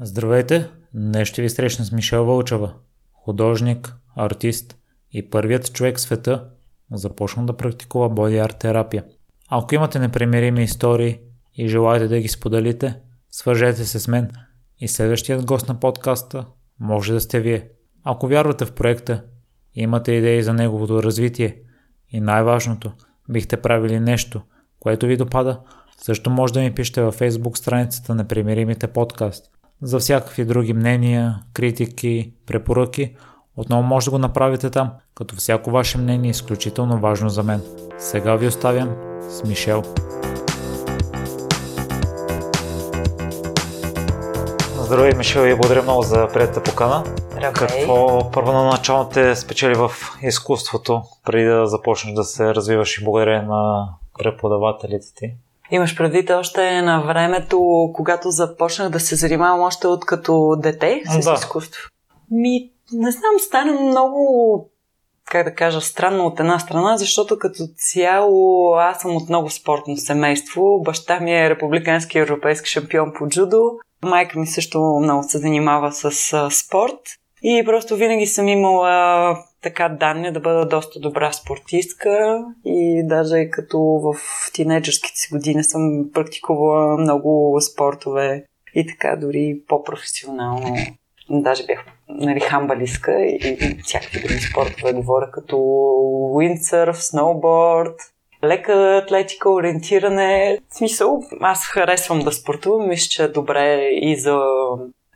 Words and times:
Здравейте! 0.00 0.70
Днес 0.94 1.28
ще 1.28 1.42
ви 1.42 1.50
срещна 1.50 1.84
с 1.84 1.92
Мишел 1.92 2.24
Вълчева, 2.24 2.74
художник, 3.12 3.94
артист 4.16 4.76
и 5.12 5.30
първият 5.30 5.72
човек 5.72 5.96
в 5.96 6.00
света 6.00 6.48
започна 6.92 7.46
да 7.46 7.56
практикува 7.56 8.08
боди 8.08 8.38
арт 8.38 8.58
терапия. 8.58 9.04
Ако 9.48 9.74
имате 9.74 9.98
непремирими 9.98 10.62
истории 10.62 11.18
и 11.54 11.68
желаете 11.68 12.08
да 12.08 12.20
ги 12.20 12.28
споделите, 12.28 13.00
свържете 13.30 13.84
се 13.84 13.98
с 13.98 14.08
мен 14.08 14.30
и 14.78 14.88
следващият 14.88 15.44
гост 15.46 15.68
на 15.68 15.80
подкаста 15.80 16.46
може 16.80 17.12
да 17.12 17.20
сте 17.20 17.40
вие. 17.40 17.68
Ако 18.04 18.28
вярвате 18.28 18.64
в 18.64 18.72
проекта, 18.72 19.24
имате 19.74 20.12
идеи 20.12 20.42
за 20.42 20.52
неговото 20.52 21.02
развитие 21.02 21.56
и 22.10 22.20
най-важното, 22.20 22.92
бихте 23.28 23.56
правили 23.56 24.00
нещо, 24.00 24.42
което 24.80 25.06
ви 25.06 25.16
допада, 25.16 25.60
също 25.96 26.30
може 26.30 26.52
да 26.52 26.60
ми 26.60 26.74
пишете 26.74 27.02
във 27.02 27.18
Facebook 27.18 27.56
страницата 27.56 28.14
на 28.14 28.28
Примиримите 28.28 28.86
подкаст. 28.86 29.55
За 29.82 29.98
всякакви 29.98 30.44
други 30.44 30.72
мнения, 30.72 31.42
критики, 31.52 32.32
препоръки, 32.46 33.16
отново 33.56 33.82
може 33.82 34.04
да 34.04 34.10
го 34.10 34.18
направите 34.18 34.70
там, 34.70 34.90
като 35.14 35.36
всяко 35.36 35.70
ваше 35.70 35.98
мнение 35.98 36.28
е 36.28 36.30
изключително 36.30 36.98
важно 36.98 37.28
за 37.28 37.42
мен. 37.42 37.62
Сега 37.98 38.36
ви 38.36 38.46
оставям 38.46 38.96
с 39.28 39.44
Мишел. 39.44 39.82
Здравей, 44.80 45.12
Мишел, 45.16 45.46
и 45.46 45.54
благодаря 45.54 45.82
много 45.82 46.02
за 46.02 46.28
приятата 46.32 46.62
покана. 46.62 47.04
Здравей. 47.30 47.52
Какво 47.52 48.30
първоначално 48.30 49.08
те 49.08 49.36
спечели 49.36 49.74
в 49.74 49.90
изкуството, 50.22 51.02
преди 51.24 51.44
да 51.44 51.66
започнеш 51.66 52.14
да 52.14 52.24
се 52.24 52.54
развиваш 52.54 52.98
и 52.98 53.04
благодаря 53.04 53.42
на 53.42 53.88
преподавателите 54.18 55.06
ти? 55.16 55.34
Имаш 55.70 55.96
предвид 55.96 56.30
още 56.30 56.82
на 56.82 57.00
времето, 57.00 57.90
когато 57.94 58.30
започнах 58.30 58.88
да 58.88 59.00
се 59.00 59.16
занимавам 59.16 59.60
още 59.60 59.86
от 59.86 60.06
като 60.06 60.56
дете 60.58 61.02
с 61.06 61.24
Да. 61.24 61.32
изкуство. 61.32 61.90
Ми, 62.30 62.70
не 62.92 63.10
знам, 63.10 63.32
стана 63.38 63.80
много, 63.80 64.70
как 65.24 65.44
да 65.44 65.54
кажа, 65.54 65.80
странно 65.80 66.26
от 66.26 66.40
една 66.40 66.58
страна, 66.58 66.96
защото 66.96 67.38
като 67.38 67.58
цяло 67.76 68.74
аз 68.74 69.00
съм 69.00 69.16
от 69.16 69.28
много 69.28 69.50
спортно 69.50 69.96
семейство. 69.96 70.82
Баща 70.84 71.20
ми 71.20 71.32
е 71.32 71.50
републикански 71.50 72.18
европейски 72.18 72.70
шампион 72.70 73.12
по 73.18 73.28
джудо. 73.28 73.62
Майка 74.02 74.38
ми 74.38 74.46
също 74.46 74.80
много 75.02 75.22
се 75.22 75.38
занимава 75.38 75.92
с 75.92 76.10
спорт. 76.50 77.00
И 77.42 77.62
просто 77.66 77.96
винаги 77.96 78.26
съм 78.26 78.48
имала 78.48 79.36
така 79.66 79.88
данни 79.88 80.32
да 80.32 80.40
бъда 80.40 80.66
доста 80.66 81.00
добра 81.00 81.32
спортистка 81.32 82.44
и 82.64 83.02
даже 83.06 83.50
като 83.50 83.78
в 83.78 84.14
тинейджърските 84.52 85.16
си 85.16 85.28
години 85.32 85.64
съм 85.64 86.10
практикувала 86.14 86.98
много 86.98 87.60
спортове 87.60 88.44
и 88.74 88.86
така 88.86 89.16
дори 89.16 89.60
по-професионално. 89.68 90.76
Даже 91.30 91.66
бях 91.66 91.84
нали, 92.08 92.40
хамбалистка 92.40 93.24
и, 93.24 93.38
и 93.60 93.82
всякакви 93.82 94.20
други 94.20 94.40
спортове 94.40 94.92
говоря 94.92 95.30
като 95.30 95.56
уиндсърф, 96.32 97.04
сноуборд, 97.04 97.94
лека 98.44 99.02
атлетика, 99.04 99.50
ориентиране. 99.50 100.58
В 100.68 100.76
смисъл, 100.76 101.22
аз 101.40 101.66
харесвам 101.66 102.18
да 102.18 102.32
спортувам, 102.32 102.88
мисля, 102.88 103.08
че 103.08 103.24
е 103.24 103.28
добре 103.28 103.88
и 103.92 104.16
за 104.16 104.38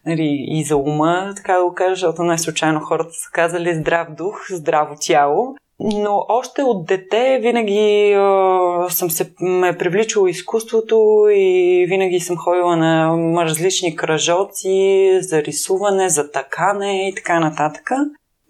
нали, 0.07 0.45
и 0.49 0.65
за 0.65 0.77
ума, 0.77 1.33
така 1.37 1.55
да 1.55 1.65
го 1.65 1.75
кажа, 1.75 1.95
защото 1.95 2.23
не 2.23 2.39
случайно 2.39 2.81
хората 2.81 3.13
са 3.13 3.31
казали 3.33 3.75
здрав 3.75 4.09
дух, 4.11 4.47
здраво 4.51 4.95
тяло. 5.01 5.57
Но 5.83 6.25
още 6.29 6.63
от 6.63 6.87
дете 6.87 7.39
винаги 7.43 8.13
а, 8.13 8.87
съм 8.91 9.11
се 9.11 9.33
ме 9.41 9.69
е 9.69 9.79
привличало 9.79 10.27
изкуството 10.27 11.27
и 11.31 11.87
винаги 11.89 12.21
съм 12.21 12.37
ходила 12.37 12.77
на 12.77 13.45
различни 13.45 13.97
кръжоци 13.97 15.19
за 15.21 15.43
рисуване, 15.43 16.09
за 16.09 16.31
такане 16.31 17.09
и 17.09 17.15
така 17.15 17.41
нататък. 17.41 17.91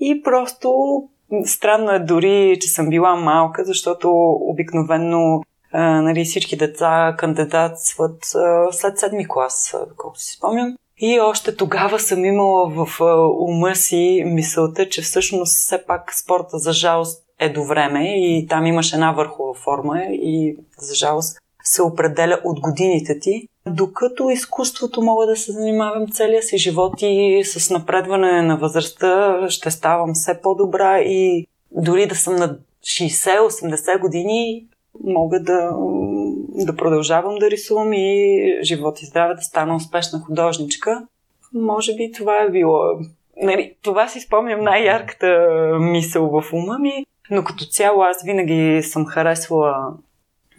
И 0.00 0.22
просто 0.22 1.02
странно 1.44 1.90
е 1.90 1.98
дори, 1.98 2.58
че 2.60 2.68
съм 2.68 2.88
била 2.88 3.16
малка, 3.16 3.64
защото 3.64 4.10
обикновенно 4.40 5.42
а, 5.72 6.02
нали, 6.02 6.24
всички 6.24 6.56
деца 6.56 7.14
кандидатстват 7.18 8.22
а, 8.34 8.72
след 8.72 8.98
седми 8.98 9.28
клас, 9.28 9.74
а, 9.74 9.86
доколкото 9.86 10.20
си 10.20 10.36
спомням. 10.36 10.76
И 11.00 11.20
още 11.20 11.56
тогава 11.56 11.98
съм 11.98 12.24
имала 12.24 12.68
в 12.70 13.00
ума 13.38 13.74
си 13.74 14.22
мисълта, 14.26 14.88
че 14.88 15.02
всъщност 15.02 15.52
все 15.56 15.84
пак 15.86 16.14
спорта 16.14 16.58
за 16.58 16.72
жалост 16.72 17.22
е 17.38 17.52
до 17.52 17.64
време 17.64 18.04
и 18.16 18.46
там 18.46 18.66
имаш 18.66 18.92
една 18.92 19.12
върхова 19.12 19.54
форма 19.54 20.02
и 20.04 20.56
за 20.78 20.94
жалост 20.94 21.38
се 21.64 21.82
определя 21.82 22.40
от 22.44 22.60
годините 22.60 23.18
ти, 23.18 23.48
докато 23.66 24.30
изкуството 24.30 25.02
мога 25.02 25.26
да 25.26 25.36
се 25.36 25.52
занимавам 25.52 26.08
целия 26.12 26.42
си 26.42 26.58
живот 26.58 26.94
и 27.02 27.42
с 27.44 27.70
напредване 27.70 28.42
на 28.42 28.56
възрастта 28.56 29.46
ще 29.48 29.70
ставам 29.70 30.14
все 30.14 30.40
по-добра 30.42 30.98
и 31.00 31.46
дори 31.72 32.06
да 32.06 32.14
съм 32.14 32.36
на 32.36 32.58
60-80 32.84 34.00
години 34.00 34.66
мога 35.04 35.40
да, 35.40 35.70
да 36.54 36.76
продължавам 36.76 37.34
да 37.34 37.50
рисувам 37.50 37.92
и 37.92 38.58
живот 38.62 39.02
и 39.02 39.06
здраве 39.06 39.34
да 39.34 39.42
стана 39.42 39.76
успешна 39.76 40.20
художничка. 40.20 41.06
Може 41.54 41.94
би 41.94 42.12
това 42.12 42.42
е 42.42 42.50
било. 42.50 42.80
Нали, 43.42 43.74
това 43.82 44.08
си 44.08 44.20
спомням 44.20 44.62
най-ярката 44.62 45.48
мисъл 45.80 46.28
в 46.28 46.52
ума 46.52 46.78
ми, 46.78 47.06
но 47.30 47.44
като 47.44 47.64
цяло 47.64 48.02
аз 48.02 48.24
винаги 48.24 48.82
съм 48.82 49.06
харесвала 49.06 49.94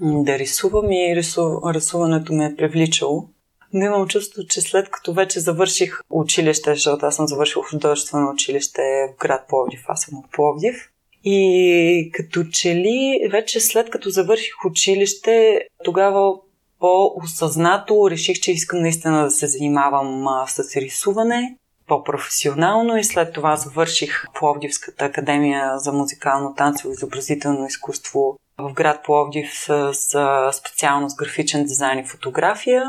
да 0.01 0.39
рисувам 0.39 0.91
и 0.91 1.15
рису... 1.15 1.59
рисуването 1.73 2.33
ме 2.33 2.45
е 2.45 2.55
привличало. 2.55 3.29
Но 3.73 3.85
имам 3.85 4.07
чувство, 4.07 4.41
че 4.49 4.61
след 4.61 4.89
като 4.89 5.13
вече 5.13 5.39
завърших 5.39 6.01
училище, 6.09 6.73
защото 6.73 7.05
аз 7.05 7.15
съм 7.15 7.27
завършила 7.27 7.65
художествено 7.65 8.31
училище 8.31 8.81
в 9.13 9.19
град 9.19 9.41
Пловдив, 9.49 9.83
аз 9.87 10.01
съм 10.01 10.19
от 10.19 10.31
Пловдив, 10.31 10.90
и 11.23 12.11
като 12.13 12.43
че 12.43 12.75
ли 12.75 13.19
вече 13.31 13.59
след 13.59 13.89
като 13.89 14.09
завърших 14.09 14.65
училище, 14.65 15.61
тогава 15.83 16.35
по-осъзнато 16.79 18.09
реших, 18.09 18.39
че 18.39 18.51
искам 18.51 18.81
наистина 18.81 19.23
да 19.23 19.31
се 19.31 19.47
занимавам 19.47 20.25
с 20.47 20.75
рисуване 20.75 21.57
по-професионално 21.87 22.97
и 22.97 23.03
след 23.03 23.33
това 23.33 23.55
завърших 23.55 24.25
Пловдивската 24.39 25.05
академия 25.05 25.77
за 25.77 25.93
музикално 25.93 26.55
танцово 26.55 26.89
и 26.89 26.93
изобразително 26.93 27.65
изкуство 27.65 28.37
в 28.57 28.73
град 28.73 29.03
Пловдив 29.03 29.51
с 29.93 30.51
специалност 30.53 31.17
графичен 31.17 31.63
дизайн 31.63 31.99
и 31.99 32.07
фотография. 32.07 32.83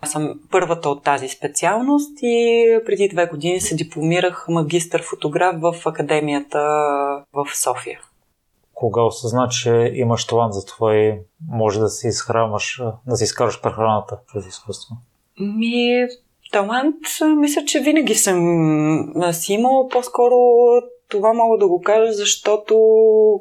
Аз 0.00 0.10
съм 0.10 0.40
първата 0.50 0.88
от 0.88 1.04
тази 1.04 1.28
специалност 1.28 2.18
и 2.22 2.66
преди 2.86 3.08
две 3.08 3.26
години 3.26 3.60
се 3.60 3.74
дипломирах 3.74 4.46
магистър 4.48 5.02
фотограф 5.02 5.56
в 5.60 5.86
академията 5.86 6.58
в 7.32 7.46
София. 7.54 8.00
Кога 8.74 9.02
осъзна, 9.02 9.48
че 9.48 9.92
имаш 9.94 10.26
талант 10.26 10.54
за 10.54 10.66
това 10.66 10.96
и 10.96 11.14
може 11.50 11.80
да 11.80 11.88
си 11.88 12.08
изхранваш, 12.08 12.82
да 13.06 13.16
си 13.16 13.24
изкараш 13.24 13.60
прехраната 13.60 14.18
през 14.32 14.46
изкуство? 14.46 14.94
Ми, 15.40 16.06
талант, 16.52 16.96
мисля, 17.36 17.64
че 17.64 17.80
винаги 17.80 18.14
съм 18.14 19.22
си 19.32 19.52
имала. 19.52 19.88
По-скоро 19.88 20.34
това 21.08 21.32
мога 21.32 21.58
да 21.58 21.68
го 21.68 21.82
кажа, 21.82 22.12
защото 22.12 22.74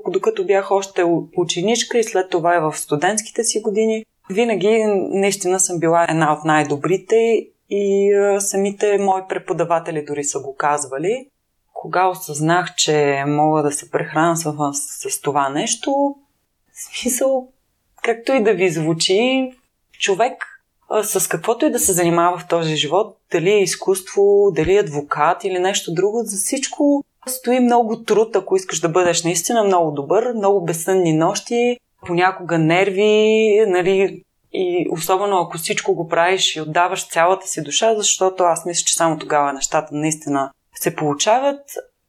докато 0.07 0.45
бях 0.45 0.71
още 0.71 1.03
ученичка 1.37 1.97
и 1.99 2.03
след 2.03 2.29
това 2.29 2.55
и 2.55 2.59
в 2.59 2.77
студентските 2.77 3.43
си 3.43 3.61
години, 3.61 4.05
винаги 4.29 4.83
наистина 5.11 5.59
съм 5.59 5.79
била 5.79 6.05
една 6.09 6.33
от 6.33 6.43
най-добрите 6.45 7.47
и 7.69 8.11
самите 8.39 8.97
мои 8.97 9.21
преподаватели 9.29 10.05
дори 10.05 10.23
са 10.23 10.39
го 10.39 10.55
казвали. 10.55 11.27
Кога 11.73 12.07
осъзнах, 12.09 12.75
че 12.75 13.23
мога 13.27 13.63
да 13.63 13.71
се 13.71 13.91
прехрана 13.91 14.37
с, 14.37 14.53
с 15.09 15.21
това 15.21 15.49
нещо, 15.49 16.15
в 16.73 16.99
смисъл, 16.99 17.47
както 18.03 18.31
и 18.31 18.43
да 18.43 18.53
ви 18.53 18.69
звучи, 18.69 19.51
човек 19.99 20.33
с 21.03 21.29
каквото 21.29 21.65
и 21.65 21.71
да 21.71 21.79
се 21.79 21.93
занимава 21.93 22.37
в 22.37 22.47
този 22.47 22.75
живот, 22.75 23.17
дали 23.31 23.51
е 23.51 23.61
изкуство, 23.61 24.51
дали 24.51 24.75
е 24.75 24.79
адвокат 24.79 25.43
или 25.43 25.59
нещо 25.59 25.93
друго, 25.93 26.21
за 26.23 26.37
всичко 26.37 27.03
стои 27.27 27.59
много 27.59 28.03
труд, 28.03 28.35
ако 28.35 28.55
искаш 28.55 28.79
да 28.79 28.89
бъдеш 28.89 29.23
наистина 29.23 29.63
много 29.63 29.91
добър, 29.91 30.33
много 30.33 30.65
безсънни 30.65 31.13
нощи, 31.13 31.77
понякога 32.07 32.57
нерви, 32.57 33.65
нали, 33.67 34.23
и 34.53 34.87
особено 34.91 35.37
ако 35.37 35.57
всичко 35.57 35.95
го 35.95 36.07
правиш 36.07 36.55
и 36.55 36.61
отдаваш 36.61 37.07
цялата 37.07 37.47
си 37.47 37.63
душа, 37.63 37.95
защото 37.95 38.43
аз 38.43 38.65
мисля, 38.65 38.83
че 38.85 38.93
само 38.93 39.17
тогава 39.17 39.53
нещата 39.53 39.87
наистина 39.91 40.51
се 40.75 40.95
получават, 40.95 41.61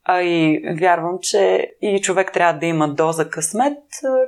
а 0.03 0.21
и 0.21 0.61
вярвам, 0.79 1.17
че 1.21 1.71
и 1.81 2.01
човек 2.01 2.33
трябва 2.33 2.59
да 2.59 2.65
има 2.65 2.93
доза 2.93 3.29
късмет, 3.29 3.77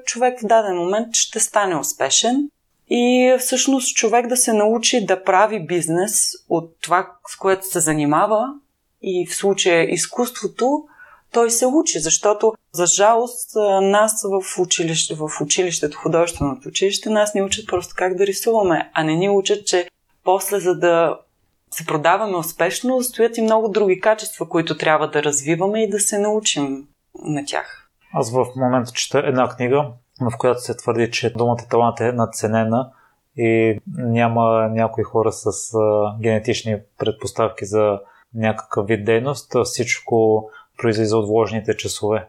човек 0.05 0.39
в 0.39 0.45
даден 0.45 0.77
момент 0.77 1.15
ще 1.15 1.39
стане 1.39 1.75
успешен. 1.75 2.49
И 2.89 3.35
всъщност 3.39 3.95
човек 3.95 4.27
да 4.27 4.37
се 4.37 4.53
научи 4.53 5.05
да 5.05 5.23
прави 5.23 5.65
бизнес 5.65 6.31
от 6.49 6.71
това, 6.81 7.11
с 7.27 7.37
което 7.37 7.65
се 7.65 7.79
занимава, 7.79 8.45
и 9.01 9.27
в 9.27 9.35
случая 9.35 9.93
изкуството, 9.93 10.83
той 11.33 11.51
се 11.51 11.65
учи, 11.65 11.99
защото 11.99 12.53
за 12.71 12.85
жалост 12.85 13.55
нас 13.81 14.25
в, 14.29 14.59
училище, 14.59 15.15
в 15.15 15.29
училището, 15.41 15.97
художественото 15.97 16.69
училище, 16.69 17.09
нас 17.09 17.33
ни 17.33 17.41
учат 17.41 17.67
просто 17.67 17.93
как 17.97 18.17
да 18.17 18.27
рисуваме, 18.27 18.91
а 18.93 19.03
не 19.03 19.15
ни 19.15 19.29
учат, 19.29 19.65
че 19.65 19.89
после 20.23 20.59
за 20.59 20.75
да 20.75 21.19
се 21.71 21.85
продаваме 21.85 22.37
успешно, 22.37 23.03
стоят 23.03 23.37
и 23.37 23.41
много 23.41 23.69
други 23.69 23.99
качества, 23.99 24.49
които 24.49 24.77
трябва 24.77 25.09
да 25.09 25.23
развиваме 25.23 25.83
и 25.83 25.89
да 25.89 25.99
се 25.99 26.19
научим 26.19 26.87
на 27.23 27.45
тях. 27.45 27.89
Аз 28.13 28.31
в 28.31 28.45
момента 28.55 28.91
чета 28.91 29.23
една 29.25 29.49
книга, 29.49 29.87
в 30.21 30.37
която 30.37 30.61
се 30.61 30.77
твърди, 30.77 31.11
че 31.11 31.33
думата 31.33 31.67
талант 31.69 31.99
е 31.99 32.11
надценена 32.11 32.89
и 33.37 33.79
няма 33.97 34.69
някои 34.71 35.03
хора 35.03 35.31
с 35.31 35.73
генетични 36.21 36.77
предпоставки 36.97 37.65
за 37.65 37.99
някакъв 38.33 38.87
вид 38.87 39.05
дейност. 39.05 39.55
Всичко 39.63 40.49
произлиза 40.81 41.17
от 41.17 41.27
вложените 41.27 41.77
часове 41.77 42.27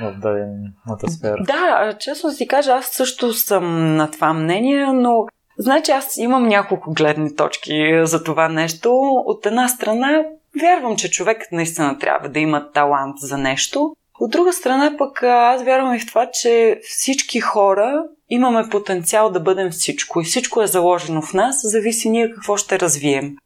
в 0.00 0.14
дадената 0.18 1.10
сфера. 1.10 1.42
Да, 1.46 1.96
честно 2.00 2.30
си 2.30 2.48
кажа, 2.48 2.72
аз 2.72 2.86
също 2.86 3.32
съм 3.32 3.96
на 3.96 4.10
това 4.10 4.32
мнение, 4.32 4.86
но 4.86 5.26
Значи 5.58 5.90
аз 5.90 6.16
имам 6.16 6.48
няколко 6.48 6.92
гледни 6.92 7.36
точки 7.36 8.00
за 8.02 8.24
това 8.24 8.48
нещо. 8.48 8.92
От 9.26 9.46
една 9.46 9.68
страна, 9.68 10.24
вярвам, 10.60 10.96
че 10.96 11.10
човек 11.10 11.42
наистина 11.52 11.98
трябва 11.98 12.28
да 12.28 12.38
има 12.38 12.72
талант 12.72 13.18
за 13.18 13.38
нещо. 13.38 13.94
От 14.20 14.30
друга 14.30 14.52
страна 14.52 14.94
пък 14.98 15.22
аз 15.22 15.62
вярвам 15.62 15.94
и 15.94 16.00
в 16.00 16.06
това, 16.06 16.28
че 16.32 16.80
всички 16.82 17.40
хора 17.40 18.04
имаме 18.30 18.68
потенциал 18.70 19.30
да 19.30 19.40
бъдем 19.40 19.70
всичко 19.70 20.20
и 20.20 20.24
всичко 20.24 20.62
е 20.62 20.66
заложено 20.66 21.22
в 21.22 21.34
нас, 21.34 21.60
зависи 21.62 22.10
ние 22.10 22.30
какво 22.30 22.56
ще 22.56 22.80
развием. 22.80 23.36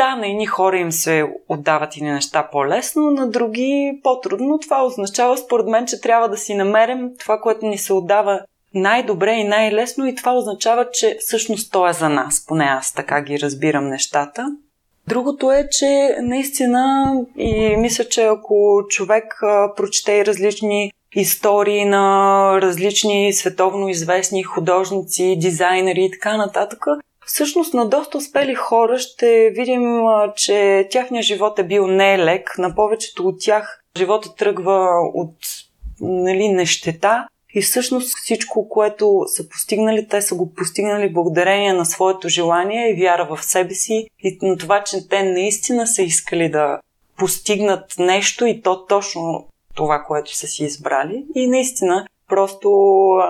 Да, 0.00 0.16
на 0.16 0.26
едни 0.26 0.46
хора 0.46 0.78
им 0.78 0.92
се 0.92 1.24
отдават 1.48 1.96
и 1.96 2.04
неща 2.04 2.48
по-лесно, 2.52 3.10
на 3.10 3.30
други 3.30 4.00
по-трудно. 4.02 4.58
Това 4.58 4.84
означава, 4.84 5.36
според 5.36 5.66
мен, 5.66 5.86
че 5.86 6.00
трябва 6.00 6.28
да 6.28 6.36
си 6.36 6.54
намерим 6.54 7.10
това, 7.18 7.40
което 7.40 7.66
ни 7.66 7.78
се 7.78 7.92
отдава 7.92 8.40
най-добре 8.74 9.32
и 9.32 9.44
най-лесно 9.44 10.06
и 10.06 10.14
това 10.14 10.32
означава, 10.32 10.86
че 10.92 11.16
всъщност 11.20 11.72
то 11.72 11.88
е 11.88 11.92
за 11.92 12.08
нас. 12.08 12.44
Поне 12.48 12.64
аз 12.64 12.92
така 12.92 13.22
ги 13.22 13.40
разбирам 13.40 13.88
нещата. 13.88 14.46
Другото 15.08 15.52
е, 15.52 15.68
че 15.70 16.16
наистина 16.20 17.12
и 17.38 17.76
мисля, 17.76 18.04
че 18.04 18.22
ако 18.22 18.82
човек 18.88 19.24
прочете 19.76 20.26
различни 20.26 20.92
истории 21.14 21.84
на 21.84 22.58
различни 22.62 23.32
световно 23.32 23.88
известни 23.88 24.42
художници, 24.42 25.36
дизайнери 25.40 26.04
и 26.04 26.10
така 26.10 26.36
нататък, 26.36 26.84
всъщност 27.32 27.74
на 27.74 27.88
доста 27.88 28.18
успели 28.18 28.54
хора 28.54 28.98
ще 28.98 29.50
видим, 29.50 30.02
че 30.36 30.88
тяхният 30.90 31.26
живот 31.26 31.58
е 31.58 31.64
бил 31.64 31.86
нелек. 31.86 32.54
На 32.58 32.74
повечето 32.74 33.28
от 33.28 33.40
тях 33.40 33.80
живота 33.96 34.34
тръгва 34.34 34.88
от 35.14 35.36
нали, 36.00 36.48
нещета, 36.48 37.26
и 37.54 37.62
всъщност 37.62 38.16
всичко, 38.16 38.68
което 38.68 39.22
са 39.26 39.48
постигнали, 39.48 40.08
те 40.08 40.22
са 40.22 40.34
го 40.34 40.54
постигнали 40.54 41.12
благодарение 41.12 41.72
на 41.72 41.84
своето 41.84 42.28
желание 42.28 42.90
и 42.90 43.02
вяра 43.02 43.36
в 43.36 43.44
себе 43.44 43.74
си 43.74 44.06
и 44.22 44.38
на 44.42 44.56
това, 44.56 44.84
че 44.84 45.08
те 45.08 45.22
наистина 45.22 45.86
са 45.86 46.02
искали 46.02 46.50
да 46.50 46.80
постигнат 47.16 47.94
нещо 47.98 48.46
и 48.46 48.62
то 48.62 48.86
точно 48.86 49.46
това, 49.74 50.04
което 50.08 50.36
са 50.36 50.46
си 50.46 50.64
избрали. 50.64 51.24
И 51.34 51.46
наистина, 51.46 52.06
просто 52.28 52.70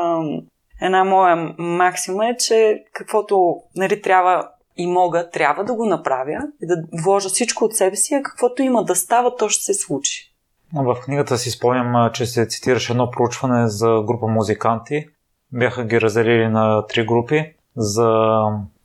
ам, 0.03 0.41
една 0.81 1.05
моя 1.05 1.55
максима 1.59 2.29
е, 2.29 2.37
че 2.37 2.85
каквото 2.93 3.56
нали, 3.77 4.03
трябва 4.03 4.49
и 4.77 4.87
мога, 4.87 5.31
трябва 5.31 5.65
да 5.65 5.75
го 5.75 5.87
направя 5.87 6.43
и 6.62 6.67
да 6.67 6.75
вложа 7.05 7.29
всичко 7.29 7.65
от 7.65 7.75
себе 7.75 7.97
си, 7.97 8.15
а 8.15 8.23
каквото 8.23 8.62
има 8.62 8.85
да 8.85 8.94
става, 8.94 9.37
то 9.37 9.49
ще 9.49 9.65
се 9.65 9.75
случи. 9.75 10.31
В 10.75 10.97
книгата 11.05 11.38
си 11.38 11.50
спомням, 11.50 12.11
че 12.12 12.27
се 12.27 12.47
цитираше 12.47 12.93
едно 12.93 13.11
проучване 13.11 13.69
за 13.69 14.03
група 14.06 14.27
музиканти. 14.27 15.06
Бяха 15.53 15.85
ги 15.85 16.00
разделили 16.00 16.49
на 16.49 16.87
три 16.87 17.06
групи 17.06 17.55
за 17.77 18.41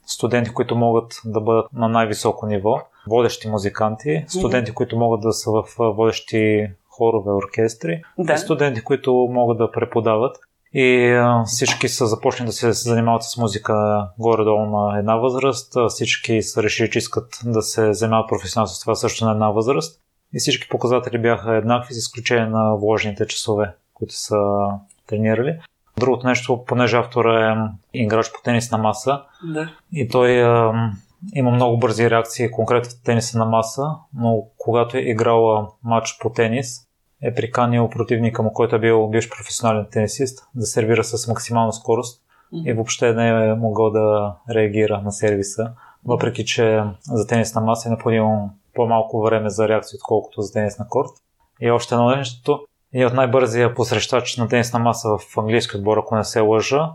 студенти, 0.06 0.54
които 0.54 0.76
могат 0.76 1.22
да 1.26 1.42
бъдат 1.42 1.74
на 1.74 1.88
най-високо 1.88 2.46
ниво, 2.46 2.80
водещи 3.08 3.48
музиканти, 3.48 4.26
студенти, 4.28 4.74
които 4.74 4.98
могат 4.98 5.22
да 5.22 5.34
са 5.34 5.52
в 5.52 5.64
водещи 5.78 6.68
хорове, 6.90 7.32
оркестри 7.32 8.02
да. 8.18 8.34
и 8.34 8.38
студенти, 8.38 8.84
които 8.84 9.14
могат 9.14 9.58
да 9.58 9.72
преподават. 9.72 10.38
И 10.78 11.20
всички 11.46 11.90
са 11.90 12.06
започнали 12.06 12.48
да 12.48 12.54
се 12.54 12.72
занимават 12.72 13.24
с 13.24 13.38
музика 13.38 14.08
горе-долу 14.20 14.66
на 14.66 15.00
една 15.00 15.16
възраст. 15.16 15.74
Всички 15.90 16.42
са 16.42 16.64
решили, 16.64 16.92
че 16.92 17.00
искат 17.00 17.40
да 17.46 17.62
се 17.62 17.94
занимават 17.94 18.30
професионално 18.30 18.68
с 18.68 18.80
това 18.80 18.96
също 18.96 19.26
на 19.26 19.32
една 19.32 19.50
възраст 19.50 20.02
и 20.34 20.40
всички 20.40 20.70
показатели 20.70 21.22
бяха 21.22 21.56
еднакви, 21.56 21.94
с 21.94 21.98
изключение 21.98 22.46
на 22.46 22.76
вложените 22.76 23.28
часове, 23.28 23.74
които 23.94 24.14
са 24.14 24.38
тренирали. 25.08 25.60
Другото 25.98 26.28
нещо, 26.28 26.64
понеже 26.68 26.98
автора 26.98 27.52
е 27.52 28.02
играч 28.02 28.32
по 28.32 28.42
тенис 28.44 28.72
на 28.72 28.78
маса 28.78 29.22
да. 29.44 29.70
и 29.94 30.08
той 30.08 30.32
е, 30.32 30.72
има 31.34 31.52
много 31.52 31.78
бързи 31.78 32.10
реакции 32.10 32.52
конкретно 32.52 32.92
в 32.92 33.04
тениса 33.04 33.38
на 33.38 33.46
маса, 33.46 33.90
но 34.14 34.44
когато 34.58 34.98
е 34.98 35.02
играла 35.02 35.68
матч 35.84 36.18
по 36.22 36.30
тенис, 36.30 36.85
е 37.26 37.34
приканил 37.34 37.90
противника 37.90 38.44
му, 38.44 38.54
който 38.54 38.76
е 38.76 38.80
бил 38.80 39.08
бивш 39.08 39.30
професионален 39.30 39.86
тенисист, 39.92 40.48
да 40.56 40.66
сервира 40.66 41.04
с 41.04 41.28
максимална 41.28 41.74
скорост 41.74 42.22
и 42.66 42.74
въобще 42.74 43.14
не 43.14 43.30
е 43.30 43.54
могъл 43.54 43.92
да 43.92 44.36
реагира 44.50 45.02
на 45.02 45.12
сервиса, 45.12 45.72
въпреки 46.06 46.46
че 46.46 46.84
за 47.12 47.28
тенис 47.28 47.56
на 47.56 47.62
маса 47.62 47.90
е 47.90 47.92
необходимо 47.92 48.50
по-малко 48.74 49.22
време 49.22 49.50
за 49.50 49.68
реакция, 49.68 49.98
отколкото 49.98 50.42
за 50.42 50.54
тенис 50.54 50.80
на 50.80 50.88
корт. 50.88 51.12
И 51.62 51.72
още 51.72 51.96
едно 51.96 52.16
нещо, 52.16 52.66
и 52.94 53.06
от 53.06 53.14
най-бързия 53.14 53.76
посрещач 53.76 54.38
на 54.38 54.48
тенис 54.48 54.74
на 54.74 54.80
маса 54.80 55.10
в 55.10 55.38
английски 55.38 55.78
отбор, 55.78 55.98
ако 55.98 56.16
не 56.16 56.24
се 56.24 56.40
лъжа, 56.40 56.92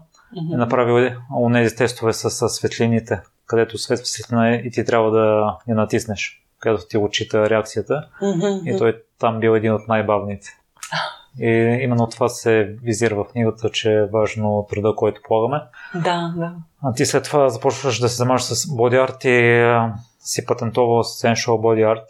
е 0.52 0.56
направил 0.56 1.10
онези 1.36 1.76
тестове 1.76 2.12
с, 2.12 2.30
с 2.30 2.48
светлините, 2.48 3.20
където 3.46 3.78
светва 3.78 4.06
светлина 4.06 4.54
и 4.54 4.70
ти 4.70 4.84
трябва 4.84 5.10
да 5.10 5.56
я 5.68 5.74
натиснеш, 5.74 6.44
където 6.60 6.86
ти 6.88 6.98
отчита 6.98 7.50
реакцията. 7.50 8.08
Mm-hmm. 8.22 8.74
И 8.74 8.78
той 8.78 9.02
там 9.18 9.40
бил 9.40 9.50
един 9.50 9.74
от 9.74 9.88
най-бавните. 9.88 10.48
И 11.40 11.78
именно 11.82 12.08
това 12.08 12.28
се 12.28 12.76
визира 12.82 13.14
в 13.14 13.24
книгата, 13.24 13.70
че 13.70 13.92
е 13.92 14.06
важно 14.06 14.66
труда, 14.70 14.94
който 14.96 15.20
полагаме. 15.24 15.62
Да, 15.94 16.34
да. 16.36 16.54
А 16.82 16.92
ти 16.92 17.06
след 17.06 17.24
това 17.24 17.48
започваш 17.48 17.98
да 17.98 18.08
се 18.08 18.16
занимаваш 18.16 18.42
с 18.42 18.76
боди 18.76 18.96
арт 18.96 19.24
и 19.24 19.64
си 20.20 20.46
патентовал 20.46 21.02
Sensual 21.02 21.48
Body 21.48 21.94
Art. 21.94 22.04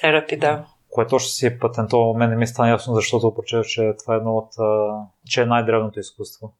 Терапи, 0.00 0.36
да. 0.36 0.64
Което 0.90 1.14
още 1.14 1.30
си 1.30 1.58
патентовал, 1.58 2.14
мен 2.14 2.30
не 2.30 2.36
ми 2.36 2.46
стана 2.46 2.70
ясно, 2.70 2.94
защото 2.94 3.34
прочета, 3.34 3.64
че 3.64 3.92
това 4.02 4.14
е 4.14 4.16
едно 4.16 4.36
от, 4.36 4.50
че 5.28 5.42
е 5.42 5.46
най-древното 5.46 6.00
изкуство. 6.00 6.52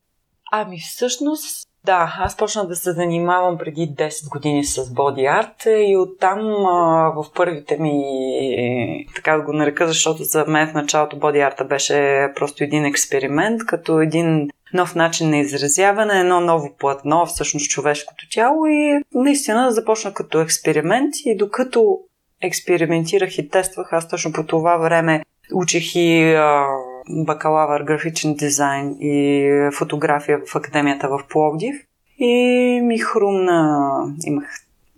Ами 0.52 0.81
всъщност, 0.81 1.69
да, 1.85 2.15
аз 2.19 2.37
почнах 2.37 2.67
да 2.67 2.77
се 2.77 2.93
занимавам 2.93 3.59
преди 3.59 3.89
10 3.89 4.29
години 4.29 4.65
с 4.65 4.95
боди 4.95 5.27
арт 5.27 5.67
и 5.67 5.97
оттам 5.97 6.39
а, 6.67 7.13
в 7.17 7.25
първите 7.35 7.77
ми, 7.77 9.07
така 9.15 9.37
да 9.37 9.43
го 9.43 9.53
нарека, 9.53 9.87
защото 9.87 10.25
за 10.25 10.45
мен 10.49 10.69
в 10.69 10.75
началото 10.75 11.19
боди 11.19 11.41
арта 11.41 11.64
беше 11.64 12.29
просто 12.37 12.64
един 12.64 12.85
експеримент, 12.85 13.61
като 13.67 14.00
един 14.00 14.49
нов 14.75 14.95
начин 14.95 15.31
на 15.31 15.38
изразяване, 15.38 16.21
едно 16.21 16.41
ново 16.41 16.76
платно, 16.79 17.26
всъщност 17.26 17.71
човешкото 17.71 18.29
тяло 18.31 18.67
и 18.67 19.03
наистина 19.14 19.73
започна 19.73 20.14
като 20.14 20.41
експеримент 20.41 21.14
и 21.25 21.37
докато 21.37 21.99
експериментирах 22.41 23.38
и 23.38 23.49
тествах, 23.49 23.93
аз 23.93 24.09
точно 24.09 24.33
по 24.33 24.47
това 24.47 24.76
време 24.76 25.25
учих 25.55 25.97
и 25.97 26.35
а, 26.35 26.67
бакалавър 27.11 27.82
графичен 27.82 28.34
дизайн 28.34 28.96
и 29.00 29.70
фотография 29.73 30.40
в 30.46 30.56
академията 30.56 31.08
в 31.08 31.20
Пловдив 31.28 31.76
и 32.18 32.80
ми 32.82 32.99
хрумна, 32.99 33.92
имах 34.26 34.49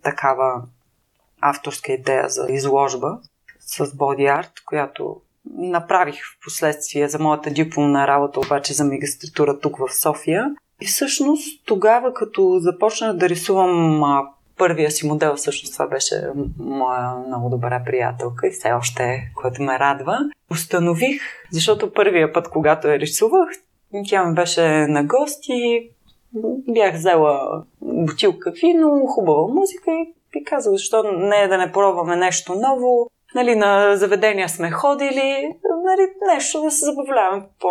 такава 0.02 0.62
авторска 1.40 1.92
идея 1.92 2.28
за 2.28 2.46
изложба 2.48 3.18
с 3.60 3.96
боди 3.96 4.24
арт, 4.24 4.52
която 4.66 5.16
направих 5.54 6.14
в 6.14 6.44
последствие 6.44 7.08
за 7.08 7.18
моята 7.18 7.50
дипломна 7.50 8.06
работа, 8.06 8.40
обаче 8.40 8.74
за 8.74 8.84
магистратура 8.84 9.58
тук 9.58 9.76
в 9.78 9.94
София. 9.94 10.54
И 10.80 10.86
всъщност 10.86 11.66
тогава, 11.66 12.14
като 12.14 12.58
започнах 12.58 13.16
да 13.16 13.28
рисувам 13.28 14.02
първия 14.58 14.90
си 14.90 15.06
модел, 15.06 15.34
всъщност 15.36 15.72
това 15.72 15.86
беше 15.86 16.14
моя 16.58 17.14
много 17.26 17.48
добра 17.48 17.82
приятелка 17.84 18.46
и 18.46 18.50
все 18.50 18.72
още 18.72 19.02
е, 19.02 19.30
което 19.34 19.62
ме 19.62 19.78
радва, 19.78 20.18
установих, 20.50 21.22
защото 21.52 21.92
първия 21.92 22.32
път, 22.32 22.48
когато 22.48 22.88
я 22.88 22.98
рисувах, 22.98 23.48
тя 24.08 24.24
ми 24.24 24.34
беше 24.34 24.86
на 24.86 25.04
гости, 25.04 25.90
бях 26.68 26.94
взела 26.94 27.62
бутилка 27.80 28.50
вино, 28.50 29.06
хубава 29.06 29.54
музика 29.54 29.90
и 29.90 30.14
ви 30.32 30.44
казах, 30.44 30.72
защо 30.72 31.02
не 31.02 31.42
е 31.42 31.48
да 31.48 31.58
не 31.58 31.72
пробваме 31.72 32.16
нещо 32.16 32.54
ново, 32.54 33.10
нали, 33.34 33.54
на 33.54 33.96
заведения 33.96 34.48
сме 34.48 34.70
ходили, 34.70 35.54
нали, 35.84 36.34
нещо 36.34 36.62
да 36.62 36.70
се 36.70 36.84
забавляваме 36.84 37.42
по, 37.60 37.68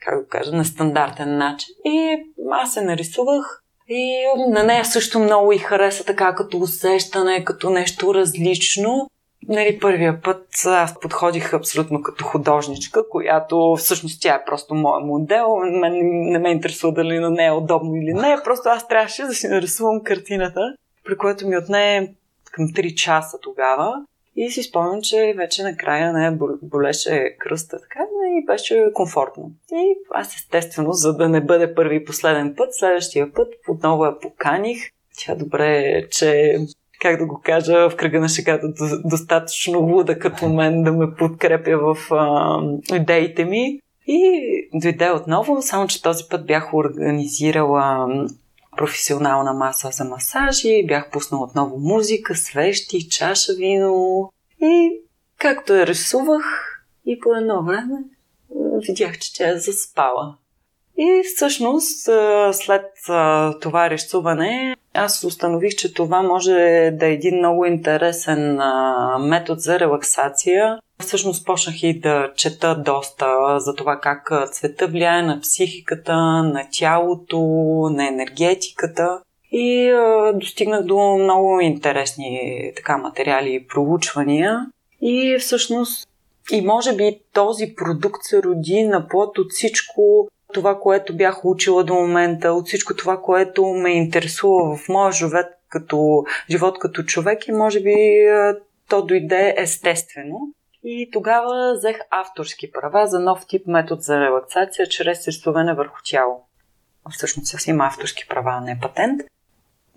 как 0.00 0.22
го 0.22 0.28
кажа, 0.28 0.52
на 0.52 0.64
стандартен 0.64 1.36
начин. 1.36 1.74
И 1.84 2.16
аз 2.50 2.72
се 2.72 2.82
нарисувах 2.82 3.62
и 3.88 4.26
на 4.48 4.62
нея 4.62 4.84
също 4.84 5.18
много 5.18 5.52
и 5.52 5.58
хареса 5.58 6.04
така 6.04 6.34
като 6.34 6.58
усещане, 6.58 7.44
като 7.44 7.70
нещо 7.70 8.14
различно. 8.14 9.10
Нали, 9.48 9.78
първия 9.80 10.22
път 10.22 10.46
аз 10.66 11.00
подходих 11.00 11.54
абсолютно 11.54 12.02
като 12.02 12.24
художничка, 12.24 13.08
която 13.08 13.76
всъщност 13.78 14.22
тя 14.22 14.34
е 14.34 14.44
просто 14.44 14.74
моя 14.74 15.06
модел. 15.06 15.56
Мен 15.56 15.92
не 16.02 16.38
ме 16.38 16.50
интересува 16.50 16.92
дали 16.92 17.18
на 17.18 17.30
нея 17.30 17.48
е 17.48 17.56
удобно 17.56 17.96
или 17.96 18.12
не. 18.12 18.36
Просто 18.44 18.68
аз 18.68 18.88
трябваше 18.88 19.22
да 19.22 19.34
си 19.34 19.48
нарисувам 19.48 20.04
картината, 20.04 20.60
при 21.04 21.16
което 21.16 21.48
ми 21.48 21.56
отне 21.56 22.14
към 22.52 22.68
3 22.68 22.94
часа 22.94 23.38
тогава. 23.42 23.94
И 24.36 24.50
си 24.50 24.62
спомням, 24.62 25.02
че 25.02 25.34
вече 25.36 25.62
накрая 25.62 26.12
не 26.12 26.38
болеше 26.62 27.36
кръста, 27.38 27.80
така 27.80 28.00
беше 28.46 28.90
комфортно. 28.94 29.50
И 29.72 29.94
аз 30.10 30.34
естествено, 30.34 30.92
за 30.92 31.16
да 31.16 31.28
не 31.28 31.40
бъде 31.40 31.74
първи 31.74 31.96
и 31.96 32.04
последен 32.04 32.54
път, 32.56 32.74
следващия 32.74 33.32
път 33.32 33.54
отново 33.68 34.04
я 34.04 34.18
поканих. 34.18 34.78
Тя 35.18 35.34
добре, 35.34 36.02
че 36.10 36.58
как 37.00 37.18
да 37.18 37.26
го 37.26 37.40
кажа, 37.44 37.90
в 37.90 37.96
кръга 37.96 38.20
на 38.20 38.28
шегата 38.28 38.66
достатъчно 39.04 39.80
луда 39.80 40.18
като 40.18 40.48
мен 40.48 40.82
да 40.82 40.92
ме 40.92 41.14
подкрепя 41.14 41.78
в 41.78 41.96
а, 42.10 42.60
идеите 42.96 43.44
ми. 43.44 43.80
И 44.06 44.40
дойде 44.74 45.10
отново, 45.10 45.62
само 45.62 45.86
че 45.86 46.02
този 46.02 46.24
път 46.30 46.46
бях 46.46 46.74
организирала 46.74 48.08
професионална 48.76 49.52
маса 49.52 49.88
за 49.92 50.04
масажи, 50.04 50.86
бях 50.86 51.10
пуснала 51.10 51.44
отново 51.44 51.78
музика, 51.78 52.34
свещи, 52.34 53.08
чаша 53.08 53.52
вино 53.54 54.30
и 54.62 54.90
както 55.38 55.74
я 55.74 55.86
рисувах 55.86 56.44
и 57.06 57.20
по 57.20 57.34
едно 57.34 57.62
време 57.62 58.04
видях, 58.80 59.18
че 59.18 59.34
тя 59.34 59.48
е 59.48 59.58
заспала. 59.58 60.36
И 60.98 61.22
всъщност 61.34 62.08
след 62.52 62.84
това 63.60 63.90
рисуване 63.90 64.76
аз 64.94 65.24
установих, 65.24 65.74
че 65.74 65.94
това 65.94 66.22
може 66.22 66.52
да 66.92 67.06
е 67.06 67.12
един 67.12 67.36
много 67.36 67.64
интересен 67.64 68.60
метод 69.20 69.60
за 69.60 69.80
релаксация. 69.80 70.78
Всъщност 71.00 71.46
почнах 71.46 71.82
и 71.82 72.00
да 72.00 72.32
чета 72.36 72.82
доста 72.86 73.60
за 73.60 73.74
това 73.74 74.00
как 74.00 74.50
цвета 74.52 74.86
влияе 74.86 75.22
на 75.22 75.40
психиката, 75.40 76.16
на 76.42 76.62
тялото, 76.72 77.40
на 77.92 78.08
енергетиката. 78.08 79.20
И 79.52 79.92
достигнах 80.34 80.82
до 80.82 81.16
много 81.16 81.60
интересни 81.60 82.40
така, 82.76 82.98
материали 82.98 83.54
и 83.54 83.66
проучвания. 83.66 84.66
И 85.00 85.36
всъщност 85.40 86.08
и 86.52 86.62
може 86.62 86.96
би 86.96 87.20
този 87.32 87.74
продукт 87.76 88.22
се 88.22 88.42
роди 88.42 88.84
на 88.84 89.08
плод 89.08 89.38
от 89.38 89.52
всичко 89.52 90.28
това, 90.52 90.80
което 90.80 91.16
бях 91.16 91.44
учила 91.44 91.84
до 91.84 91.94
момента, 91.94 92.52
от 92.52 92.66
всичко 92.66 92.96
това, 92.96 93.22
което 93.22 93.66
ме 93.66 93.90
интересува 93.90 94.76
в 94.76 94.88
моя 94.88 95.12
живот 95.12 95.46
като, 95.68 96.24
живот 96.50 96.78
като 96.78 97.02
човек 97.02 97.48
и 97.48 97.52
може 97.52 97.80
би 97.80 97.96
то 98.88 99.02
дойде 99.02 99.54
естествено. 99.58 100.40
И 100.84 101.10
тогава 101.12 101.74
взех 101.76 101.98
авторски 102.10 102.72
права 102.72 103.06
за 103.06 103.20
нов 103.20 103.46
тип 103.46 103.66
метод 103.66 104.00
за 104.00 104.20
релаксация 104.20 104.88
чрез 104.88 105.28
рисуване 105.28 105.74
върху 105.74 105.96
тяло. 106.04 106.46
Всъщност 107.10 107.54
аз 107.54 107.66
има 107.66 107.86
авторски 107.86 108.28
права, 108.28 108.50
а 108.52 108.60
не 108.60 108.78
патент. 108.82 109.20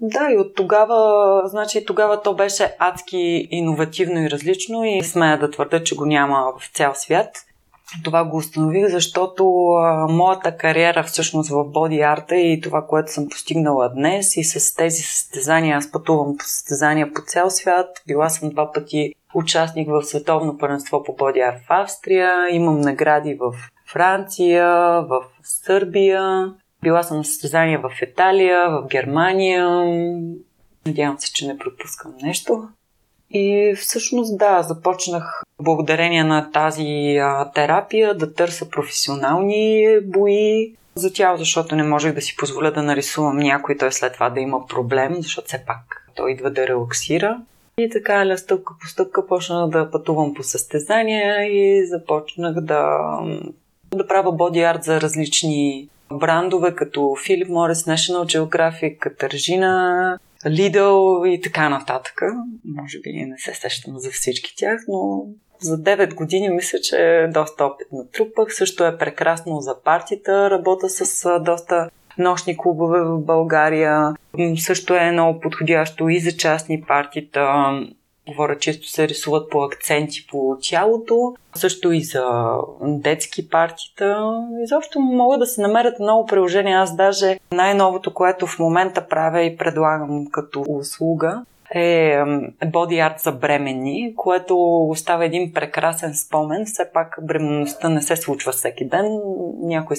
Да, 0.02 0.32
и 0.32 0.38
от 0.38 0.56
тогава, 0.56 1.42
значи 1.46 1.86
тогава 1.86 2.22
то 2.22 2.34
беше 2.34 2.76
адски 2.80 3.48
иновативно 3.52 4.22
и 4.22 4.30
различно 4.30 4.86
и 4.86 5.04
смея 5.04 5.40
да 5.40 5.52
твърда, 5.52 5.84
че 5.84 5.96
го 5.96 6.06
няма 6.06 6.54
в 6.60 6.70
цял 6.74 6.92
свят. 6.96 7.30
Това 8.04 8.24
го 8.24 8.38
установих, 8.38 8.88
защото 8.88 9.68
а, 9.68 10.08
моята 10.10 10.58
кариера 10.58 11.04
всъщност 11.04 11.50
в 11.50 11.64
боди 11.64 12.00
арта 12.02 12.36
и 12.36 12.62
това, 12.62 12.86
което 12.88 13.12
съм 13.12 13.30
постигнала 13.30 13.90
днес 13.90 14.38
и 14.38 14.44
с 14.44 14.76
тези 14.76 15.02
състезания, 15.02 15.78
аз 15.78 15.92
пътувам 15.92 16.38
по 16.38 16.44
състезания 16.44 17.14
по 17.14 17.22
цял 17.28 17.50
свят. 17.50 17.88
Била 18.08 18.30
съм 18.30 18.50
два 18.50 18.72
пъти 18.72 19.14
участник 19.36 19.90
в 19.90 20.04
световно 20.04 20.58
първенство 20.58 21.04
по 21.04 21.16
боди 21.16 21.40
арт 21.40 21.60
в 21.60 21.66
Австрия, 21.70 22.50
имам 22.52 22.82
награди 22.82 23.38
в 23.40 23.54
Франция, 23.92 24.68
в 25.02 25.24
Сърбия, 25.44 26.54
била 26.84 27.04
съм 27.04 27.18
на 27.18 27.26
състезания 27.26 27.80
в 27.80 27.92
Италия, 28.02 28.70
в 28.70 28.88
Германия. 28.88 29.68
Надявам 30.86 31.20
се, 31.20 31.34
че 31.34 31.48
не 31.48 31.58
пропускам 31.58 32.14
нещо. 32.24 32.68
И 33.32 33.74
всъщност 33.78 34.38
да, 34.38 34.62
започнах 34.62 35.44
благодарение 35.62 36.24
на 36.24 36.52
тази 36.52 37.18
а, 37.22 37.52
терапия 37.52 38.18
да 38.18 38.34
търся 38.34 38.70
професионални 38.70 39.86
бои 40.04 40.74
за 40.96 41.14
тяло, 41.14 41.38
защото 41.38 41.76
не 41.76 41.84
можех 41.84 42.14
да 42.14 42.22
си 42.22 42.36
позволя 42.36 42.72
да 42.72 42.84
нарисувам 42.84 43.38
някой, 43.38 43.78
той 43.78 43.92
след 43.92 44.14
това 44.14 44.30
да 44.30 44.40
има 44.40 44.68
проблем, 44.68 45.16
защото 45.16 45.48
все 45.48 45.64
пак 45.68 46.12
той 46.16 46.32
идва 46.32 46.52
да 46.52 46.68
релаксира. 46.68 47.42
И 47.78 47.90
така, 47.90 48.28
ля 48.28 48.38
стъпка 48.38 48.74
по 48.82 48.88
стъпка, 48.88 49.28
почнах 49.28 49.70
да 49.70 49.92
пътувам 49.92 50.34
по 50.34 50.44
състезания 50.44 51.44
и 51.44 51.88
започнах 51.88 52.54
да, 52.54 53.00
да 53.96 54.08
правя 54.08 54.32
боди 54.32 54.62
арт 54.62 54.84
за 54.84 55.02
различни 55.02 55.90
брандове, 56.14 56.76
като 56.76 57.00
Philip 57.00 57.48
Morris, 57.48 57.96
National 57.96 58.38
Geographic, 58.38 58.98
Катържина, 58.98 60.20
Lidl 60.46 61.28
и 61.28 61.42
така 61.42 61.70
нататък. 61.70 62.22
Може 62.66 63.00
би 63.00 63.10
не 63.14 63.38
се 63.38 63.54
сещам 63.54 64.00
за 64.00 64.12
всички 64.12 64.54
тях, 64.58 64.82
но 64.88 65.26
за 65.62 65.78
9 65.78 66.16
години 66.16 66.50
мисля, 66.50 66.80
че 66.80 67.30
доста 67.34 67.66
опит 67.66 67.88
натрупах. 67.92 68.56
Също 68.56 68.86
е 68.86 68.98
прекрасно 68.98 69.60
за 69.62 69.82
партията. 69.84 70.50
Работя 70.50 70.90
с 70.90 71.40
доста 71.40 71.90
нощни 72.18 72.58
клубове 72.58 73.02
в 73.02 73.20
България. 73.20 74.14
Също 74.58 74.94
е 74.94 75.12
много 75.12 75.40
подходящо 75.40 76.10
и 76.10 76.20
за 76.20 76.38
частни 76.38 76.82
партита. 76.82 77.72
Говоря, 78.30 78.58
често 78.58 78.88
се 78.88 79.08
рисуват 79.08 79.50
по 79.50 79.64
акценти 79.64 80.28
по 80.32 80.58
тялото, 80.62 81.36
също 81.56 81.92
и 81.92 82.04
за 82.04 82.52
детски 82.82 83.50
партита. 83.50 84.40
Изобщо 84.64 85.00
могат 85.00 85.40
да 85.40 85.46
се 85.46 85.62
намерят 85.62 86.00
много 86.00 86.26
приложения. 86.26 86.80
Аз 86.80 86.96
даже 86.96 87.40
най-новото, 87.52 88.14
което 88.14 88.48
в 88.48 88.60
момента 88.60 89.08
правя 89.08 89.42
и 89.42 89.58
предлагам 89.58 90.26
като 90.32 90.66
услуга, 90.70 91.44
е 91.76 92.24
боди 92.66 93.00
арт 93.00 93.20
за 93.20 93.32
бременни, 93.32 94.14
което 94.16 94.58
остава 94.90 95.26
един 95.26 95.54
прекрасен 95.54 96.16
спомен. 96.16 96.66
Все 96.66 96.90
пак 96.94 97.20
бременността 97.22 97.90
не 97.90 98.02
се 98.02 98.16
случва 98.16 98.52
всеки 98.52 98.86
ден. 98.86 99.20
Някои 99.62 99.96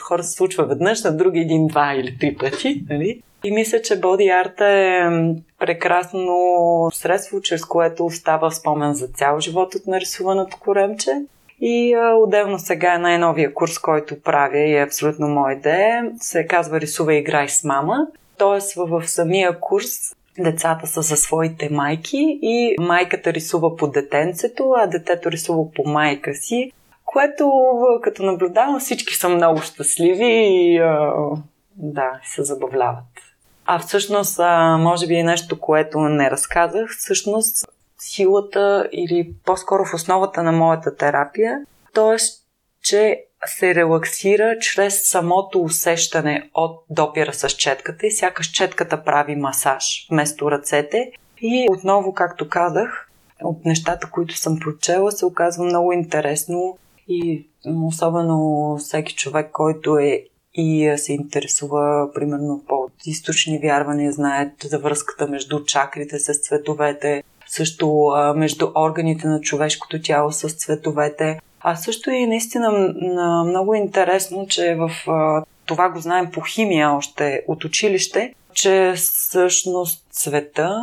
хора 0.00 0.22
се 0.22 0.32
случва 0.32 0.64
веднъж, 0.64 1.04
на 1.04 1.16
други 1.16 1.40
един, 1.40 1.66
два 1.66 1.94
или 1.94 2.18
три 2.18 2.36
пъти. 2.36 2.84
Нали? 2.90 3.22
И 3.44 3.50
мисля, 3.50 3.82
че 3.82 4.00
боди 4.00 4.28
арт 4.28 4.60
е 4.60 5.00
прекрасно 5.58 6.28
средство, 6.92 7.40
чрез 7.40 7.64
което 7.64 8.06
остава 8.06 8.50
спомен 8.50 8.92
за 8.92 9.08
цял 9.08 9.40
живот 9.40 9.74
от 9.74 9.86
нарисуваното 9.86 10.56
коремче. 10.60 11.10
И 11.60 11.96
отделно 12.22 12.58
сега 12.58 12.94
е 12.94 12.98
най-новия 12.98 13.54
курс, 13.54 13.78
който 13.78 14.22
правя 14.22 14.58
и 14.58 14.76
е 14.76 14.82
абсолютно 14.82 15.28
моя 15.28 15.56
идея. 15.56 16.10
Се 16.18 16.46
казва 16.46 16.80
Рисува 16.80 17.14
играй 17.14 17.48
с 17.48 17.64
мама. 17.64 18.06
Тоест 18.38 18.74
в 18.74 19.08
самия 19.08 19.60
курс 19.60 19.88
децата 20.38 20.86
са 20.86 21.02
за 21.02 21.16
своите 21.16 21.68
майки 21.70 22.38
и 22.42 22.76
майката 22.80 23.32
рисува 23.32 23.76
по 23.76 23.86
детенцето, 23.86 24.72
а 24.76 24.86
детето 24.86 25.30
рисува 25.30 25.72
по 25.72 25.82
майка 25.90 26.34
си, 26.34 26.72
което 27.04 27.52
като 28.02 28.22
наблюдавам 28.22 28.80
всички 28.80 29.14
са 29.14 29.28
много 29.28 29.60
щастливи 29.60 30.26
и 30.26 30.78
а, 30.78 31.12
да, 31.76 32.20
се 32.24 32.42
забавляват. 32.42 33.04
А 33.66 33.78
всъщност, 33.78 34.38
а, 34.38 34.78
може 34.78 35.06
би 35.06 35.14
е 35.14 35.24
нещо, 35.24 35.60
което 35.60 35.98
не 35.98 36.30
разказах, 36.30 36.90
всъщност 36.98 37.66
силата 37.98 38.88
или 38.92 39.32
по-скоро 39.44 39.84
в 39.84 39.94
основата 39.94 40.42
на 40.42 40.52
моята 40.52 40.96
терапия, 40.96 41.58
т.е. 41.94 42.16
че 42.86 43.24
се 43.46 43.74
релаксира 43.74 44.58
чрез 44.58 45.08
самото 45.10 45.60
усещане 45.60 46.50
от 46.54 46.84
допира 46.90 47.32
с 47.32 47.48
четката 47.48 48.06
и 48.06 48.10
сякаш 48.10 48.46
четката 48.46 49.04
прави 49.04 49.36
масаж 49.36 50.06
вместо 50.10 50.50
ръцете. 50.50 51.10
И 51.40 51.66
отново, 51.70 52.14
както 52.14 52.48
казах, 52.48 53.10
от 53.42 53.64
нещата, 53.64 54.10
които 54.10 54.36
съм 54.36 54.58
прочела, 54.60 55.12
се 55.12 55.26
оказва 55.26 55.64
много 55.64 55.92
интересно 55.92 56.78
и 57.08 57.48
особено 57.84 58.76
всеки 58.78 59.14
човек, 59.14 59.50
който 59.52 59.98
е 59.98 60.24
и 60.54 60.94
се 60.96 61.12
интересува, 61.12 62.10
примерно, 62.14 62.64
по 62.68 62.88
източни 63.06 63.58
вярвания, 63.58 64.12
знаят 64.12 64.52
за 64.64 64.78
връзката 64.78 65.28
между 65.28 65.64
чакрите 65.64 66.18
с 66.18 66.38
цветовете, 66.38 67.22
също 67.46 68.12
между 68.36 68.68
органите 68.76 69.28
на 69.28 69.40
човешкото 69.40 70.02
тяло 70.02 70.32
с 70.32 70.48
цветовете. 70.48 71.40
А 71.68 71.76
също 71.76 72.10
и 72.10 72.26
наистина 72.26 72.70
много 73.44 73.74
интересно, 73.74 74.46
че 74.48 74.74
в 74.74 74.90
това 75.64 75.88
го 75.88 75.98
знаем 76.00 76.30
по 76.32 76.40
химия 76.40 76.90
още 76.90 77.44
от 77.48 77.64
училище, 77.64 78.34
че 78.52 78.92
всъщност 78.96 80.06
цвета 80.10 80.82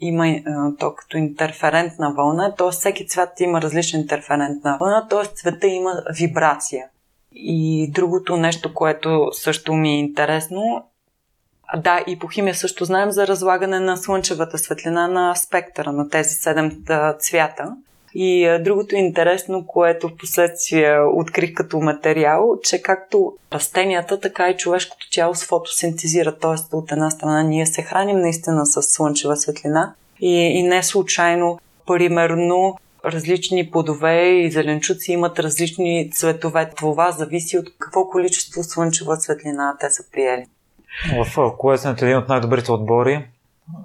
има 0.00 0.36
то 0.78 0.94
като 0.94 1.16
интерферентна 1.16 2.12
вълна, 2.16 2.54
т.е. 2.54 2.70
всеки 2.70 3.06
цвят 3.06 3.40
има 3.40 3.62
различна 3.62 4.00
интерферентна 4.00 4.76
вълна, 4.80 5.08
т.е. 5.08 5.24
цвета 5.24 5.66
има 5.66 6.02
вибрация. 6.18 6.86
И 7.32 7.90
другото 7.92 8.36
нещо, 8.36 8.74
което 8.74 9.28
също 9.32 9.72
ми 9.72 9.90
е 9.90 9.98
интересно, 9.98 10.84
да, 11.76 12.04
и 12.06 12.18
по 12.18 12.28
химия 12.28 12.54
също 12.54 12.84
знаем 12.84 13.10
за 13.10 13.26
разлагане 13.26 13.80
на 13.80 13.96
слънчевата 13.96 14.58
светлина 14.58 15.08
на 15.08 15.34
спектъра 15.34 15.92
на 15.92 16.08
тези 16.08 16.34
седем 16.34 16.82
цвята. 17.18 17.76
И 18.14 18.58
другото 18.60 18.96
интересно, 18.96 19.66
което 19.66 20.08
в 20.08 20.16
последствие 20.16 21.00
открих 21.14 21.54
като 21.54 21.80
материал, 21.80 22.58
че 22.62 22.82
както 22.82 23.32
растенията, 23.52 24.20
така 24.20 24.48
и 24.48 24.56
човешкото 24.56 25.10
тяло 25.10 25.34
с 25.34 25.44
фотосинтезира. 25.44 26.38
Т.е. 26.38 26.76
от 26.76 26.92
една 26.92 27.10
страна 27.10 27.42
ние 27.42 27.66
се 27.66 27.82
храним 27.82 28.18
наистина 28.18 28.66
с 28.66 28.82
слънчева 28.82 29.36
светлина 29.36 29.94
И, 30.20 30.36
и 30.36 30.62
не 30.62 30.82
случайно, 30.82 31.58
примерно, 31.86 32.78
различни 33.04 33.70
плодове 33.70 34.28
и 34.28 34.50
зеленчуци 34.50 35.12
имат 35.12 35.38
различни 35.38 36.10
цветове. 36.12 36.70
Това 36.76 37.10
зависи 37.12 37.58
от 37.58 37.66
какво 37.78 38.08
количество 38.08 38.62
слънчева 38.62 39.16
светлина 39.16 39.76
те 39.80 39.90
са 39.90 40.10
приели. 40.12 40.46
В 41.24 41.52
колесенето 41.58 42.04
е 42.04 42.08
един 42.08 42.18
от 42.18 42.28
най-добрите 42.28 42.72
отбори. 42.72 43.26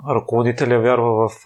Ръководителя 0.09 0.79
вярва 0.79 1.29
в, 1.29 1.45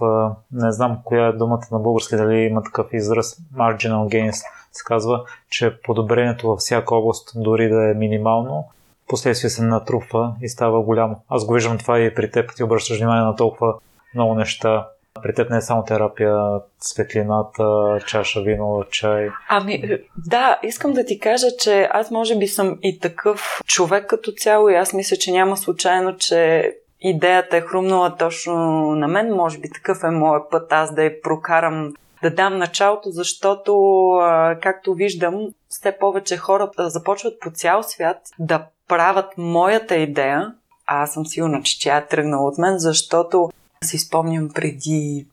не 0.52 0.72
знам 0.72 0.98
коя 1.04 1.28
е 1.28 1.34
думата 1.34 1.64
на 1.72 1.80
български, 1.80 2.16
дали 2.16 2.36
има 2.36 2.64
такъв 2.64 2.88
израз, 2.94 3.38
marginal 3.56 4.08
gains, 4.08 4.46
се 4.72 4.84
казва, 4.86 5.24
че 5.50 5.82
подобрението 5.82 6.48
във 6.48 6.60
всяка 6.60 6.96
област, 6.96 7.32
дори 7.36 7.70
да 7.70 7.92
е 7.92 7.94
минимално, 7.94 8.68
последствие 9.08 9.50
се 9.50 9.64
натрупва 9.64 10.34
и 10.42 10.50
става 10.50 10.82
голямо. 10.82 11.22
Аз 11.30 11.46
го 11.46 11.54
виждам 11.54 11.78
това 11.78 12.00
и 12.00 12.16
при 12.16 12.32
теб, 12.32 12.56
ти 12.56 12.64
обръщаш 12.64 12.98
внимание 12.98 13.24
на 13.24 13.36
толкова 13.36 13.74
много 14.16 14.36
неща. 14.36 14.88
При 15.24 15.34
теб 15.34 15.50
не 15.50 15.58
е 15.58 15.62
само 15.62 15.84
терапия, 15.84 16.60
светлината, 16.80 17.98
чаша 18.08 18.42
вино, 18.42 18.84
чай. 18.92 19.30
Ами, 19.50 19.98
да, 20.18 20.60
искам 20.64 20.94
да 20.94 21.06
ти 21.06 21.20
кажа, 21.20 21.48
че 21.60 21.90
аз 21.92 22.12
може 22.12 22.38
би 22.38 22.48
съм 22.48 22.78
и 22.82 23.00
такъв 23.00 23.62
човек 23.66 24.08
като 24.08 24.32
цяло 24.32 24.70
и 24.70 24.76
аз 24.76 24.94
мисля, 24.94 25.18
че 25.18 25.32
няма 25.32 25.58
случайно, 25.58 26.18
че 26.18 26.74
идеята 27.02 27.58
е 27.58 27.62
хрумнала 27.62 28.16
точно 28.16 28.56
на 28.96 29.08
мен. 29.08 29.36
Може 29.36 29.60
би 29.60 29.70
такъв 29.70 30.04
е 30.04 30.10
моят 30.10 30.52
път 30.52 30.74
аз 30.74 30.96
да 30.96 31.04
я 31.04 31.22
прокарам 31.22 31.94
да 32.22 32.30
дам 32.30 32.58
началото, 32.58 33.10
защото, 33.12 33.74
както 34.62 34.94
виждам, 34.94 35.48
все 35.70 35.98
повече 36.00 36.38
хора 36.38 36.72
започват 36.78 37.40
по 37.40 37.52
цял 37.52 37.84
свят 37.84 38.18
да 38.40 38.66
правят 38.88 39.38
моята 39.38 39.96
идея. 39.96 40.54
А 40.88 41.04
аз 41.04 41.14
съм 41.14 41.26
сигурна, 41.26 41.62
че 41.64 41.80
тя 41.82 41.98
е 41.98 42.08
тръгнала 42.08 42.48
от 42.48 42.58
мен, 42.58 42.78
защото 42.78 43.50
си 43.84 43.98
спомням 43.98 44.50
преди 44.56 45.28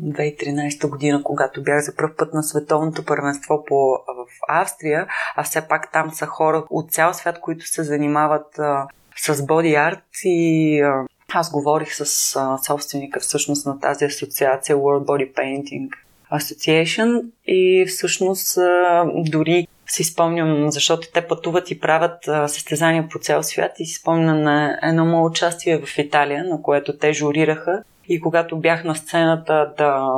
2013 0.00 0.88
година, 0.88 1.22
когато 1.22 1.62
бях 1.62 1.84
за 1.84 1.96
първ 1.96 2.16
път 2.16 2.34
на 2.34 2.42
световното 2.42 3.04
първенство 3.04 3.64
по, 3.64 3.76
в 4.08 4.26
Австрия, 4.48 5.06
а 5.36 5.42
все 5.42 5.68
пак 5.68 5.92
там 5.92 6.10
са 6.10 6.26
хора 6.26 6.64
от 6.70 6.92
цял 6.92 7.14
свят, 7.14 7.40
които 7.40 7.66
се 7.66 7.84
занимават 7.84 8.58
а, 8.58 8.86
с 9.16 9.46
боди 9.46 9.74
арт 9.74 10.04
и 10.24 10.80
а, 10.80 11.04
аз 11.34 11.50
говорих 11.50 11.94
с 11.94 12.36
а, 12.36 12.58
собственика 12.58 13.20
всъщност 13.20 13.66
на 13.66 13.80
тази 13.80 14.04
асоциация 14.04 14.76
World 14.76 15.04
Body 15.04 15.34
Painting 15.34 15.88
Association 16.32 17.24
и 17.46 17.86
всъщност 17.88 18.58
а, 18.58 19.04
дори 19.14 19.66
си 19.86 20.04
спомням, 20.04 20.70
защото 20.70 21.08
те 21.14 21.26
пътуват 21.26 21.70
и 21.70 21.80
правят 21.80 22.28
а, 22.28 22.48
състезания 22.48 23.08
по 23.08 23.18
цял 23.18 23.42
свят 23.42 23.72
и 23.78 23.86
си 23.86 23.94
спомням 23.94 24.42
на 24.42 24.78
едно 24.82 25.04
мое 25.04 25.22
участие 25.22 25.78
в 25.78 25.98
Италия, 25.98 26.44
на 26.44 26.62
което 26.62 26.98
те 26.98 27.12
журираха. 27.12 27.82
И 28.08 28.20
когато 28.20 28.58
бях 28.58 28.84
на 28.84 28.94
сцената 28.94 29.72
да 29.78 30.08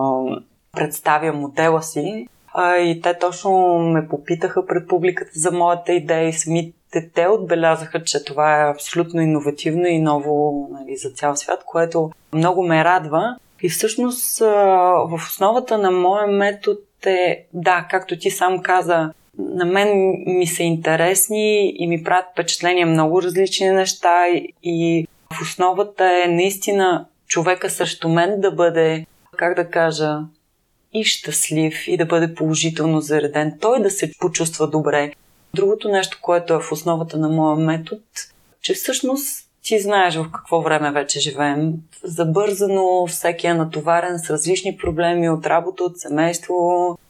представя 0.72 1.32
модела 1.32 1.82
си, 1.82 2.26
а, 2.54 2.76
и 2.76 3.00
те 3.00 3.18
точно 3.18 3.78
ме 3.78 4.08
попитаха 4.08 4.66
пред 4.66 4.88
публиката 4.88 5.30
за 5.34 5.50
моята 5.50 5.92
идея 5.92 6.28
и 6.28 6.32
самите 6.32 6.72
те 7.14 7.26
отбелязаха, 7.26 8.04
че 8.04 8.24
това 8.24 8.60
е 8.60 8.70
абсолютно 8.70 9.20
иновативно 9.20 9.86
и 9.86 9.98
ново 9.98 10.68
нали, 10.72 10.96
за 10.96 11.10
цял 11.10 11.36
свят, 11.36 11.64
което 11.66 12.10
много 12.32 12.62
ме 12.62 12.84
радва. 12.84 13.36
И 13.62 13.68
всъщност 13.68 14.38
в 14.38 15.14
основата 15.14 15.78
на 15.78 15.90
моя 15.90 16.26
метод 16.26 16.80
е, 17.06 17.46
да, 17.52 17.86
както 17.90 18.18
ти 18.18 18.30
сам 18.30 18.62
каза, 18.62 19.10
на 19.38 19.64
мен 19.64 20.14
ми 20.26 20.46
са 20.46 20.62
интересни 20.62 21.72
и 21.76 21.86
ми 21.86 22.04
правят 22.04 22.26
впечатление 22.32 22.84
много 22.84 23.22
различни 23.22 23.70
неща 23.70 24.26
и 24.62 25.06
в 25.32 25.42
основата 25.42 26.22
е 26.24 26.28
наистина 26.28 27.06
човека 27.26 27.70
срещу 27.70 28.08
мен 28.08 28.40
да 28.40 28.50
бъде, 28.50 29.06
как 29.36 29.56
да 29.56 29.70
кажа, 29.70 30.18
и 30.92 31.04
щастлив 31.04 31.88
и 31.88 31.96
да 31.96 32.06
бъде 32.06 32.34
положително 32.34 33.00
зареден, 33.00 33.58
той 33.60 33.82
да 33.82 33.90
се 33.90 34.12
почувства 34.18 34.70
добре. 34.70 35.12
Другото 35.54 35.88
нещо, 35.88 36.18
което 36.22 36.54
е 36.54 36.60
в 36.60 36.72
основата 36.72 37.18
на 37.18 37.28
моя 37.28 37.56
метод, 37.56 38.02
че 38.62 38.74
всъщност 38.74 39.48
ти 39.62 39.80
знаеш 39.80 40.16
в 40.16 40.30
какво 40.32 40.60
време 40.60 40.92
вече 40.92 41.20
живеем. 41.20 41.72
Забързано, 42.02 43.06
всеки 43.06 43.46
е 43.46 43.54
натоварен 43.54 44.18
с 44.18 44.30
различни 44.30 44.76
проблеми 44.76 45.30
от 45.30 45.46
работа, 45.46 45.84
от 45.84 45.98
семейство, 45.98 46.54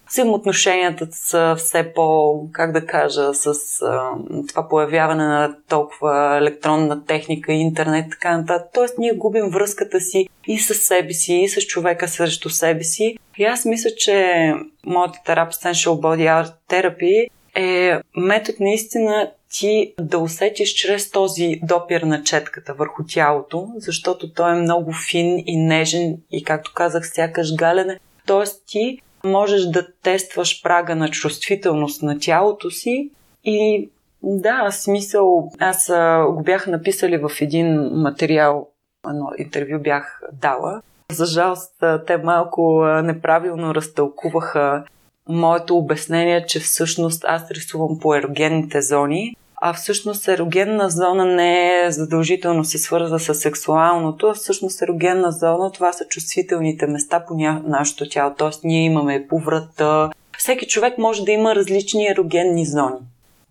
взаимоотношенията 0.08 1.08
са 1.10 1.54
все 1.58 1.92
по, 1.94 2.34
как 2.52 2.72
да 2.72 2.86
кажа, 2.86 3.34
с 3.34 3.54
а, 3.82 4.10
това 4.48 4.68
появяване 4.68 5.24
на 5.24 5.56
толкова 5.68 6.36
електронна 6.36 7.04
техника, 7.04 7.52
интернет, 7.52 8.10
така 8.10 8.38
нататък. 8.38 8.70
Тоест, 8.74 8.98
ние 8.98 9.12
губим 9.12 9.48
връзката 9.48 10.00
си 10.00 10.28
и 10.46 10.58
с 10.58 10.74
себе 10.74 11.12
си, 11.12 11.34
и 11.34 11.48
с 11.48 11.60
човека 11.60 12.08
срещу 12.08 12.50
себе 12.50 12.84
си. 12.84 13.16
И 13.38 13.44
аз 13.44 13.64
мисля, 13.64 13.90
че 13.96 14.52
моята 14.86 15.18
терапия 15.24 15.58
Essential 15.58 16.00
Body 16.00 16.44
Art 16.44 16.52
Therapy 16.70 17.28
е 17.54 18.00
метод 18.16 18.56
наистина 18.60 19.30
ти 19.50 19.94
да 20.00 20.18
усетиш 20.18 20.74
чрез 20.74 21.10
този 21.10 21.60
допир 21.62 22.00
на 22.02 22.22
четката 22.22 22.74
върху 22.74 23.02
тялото, 23.08 23.68
защото 23.76 24.32
той 24.32 24.52
е 24.52 24.60
много 24.60 24.92
фин 25.10 25.42
и 25.46 25.56
нежен 25.56 26.16
и, 26.30 26.44
както 26.44 26.72
казах, 26.74 27.08
сякаш 27.08 27.54
галене. 27.54 27.98
Тоест 28.26 28.62
ти 28.66 28.98
можеш 29.24 29.62
да 29.62 29.86
тестваш 30.02 30.62
прага 30.62 30.96
на 30.96 31.10
чувствителност 31.10 32.02
на 32.02 32.18
тялото 32.18 32.70
си 32.70 33.10
и 33.44 33.90
да, 34.22 34.70
смисъл, 34.70 35.50
аз 35.58 35.90
а, 35.90 36.26
го 36.30 36.42
бях 36.42 36.66
написали 36.66 37.16
в 37.16 37.30
един 37.40 37.74
материал, 37.92 38.68
едно 39.10 39.26
интервю 39.38 39.78
бях 39.78 40.22
дала. 40.32 40.82
За 41.12 41.26
жалост, 41.26 41.84
те 42.06 42.16
малко 42.16 42.84
неправилно 43.02 43.74
разтълкуваха 43.74 44.84
моето 45.28 45.76
обяснение, 45.76 46.46
че 46.46 46.60
всъщност 46.60 47.24
аз 47.28 47.50
рисувам 47.50 47.98
по 48.00 48.14
ерогенните 48.14 48.82
зони, 48.82 49.36
а 49.56 49.72
всъщност 49.72 50.28
ерогенна 50.28 50.90
зона 50.90 51.24
не 51.24 51.80
е 51.84 51.90
задължително 51.90 52.64
се 52.64 52.78
свърза 52.78 53.18
с 53.18 53.34
сексуалното, 53.34 54.26
а 54.26 54.34
всъщност 54.34 54.82
ерогенна 54.82 55.32
зона 55.32 55.72
това 55.72 55.92
са 55.92 56.04
чувствителните 56.08 56.86
места 56.86 57.24
по 57.28 57.34
ня... 57.34 57.62
нашето 57.66 58.08
тяло. 58.08 58.34
Тоест 58.38 58.64
ние 58.64 58.84
имаме 58.84 59.26
поврата. 59.28 60.10
Всеки 60.38 60.66
човек 60.66 60.98
може 60.98 61.24
да 61.24 61.32
има 61.32 61.54
различни 61.54 62.06
ерогенни 62.06 62.66
зони. 62.66 62.98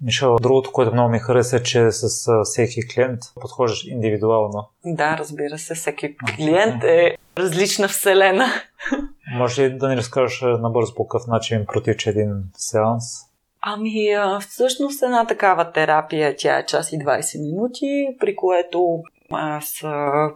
Мишел, 0.04 0.36
другото, 0.36 0.72
което 0.72 0.94
много 0.94 1.10
ми 1.10 1.20
хареса 1.20 1.58
е, 1.58 1.63
че 1.63 1.92
с 1.92 2.30
всеки 2.44 2.88
клиент 2.88 3.20
подхождаш 3.42 3.86
индивидуално. 3.86 4.70
Да, 4.86 5.18
разбира 5.18 5.58
се, 5.58 5.76
всеки 5.76 6.16
клиент 6.36 6.84
е 6.84 7.18
различна 7.38 7.88
вселена. 7.88 8.46
Може 9.38 9.63
ли 9.63 9.78
да 9.78 9.89
ни 9.89 9.98
разкажеш 9.98 10.42
набързо 10.42 10.96
по 10.96 11.08
какъв 11.08 11.28
начин 11.28 11.66
протича 11.66 12.10
един 12.10 12.44
сеанс? 12.58 13.04
Ами, 13.62 13.94
всъщност 14.50 15.04
една 15.04 15.28
такава 15.28 15.72
терапия, 15.72 16.36
тя 16.38 16.58
е 16.58 16.66
час 16.66 16.92
и 16.92 17.00
20 17.00 17.42
минути, 17.42 18.08
при 18.20 18.36
което 18.36 19.04
аз 19.32 19.84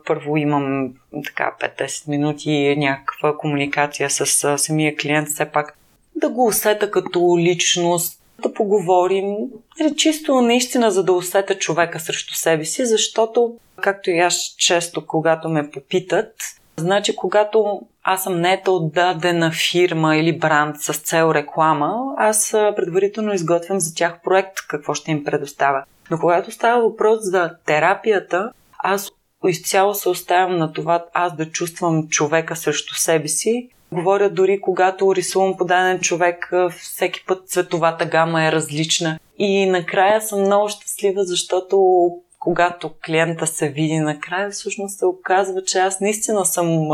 първо 0.05 0.37
имам 0.37 0.93
така 1.25 1.55
5-10 1.61 2.09
минути 2.09 2.75
някаква 2.77 3.37
комуникация 3.37 4.09
с 4.09 4.57
самия 4.57 4.95
клиент, 4.95 5.27
все 5.27 5.45
пак 5.45 5.77
да 6.15 6.29
го 6.29 6.45
усета 6.45 6.91
като 6.91 7.37
личност, 7.39 8.21
да 8.41 8.53
поговорим, 8.53 9.35
нали, 9.79 9.95
чисто 9.95 10.41
наистина 10.41 10.91
за 10.91 11.03
да 11.03 11.13
усета 11.13 11.57
човека 11.57 11.99
срещу 11.99 12.33
себе 12.33 12.65
си, 12.65 12.85
защото, 12.85 13.57
както 13.81 14.09
и 14.11 14.19
аз 14.19 14.55
често, 14.57 15.05
когато 15.05 15.49
ме 15.49 15.71
попитат, 15.71 16.33
значи 16.77 17.15
когато 17.15 17.81
аз 18.03 18.23
съм 18.23 18.41
нета 18.41 18.71
от 18.71 18.93
дадена 18.93 19.51
фирма 19.51 20.17
или 20.17 20.39
бранд 20.39 20.75
с 20.79 20.93
цел 20.93 21.31
реклама, 21.33 22.13
аз 22.17 22.51
предварително 22.51 23.33
изготвям 23.33 23.79
за 23.79 23.95
тях 23.95 24.19
проект, 24.23 24.57
какво 24.67 24.93
ще 24.93 25.11
им 25.11 25.23
предоставя. 25.23 25.83
Но 26.11 26.19
когато 26.19 26.51
става 26.51 26.81
въпрос 26.81 27.19
за 27.21 27.51
терапията, 27.65 28.51
аз 28.79 29.11
изцяло 29.47 29.95
се 29.95 30.09
оставям 30.09 30.57
на 30.57 30.73
това 30.73 31.05
аз 31.13 31.35
да 31.35 31.51
чувствам 31.51 32.07
човека 32.07 32.55
срещу 32.55 32.95
себе 32.95 33.27
си. 33.27 33.69
Говоря 33.91 34.29
дори 34.29 34.61
когато 34.61 35.15
рисувам 35.15 35.57
по 35.57 35.65
даден 35.65 35.99
човек, 35.99 36.51
всеки 36.81 37.25
път 37.27 37.49
цветовата 37.49 38.05
гама 38.05 38.43
е 38.43 38.51
различна. 38.51 39.19
И 39.37 39.65
накрая 39.65 40.21
съм 40.21 40.41
много 40.41 40.69
щастлива, 40.69 41.23
защото 41.23 42.09
когато 42.39 42.91
клиента 43.05 43.47
се 43.47 43.69
види 43.69 43.99
накрая, 43.99 44.49
всъщност 44.49 44.99
се 44.99 45.05
оказва, 45.05 45.63
че 45.63 45.77
аз 45.77 45.99
наистина 45.99 46.45
съм 46.45 46.87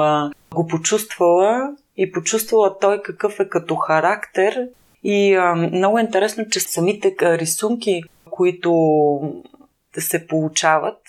го 0.54 0.68
почувствала 0.68 1.76
и 1.98 2.12
почувствала 2.12 2.80
той 2.80 3.02
какъв 3.02 3.40
е 3.40 3.50
като 3.50 3.76
характер. 3.76 4.68
И 5.04 5.38
много 5.72 5.98
е 5.98 6.02
интересно, 6.02 6.46
че 6.50 6.60
самите 6.60 7.16
рисунки, 7.22 8.02
които 8.30 8.74
се 9.98 10.28
получават, 10.28 11.00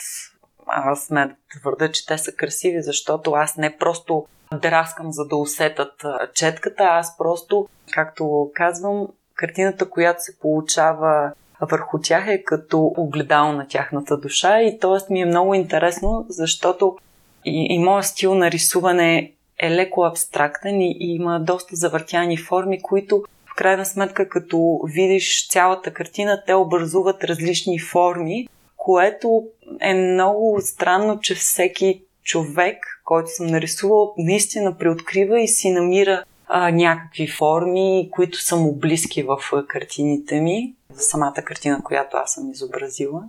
аз 0.67 1.05
сме 1.05 1.27
да 1.27 1.61
твърда, 1.61 1.93
че 1.93 2.07
те 2.07 2.19
са 2.19 2.33
красиви, 2.33 2.83
защото 2.83 3.33
аз 3.33 3.57
не 3.57 3.77
просто 3.77 4.27
драскам 4.63 5.13
за 5.13 5.25
да 5.25 5.37
усетат 5.37 5.93
четката, 6.35 6.85
аз 6.85 7.17
просто, 7.19 7.69
както 7.93 8.51
казвам, 8.55 9.09
картината, 9.35 9.91
която 9.91 10.23
се 10.23 10.39
получава 10.39 11.33
върху 11.61 11.99
тях 12.01 12.25
е 12.29 12.43
като 12.43 12.93
огледало 12.97 13.53
на 13.53 13.69
тяхната 13.69 14.17
душа 14.17 14.61
и 14.63 14.79
т.е. 14.79 15.13
ми 15.13 15.21
е 15.21 15.27
много 15.27 15.55
интересно, 15.55 16.27
защото 16.29 16.97
и, 17.45 17.67
и 17.71 17.79
моят 17.79 18.05
стил 18.05 18.35
на 18.35 18.51
рисуване 18.51 19.33
е 19.59 19.71
леко 19.71 20.05
абстрактен 20.05 20.81
и, 20.81 20.97
и 21.01 21.15
има 21.15 21.41
доста 21.41 21.77
завъртяни 21.77 22.37
форми, 22.37 22.83
които 22.83 23.23
в 23.47 23.57
крайна 23.57 23.87
сметка, 23.87 24.29
като 24.29 24.81
видиш 24.85 25.49
цялата 25.49 25.93
картина, 25.93 26.43
те 26.47 26.55
образуват 26.55 27.25
различни 27.25 27.79
форми, 27.79 28.49
което 28.85 29.45
е 29.81 29.95
много 29.95 30.61
странно, 30.61 31.21
че 31.21 31.35
всеки 31.35 32.03
човек, 32.23 33.01
който 33.05 33.31
съм 33.31 33.47
нарисувал, 33.47 34.15
наистина 34.19 34.79
преоткрива 34.79 35.41
и 35.41 35.49
си 35.49 35.71
намира 35.71 36.25
а, 36.47 36.71
някакви 36.71 37.29
форми, 37.29 38.09
които 38.13 38.39
са 38.39 38.57
му 38.57 38.75
близки 38.75 39.23
в 39.23 39.39
картините 39.69 40.41
ми, 40.41 40.75
за 40.93 41.03
самата 41.03 41.35
картина, 41.35 41.81
която 41.85 42.17
аз 42.17 42.33
съм 42.33 42.51
изобразила. 42.51 43.23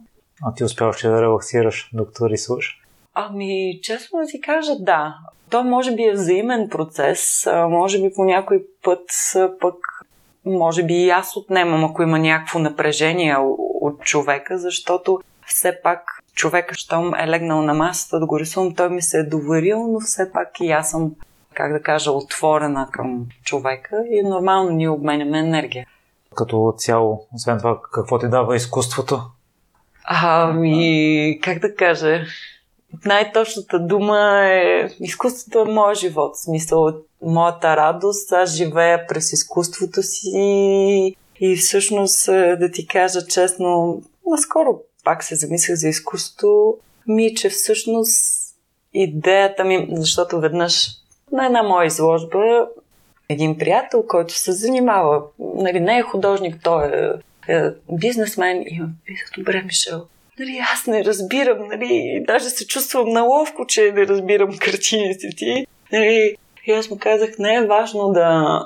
А 0.43 0.53
ти 0.53 0.63
успяваш 0.63 1.05
ли 1.05 1.09
да 1.09 1.21
релаксираш, 1.21 1.89
докато 1.93 2.29
рисуваш? 2.29 2.81
Ами, 3.13 3.79
честно 3.83 4.19
да 4.19 4.25
ти 4.25 4.41
кажа, 4.41 4.75
да. 4.79 5.15
То 5.49 5.63
може 5.63 5.95
би 5.95 6.03
е 6.03 6.13
взаимен 6.13 6.69
процес, 6.69 7.47
може 7.69 8.01
би 8.01 8.13
по 8.13 8.25
някой 8.25 8.65
път 8.83 9.09
пък 9.59 9.75
може 10.45 10.83
би 10.83 10.93
и 10.93 11.09
аз 11.09 11.37
отнемам, 11.37 11.85
ако 11.85 12.03
има 12.03 12.19
някакво 12.19 12.59
напрежение 12.59 13.35
от 13.81 14.01
човека, 14.01 14.57
защото 14.57 15.19
все 15.47 15.79
пак 15.83 16.21
човека, 16.33 16.75
щом 16.75 17.13
е 17.15 17.27
легнал 17.27 17.61
на 17.61 17.73
масата 17.73 18.19
да 18.19 18.25
го 18.25 18.39
рисувам, 18.39 18.75
той 18.75 18.89
ми 18.89 19.01
се 19.01 19.19
е 19.19 19.23
доверил, 19.23 19.87
но 19.87 19.99
все 19.99 20.31
пак 20.31 20.49
и 20.59 20.71
аз 20.71 20.91
съм, 20.91 21.11
как 21.53 21.73
да 21.73 21.81
кажа, 21.81 22.11
отворена 22.11 22.87
към 22.91 23.25
човека 23.43 24.03
и 24.11 24.23
нормално 24.23 24.69
ние 24.69 24.89
обменяме 24.89 25.39
енергия. 25.39 25.87
Като 26.35 26.73
цяло, 26.77 27.27
освен 27.33 27.57
това, 27.57 27.79
какво 27.93 28.19
ти 28.19 28.27
дава 28.27 28.55
изкуството? 28.55 29.21
Ами, 30.03 31.39
как 31.43 31.59
да 31.59 31.75
кажа, 31.75 32.21
най-точната 33.05 33.79
дума 33.79 34.45
е 34.45 34.89
изкуството 34.99 35.59
е 35.59 35.73
моят 35.73 35.97
живот. 35.97 36.35
В 36.35 36.43
смисъл, 36.43 36.93
моята 37.21 37.77
радост. 37.77 38.31
Аз 38.31 38.55
живея 38.55 39.07
през 39.07 39.33
изкуството 39.33 40.03
си 40.03 41.15
и 41.39 41.55
всъщност, 41.55 42.27
е, 42.27 42.55
да 42.55 42.71
ти 42.71 42.87
кажа 42.87 43.27
честно, 43.27 44.01
наскоро 44.27 44.79
пак 45.05 45.23
се 45.23 45.35
замислях 45.35 45.77
за 45.77 45.87
изкуството, 45.87 46.77
ми, 47.07 47.35
че 47.35 47.49
всъщност 47.49 48.35
идеята 48.93 49.63
ми, 49.63 49.87
защото 49.91 50.39
веднъж 50.39 50.87
на 51.31 51.45
една 51.45 51.63
моя 51.63 51.85
изложба 51.85 52.67
един 53.29 53.57
приятел, 53.57 54.03
който 54.07 54.33
се 54.33 54.51
занимава, 54.51 55.21
нали, 55.39 55.79
не 55.79 55.97
е 55.97 56.01
художник, 56.01 56.55
той 56.63 56.85
е, 56.85 57.53
е 57.53 57.71
бизнесмен 57.91 58.63
и 58.67 58.79
ме 58.79 58.87
питах, 59.05 59.29
добре, 59.37 59.63
Мишел, 59.65 60.05
нали, 60.39 60.61
аз 60.73 60.87
не 60.87 61.05
разбирам, 61.05 61.67
нали, 61.67 62.23
даже 62.27 62.49
се 62.49 62.67
чувствам 62.67 63.09
наловко, 63.09 63.65
че 63.67 63.91
не 63.91 64.07
разбирам 64.07 64.57
картините 64.57 65.29
ти. 65.37 65.67
Нали, 65.91 66.35
и 66.67 66.71
аз 66.71 66.89
му 66.89 66.97
казах, 66.99 67.29
не 67.39 67.55
е 67.55 67.65
важно 67.65 68.11
да 68.11 68.59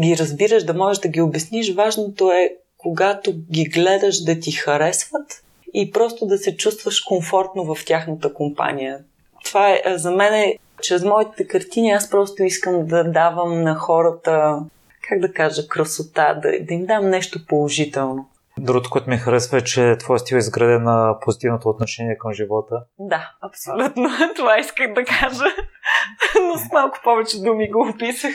ги 0.00 0.16
разбираш, 0.18 0.64
да 0.64 0.74
можеш 0.74 1.00
да 1.00 1.08
ги 1.08 1.20
обясниш. 1.20 1.74
Важното 1.74 2.30
е, 2.32 2.54
когато 2.76 3.32
ги 3.32 3.64
гледаш, 3.64 4.24
да 4.24 4.40
ти 4.40 4.52
харесват 4.52 5.42
и 5.74 5.90
просто 5.90 6.26
да 6.26 6.38
се 6.38 6.56
чувстваш 6.56 7.00
комфортно 7.00 7.74
в 7.74 7.84
тяхната 7.84 8.34
компания. 8.34 8.98
Това 9.44 9.70
е 9.70 9.82
за 9.86 10.10
мен 10.10 10.34
е, 10.34 10.58
чрез 10.82 11.04
моите 11.04 11.46
картини 11.46 11.90
аз 11.90 12.10
просто 12.10 12.42
искам 12.42 12.86
да 12.86 13.04
давам 13.04 13.62
на 13.62 13.74
хората, 13.74 14.60
как 15.08 15.20
да 15.20 15.32
кажа, 15.32 15.68
красота, 15.68 16.34
да, 16.34 16.64
да 16.64 16.74
им 16.74 16.86
дам 16.86 17.10
нещо 17.10 17.46
положително. 17.46 18.28
Другото, 18.58 18.90
което 18.90 19.10
ми 19.10 19.16
харесва 19.16 19.58
е, 19.58 19.64
че 19.64 19.96
твой 19.98 20.18
стил 20.18 20.36
е 20.36 20.38
изграден 20.38 20.82
на 20.82 21.16
позитивното 21.20 21.68
отношение 21.68 22.18
към 22.18 22.32
живота. 22.32 22.84
Да, 22.98 23.30
абсолютно. 23.42 24.08
Това 24.36 24.58
исках 24.58 24.94
да 24.94 25.04
кажа. 25.04 25.44
Но 26.42 26.58
с 26.58 26.72
малко 26.72 26.98
повече 27.04 27.42
думи 27.42 27.70
го 27.70 27.88
описах. 27.88 28.34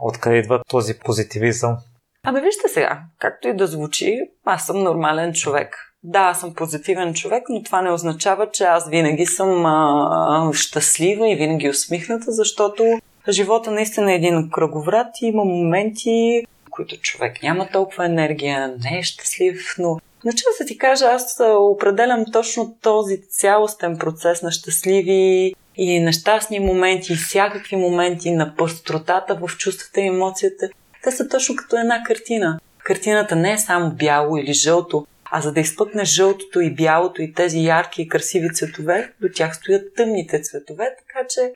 Откъде 0.00 0.36
идва 0.36 0.62
този 0.68 0.98
позитивизъм? 0.98 1.76
Абе 2.24 2.40
вижте 2.40 2.68
сега, 2.68 3.02
както 3.18 3.48
и 3.48 3.56
да 3.56 3.66
звучи, 3.66 4.20
аз 4.44 4.66
съм 4.66 4.82
нормален 4.82 5.32
човек. 5.32 5.85
Да, 6.08 6.18
аз 6.18 6.40
съм 6.40 6.54
позитивен 6.54 7.14
човек, 7.14 7.44
но 7.48 7.62
това 7.62 7.82
не 7.82 7.90
означава, 7.90 8.50
че 8.50 8.64
аз 8.64 8.88
винаги 8.88 9.26
съм 9.26 9.66
а, 9.66 10.50
щастлива 10.52 11.30
и 11.30 11.36
винаги 11.36 11.68
усмихната, 11.68 12.32
защото 12.32 12.84
живота 13.28 13.70
наистина 13.70 14.12
е 14.12 14.14
един 14.14 14.50
кръговрат 14.50 15.06
и 15.22 15.26
има 15.26 15.44
моменти, 15.44 16.44
които 16.70 17.00
човек 17.00 17.42
няма 17.42 17.68
толкова 17.72 18.04
енергия, 18.04 18.74
не 18.84 18.98
е 18.98 19.02
щастлив, 19.02 19.74
но 19.78 19.98
Значи 20.22 20.44
да 20.60 20.66
ти 20.66 20.78
кажа, 20.78 21.04
аз 21.04 21.40
определям 21.58 22.24
точно 22.32 22.76
този 22.82 23.20
цялостен 23.28 23.98
процес 23.98 24.42
на 24.42 24.50
щастливи 24.50 25.54
и 25.76 26.00
нещастни 26.00 26.60
моменти, 26.60 27.12
и 27.12 27.16
всякакви 27.16 27.76
моменти 27.76 28.30
на 28.30 28.54
пъстротата 28.56 29.34
в 29.34 29.56
чувствата 29.56 30.00
и 30.00 30.06
емоцията. 30.06 30.68
Те 31.02 31.10
са 31.10 31.28
точно 31.28 31.56
като 31.56 31.76
една 31.76 32.02
картина. 32.02 32.58
Картината 32.78 33.36
не 33.36 33.52
е 33.52 33.58
само 33.58 33.90
бяло 33.90 34.36
или 34.36 34.52
жълто, 34.52 35.06
а 35.30 35.40
за 35.40 35.52
да 35.52 35.60
изпъкне 35.60 36.04
жълтото 36.04 36.60
и 36.60 36.74
бялото 36.74 37.22
и 37.22 37.32
тези 37.32 37.58
ярки 37.58 38.02
и 38.02 38.08
красиви 38.08 38.54
цветове, 38.54 39.12
до 39.20 39.28
тях 39.34 39.56
стоят 39.56 39.94
тъмните 39.94 40.40
цветове, 40.40 40.96
така 40.98 41.26
че 41.28 41.52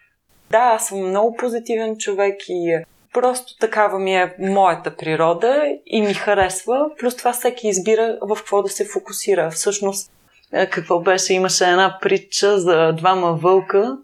да, 0.51 0.59
аз 0.59 0.87
съм 0.87 1.09
много 1.09 1.37
позитивен 1.37 1.97
човек 1.97 2.37
и 2.49 2.85
Просто 3.13 3.59
такава 3.59 3.99
ми 3.99 4.17
е 4.17 4.35
моята 4.39 4.97
природа 4.97 5.63
и 5.87 6.01
ми 6.01 6.15
харесва. 6.15 6.91
Плюс 6.99 7.17
това 7.17 7.33
всеки 7.33 7.69
избира 7.69 8.19
в 8.23 8.37
какво 8.37 8.63
да 8.63 8.69
се 8.69 8.85
фокусира. 8.85 9.51
Всъщност, 9.51 10.13
е, 10.53 10.67
какво 10.67 11.01
беше? 11.01 11.35
Имаше 11.35 11.65
една 11.65 11.99
притча 12.03 12.59
за 12.59 12.93
двама 12.93 13.33
вълка. 13.33 13.99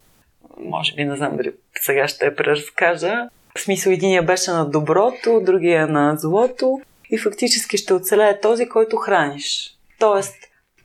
Може 0.59 0.95
би 0.95 1.05
не 1.05 1.17
знам 1.17 1.37
дали 1.37 1.53
сега 1.81 2.09
ще 2.09 2.27
я 2.27 2.37
преразкажа. 2.37 3.29
В 3.57 3.61
смисъл, 3.61 3.91
единия 3.91 4.23
беше 4.23 4.51
на 4.51 4.71
доброто, 4.71 5.41
другия 5.43 5.87
на 5.87 6.17
злото 6.17 6.81
и 7.11 7.19
фактически 7.19 7.77
ще 7.77 7.95
оцелее 7.95 8.41
този, 8.41 8.69
който 8.69 8.97
храниш. 8.97 9.77
Тоест, 9.99 10.35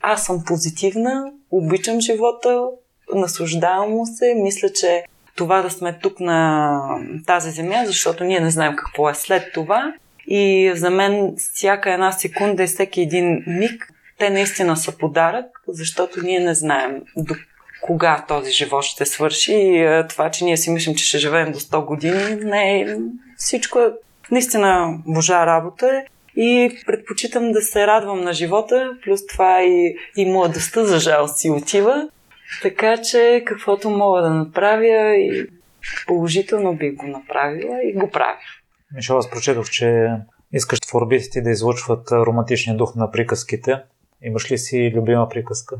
аз 0.00 0.26
съм 0.26 0.44
позитивна, 0.46 1.32
обичам 1.50 2.00
живота, 2.00 2.64
наслаждавам 3.14 3.90
му 3.90 4.06
се, 4.06 4.34
мисля, 4.34 4.68
че 4.72 5.04
това 5.36 5.62
да 5.62 5.70
сме 5.70 5.98
тук 6.02 6.20
на 6.20 6.80
тази 7.26 7.50
земя, 7.50 7.82
защото 7.86 8.24
ние 8.24 8.40
не 8.40 8.50
знаем 8.50 8.76
какво 8.76 9.10
е 9.10 9.14
след 9.14 9.52
това. 9.52 9.94
И 10.26 10.72
за 10.74 10.90
мен 10.90 11.34
всяка 11.38 11.92
една 11.92 12.12
секунда 12.12 12.62
и 12.62 12.66
всеки 12.66 13.00
един 13.00 13.44
миг, 13.46 13.88
те 14.18 14.30
наистина 14.30 14.76
са 14.76 14.98
подарък, 14.98 15.46
защото 15.68 16.22
ние 16.22 16.40
не 16.40 16.54
знаем 16.54 17.02
до 17.16 17.34
кога 17.82 18.24
този 18.28 18.52
живот 18.52 18.84
ще 18.84 19.06
свърши. 19.06 19.52
И 19.52 19.82
е, 19.82 20.06
това, 20.06 20.30
че 20.30 20.44
ние 20.44 20.56
си 20.56 20.70
мислим, 20.70 20.94
че 20.94 21.04
ще 21.04 21.18
живеем 21.18 21.52
до 21.52 21.60
100 21.60 21.84
години, 21.84 22.34
не 22.34 22.80
е. 22.80 22.96
Всичко 23.36 23.78
е 23.78 23.92
наистина 24.30 24.98
божа 25.06 25.46
работа 25.46 26.02
и 26.36 26.80
предпочитам 26.86 27.52
да 27.52 27.62
се 27.62 27.86
радвам 27.86 28.20
на 28.20 28.32
живота, 28.32 28.90
плюс 29.04 29.26
това 29.26 29.62
и, 29.62 29.96
и 30.16 30.24
младостта, 30.24 30.84
за 30.84 30.98
жал, 30.98 31.28
си 31.28 31.50
отива. 31.50 32.08
Така 32.62 33.02
че 33.02 33.42
каквото 33.46 33.90
мога 33.90 34.22
да 34.22 34.30
направя 34.30 35.16
и 35.16 35.46
положително 36.06 36.76
би 36.76 36.90
го 36.90 37.06
направила 37.06 37.78
и 37.84 37.92
го 37.92 38.10
правя. 38.10 38.38
Мишел, 38.94 39.18
аз 39.18 39.30
прочетох, 39.30 39.70
че 39.70 40.08
искаш 40.52 40.80
творбите 40.80 41.30
ти 41.30 41.42
да 41.42 41.50
излъчват 41.50 42.12
романтичния 42.12 42.76
дух 42.76 42.94
на 42.96 43.10
приказките. 43.10 43.82
Имаш 44.22 44.50
ли 44.50 44.58
си 44.58 44.92
любима 44.94 45.28
приказка? 45.28 45.76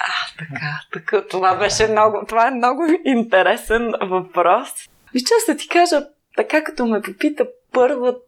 А, 0.00 0.38
така, 0.38 0.80
така. 0.92 1.28
Това 1.28 1.56
беше 1.56 1.88
много, 1.88 2.24
това 2.28 2.48
е 2.48 2.50
много 2.50 2.82
интересен 3.04 3.92
въпрос. 4.02 4.68
И 5.14 5.18
често 5.18 5.56
ти 5.58 5.68
кажа, 5.68 6.06
така 6.36 6.64
като 6.64 6.86
ме 6.86 7.02
попита 7.02 7.46
първата 7.72 8.20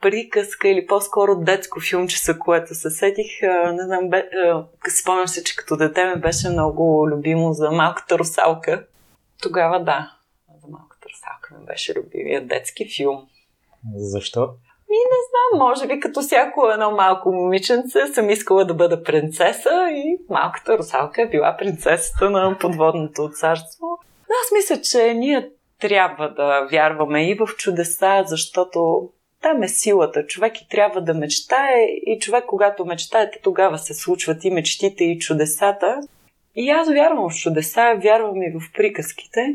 приказка 0.00 0.68
или 0.68 0.86
по-скоро 0.86 1.36
детско 1.36 1.80
филмче, 1.80 2.38
което 2.38 2.74
се 2.74 2.90
сетих. 2.90 3.42
Не 3.72 3.82
знам, 3.82 4.08
бе, 4.08 4.28
спомням 5.00 5.28
се, 5.28 5.44
че 5.44 5.56
като 5.56 5.76
дете 5.76 6.04
ми 6.04 6.20
беше 6.20 6.48
много 6.48 7.08
любимо 7.10 7.52
за 7.52 7.70
малката 7.70 8.18
русалка. 8.18 8.84
Тогава 9.42 9.84
да, 9.84 10.12
за 10.62 10.68
малката 10.68 11.08
русалка 11.08 11.54
ми 11.60 11.66
беше 11.66 11.94
любимия 11.94 12.46
детски 12.46 12.88
филм. 12.96 13.26
Защо? 13.96 14.40
Ми 14.90 14.96
не 14.96 15.20
знам, 15.28 15.68
може 15.68 15.86
би 15.86 16.00
като 16.00 16.20
всяко 16.20 16.68
едно 16.68 16.90
малко 16.90 17.32
момиченце 17.32 18.06
съм 18.06 18.30
искала 18.30 18.64
да 18.64 18.74
бъда 18.74 19.02
принцеса 19.02 19.88
и 19.90 20.18
малката 20.30 20.78
русалка 20.78 21.22
е 21.22 21.28
била 21.28 21.56
принцесата 21.56 22.30
на 22.30 22.58
подводното 22.60 23.30
царство. 23.30 23.86
Но 24.28 24.34
аз 24.44 24.52
мисля, 24.52 24.82
че 24.82 25.14
ние 25.14 25.50
трябва 25.80 26.28
да 26.28 26.68
вярваме 26.70 27.30
и 27.30 27.34
в 27.34 27.46
чудеса, 27.56 28.24
защото 28.26 29.08
там 29.42 29.62
е 29.62 29.68
силата. 29.68 30.26
Човек 30.26 30.60
и 30.60 30.68
трябва 30.68 31.00
да 31.00 31.14
мечтае 31.14 31.84
и 32.06 32.18
човек, 32.20 32.44
когато 32.46 32.84
мечтаете, 32.84 33.40
тогава 33.42 33.78
се 33.78 33.94
случват 33.94 34.44
и 34.44 34.50
мечтите, 34.50 35.04
и 35.04 35.18
чудесата. 35.18 36.00
И 36.54 36.70
аз 36.70 36.88
вярвам 36.88 37.30
в 37.30 37.34
чудеса, 37.34 37.94
вярвам 38.02 38.42
и 38.42 38.50
в 38.50 38.72
приказките. 38.76 39.54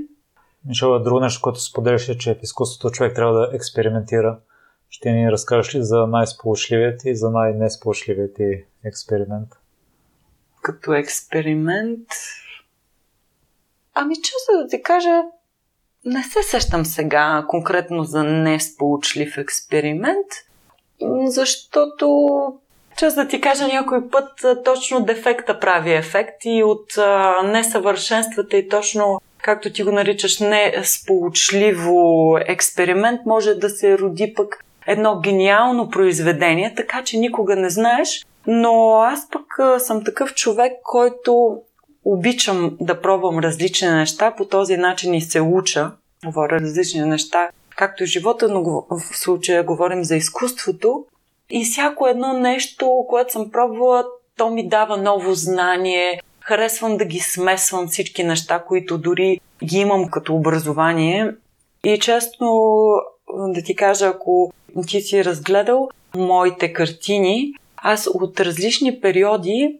Мишела, 0.67 1.03
друго 1.03 1.19
нещо, 1.19 1.41
което 1.41 1.59
споделяш 1.59 2.09
е, 2.09 2.17
че 2.17 2.33
в 2.33 2.43
изкуството 2.43 2.95
човек 2.95 3.15
трябва 3.15 3.33
да 3.33 3.55
експериментира. 3.55 4.39
Ще 4.89 5.11
ни 5.11 5.31
разкажеш 5.31 5.75
ли 5.75 5.83
за 5.83 6.07
най-сполучливият 6.07 7.05
и 7.05 7.15
за 7.15 7.29
най-несполучливият 7.29 8.35
ти 8.35 8.63
експеримент? 8.85 9.49
Като 10.61 10.93
експеримент... 10.93 12.07
Ами, 13.93 14.15
често 14.15 14.51
да 14.63 14.67
ти 14.67 14.81
кажа, 14.81 15.23
Не 16.05 16.23
се 16.23 16.43
сещам 16.43 16.85
сега 16.85 17.45
конкретно 17.47 18.03
за 18.03 18.23
несполучлив 18.23 19.37
експеримент, 19.37 20.27
защото, 21.25 22.37
чест 22.97 23.15
да 23.15 23.27
ти 23.27 23.41
кажа, 23.41 23.67
някой 23.67 24.09
път 24.09 24.45
точно 24.65 25.05
дефекта 25.05 25.59
прави 25.59 25.93
ефект 25.93 26.45
и 26.45 26.63
от 26.63 26.97
а, 26.97 27.41
несъвършенствата 27.43 28.57
и 28.57 28.69
точно 28.69 29.21
както 29.41 29.73
ти 29.73 29.83
го 29.83 29.91
наричаш, 29.91 30.39
не 30.39 30.73
сполучливо 30.83 32.37
експеримент, 32.47 33.21
може 33.25 33.55
да 33.55 33.69
се 33.69 33.97
роди 33.97 34.33
пък 34.35 34.65
едно 34.87 35.19
гениално 35.19 35.89
произведение, 35.89 36.73
така 36.75 37.03
че 37.03 37.17
никога 37.17 37.55
не 37.55 37.69
знаеш. 37.69 38.25
Но 38.47 39.01
аз 39.01 39.29
пък 39.29 39.81
съм 39.81 40.03
такъв 40.03 40.33
човек, 40.33 40.73
който 40.83 41.61
обичам 42.05 42.77
да 42.81 43.01
пробвам 43.01 43.39
различни 43.39 43.87
неща, 43.87 44.33
по 44.37 44.45
този 44.45 44.77
начин 44.77 45.13
и 45.13 45.21
се 45.21 45.41
уча. 45.41 45.91
Говоря 46.25 46.59
различни 46.59 47.01
неща, 47.01 47.49
както 47.75 48.05
живота, 48.05 48.49
но 48.49 48.63
в 48.63 49.17
случая 49.17 49.63
говорим 49.63 50.03
за 50.03 50.15
изкуството. 50.15 51.05
И 51.49 51.65
всяко 51.65 52.07
едно 52.07 52.33
нещо, 52.33 53.05
което 53.09 53.31
съм 53.31 53.51
пробвала, 53.51 54.05
то 54.37 54.49
ми 54.49 54.67
дава 54.67 54.97
ново 54.97 55.33
знание. 55.33 56.21
Харесвам 56.41 56.97
да 56.97 57.05
ги 57.05 57.19
смесвам 57.19 57.87
всички 57.87 58.23
неща, 58.23 58.63
които 58.67 58.97
дори 58.97 59.39
ги 59.63 59.77
имам 59.77 60.09
като 60.09 60.35
образование. 60.35 61.31
И 61.83 61.99
честно 61.99 62.73
да 63.33 63.61
ти 63.63 63.75
кажа, 63.75 64.07
ако 64.07 64.53
ти 64.87 65.01
си 65.01 65.25
разгледал 65.25 65.89
моите 66.15 66.73
картини, 66.73 67.53
аз 67.77 68.07
от 68.13 68.39
различни 68.39 69.01
периоди 69.01 69.79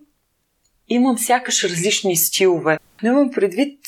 имам 0.88 1.18
сякаш 1.18 1.64
различни 1.64 2.16
стилове. 2.16 2.78
Но 3.04 3.10
имам 3.10 3.32
предвид, 3.32 3.80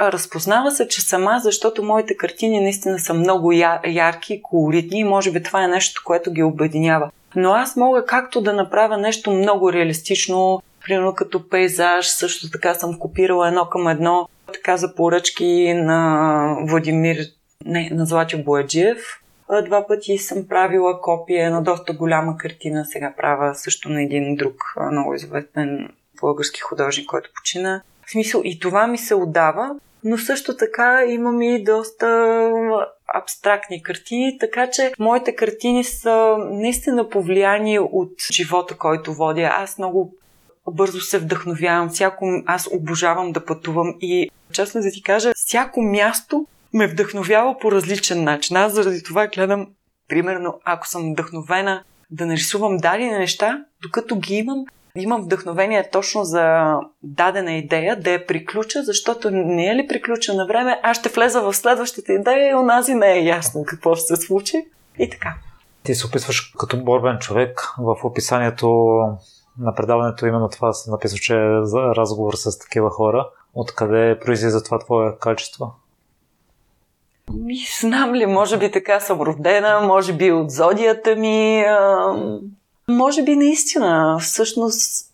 разпознава 0.00 0.70
се, 0.70 0.88
че 0.88 1.00
сама, 1.00 1.40
защото 1.42 1.82
моите 1.82 2.16
картини 2.16 2.60
наистина 2.60 2.98
са 2.98 3.14
много 3.14 3.52
ярки 3.86 4.34
и 4.34 4.42
колоритни 4.42 5.00
и 5.00 5.04
може 5.04 5.32
би 5.32 5.42
това 5.42 5.64
е 5.64 5.68
нещо, 5.68 6.02
което 6.04 6.32
ги 6.32 6.42
обединява. 6.42 7.10
Но 7.36 7.52
аз 7.52 7.76
мога 7.76 8.06
както 8.06 8.40
да 8.40 8.52
направя 8.52 8.98
нещо 8.98 9.30
много 9.30 9.72
реалистично, 9.72 10.62
примерно 10.84 11.14
като 11.14 11.48
пейзаж, 11.48 12.06
също 12.06 12.50
така 12.50 12.74
съм 12.74 12.98
копирала 12.98 13.48
едно 13.48 13.66
към 13.66 13.88
едно, 13.88 14.28
така 14.52 14.76
за 14.76 14.94
поръчки 14.94 15.72
на 15.74 16.56
Владимир, 16.68 17.16
не, 17.64 17.90
на 17.92 18.06
Златио 18.06 18.44
Бояджиев. 18.44 18.98
Два 19.64 19.86
пъти 19.86 20.18
съм 20.18 20.48
правила 20.48 21.00
копия 21.00 21.50
на 21.50 21.62
доста 21.62 21.92
голяма 21.92 22.36
картина, 22.36 22.84
сега 22.84 23.14
правя 23.16 23.54
също 23.54 23.88
на 23.88 24.02
един 24.02 24.36
друг 24.36 24.54
много 24.92 25.14
известен 25.14 25.88
български 26.24 26.60
художник, 26.60 27.06
който 27.06 27.30
почина. 27.34 27.82
В 28.06 28.10
смисъл 28.10 28.40
и 28.44 28.58
това 28.58 28.86
ми 28.86 28.98
се 28.98 29.14
отдава, 29.14 29.70
но 30.04 30.18
също 30.18 30.56
така 30.56 31.04
имам 31.08 31.42
и 31.42 31.64
доста 31.64 32.06
абстрактни 33.14 33.82
картини, 33.82 34.38
така 34.38 34.70
че 34.70 34.92
моите 34.98 35.36
картини 35.36 35.84
са 35.84 36.36
наистина 36.38 37.08
повлияни 37.08 37.78
от 37.78 38.12
живота, 38.32 38.76
който 38.76 39.14
водя. 39.14 39.50
Аз 39.56 39.78
много 39.78 40.14
бързо 40.70 41.00
се 41.00 41.18
вдъхновявам, 41.18 41.88
всяко, 41.88 42.26
аз 42.46 42.68
обожавам 42.72 43.32
да 43.32 43.44
пътувам 43.44 43.94
и 44.00 44.30
честно 44.52 44.80
да 44.80 44.90
ти 44.90 45.02
кажа, 45.02 45.32
всяко 45.34 45.82
място 45.82 46.46
ме 46.72 46.86
вдъхновява 46.86 47.58
по 47.58 47.72
различен 47.72 48.24
начин. 48.24 48.56
Аз 48.56 48.72
заради 48.72 49.02
това 49.02 49.26
гледам, 49.26 49.66
примерно, 50.08 50.60
ако 50.64 50.88
съм 50.88 51.12
вдъхновена 51.12 51.82
да 52.10 52.26
нарисувам 52.26 52.76
дадени 52.76 53.10
неща, 53.10 53.64
докато 53.82 54.16
ги 54.16 54.34
имам, 54.34 54.64
имам 54.98 55.22
вдъхновение 55.22 55.90
точно 55.92 56.24
за 56.24 56.76
дадена 57.02 57.52
идея, 57.52 58.00
да 58.00 58.10
я 58.10 58.26
приключа, 58.26 58.82
защото 58.82 59.30
не 59.30 59.66
е 59.66 59.74
ли 59.74 59.86
приключа 59.88 60.34
на 60.34 60.46
време, 60.46 60.80
аз 60.82 60.96
ще 60.98 61.08
влеза 61.08 61.40
в 61.40 61.54
следващата 61.54 62.12
идея 62.12 62.50
и 62.50 62.54
онази 62.54 62.94
не 62.94 63.12
е 63.12 63.24
ясно 63.24 63.64
какво 63.66 63.94
ще 63.94 64.16
се 64.16 64.22
случи. 64.22 64.66
И 64.98 65.10
така. 65.10 65.34
Ти 65.82 65.94
се 65.94 66.06
описваш 66.06 66.52
като 66.58 66.84
борбен 66.84 67.18
човек. 67.18 67.60
В 67.78 67.96
описанието 68.04 68.68
на 69.58 69.74
предаването 69.76 70.26
именно 70.26 70.48
това 70.48 70.72
се 70.72 70.90
написва, 70.90 71.18
че 71.18 71.34
е 71.34 71.62
за 71.62 71.80
разговор 71.80 72.34
с 72.34 72.58
такива 72.58 72.90
хора. 72.90 73.28
Откъде 73.54 74.18
произлиза 74.20 74.62
това 74.62 74.78
твое 74.78 75.12
качество? 75.20 75.74
Ми, 77.32 77.56
знам 77.80 78.14
ли, 78.14 78.26
може 78.26 78.58
би 78.58 78.70
така 78.70 79.00
съм 79.00 79.20
родена, 79.20 79.80
може 79.80 80.12
би 80.12 80.32
от 80.32 80.50
зодията 80.50 81.16
ми. 81.16 81.60
А, 81.60 82.14
може 82.88 83.22
би 83.22 83.36
наистина, 83.36 84.18
всъщност, 84.20 85.10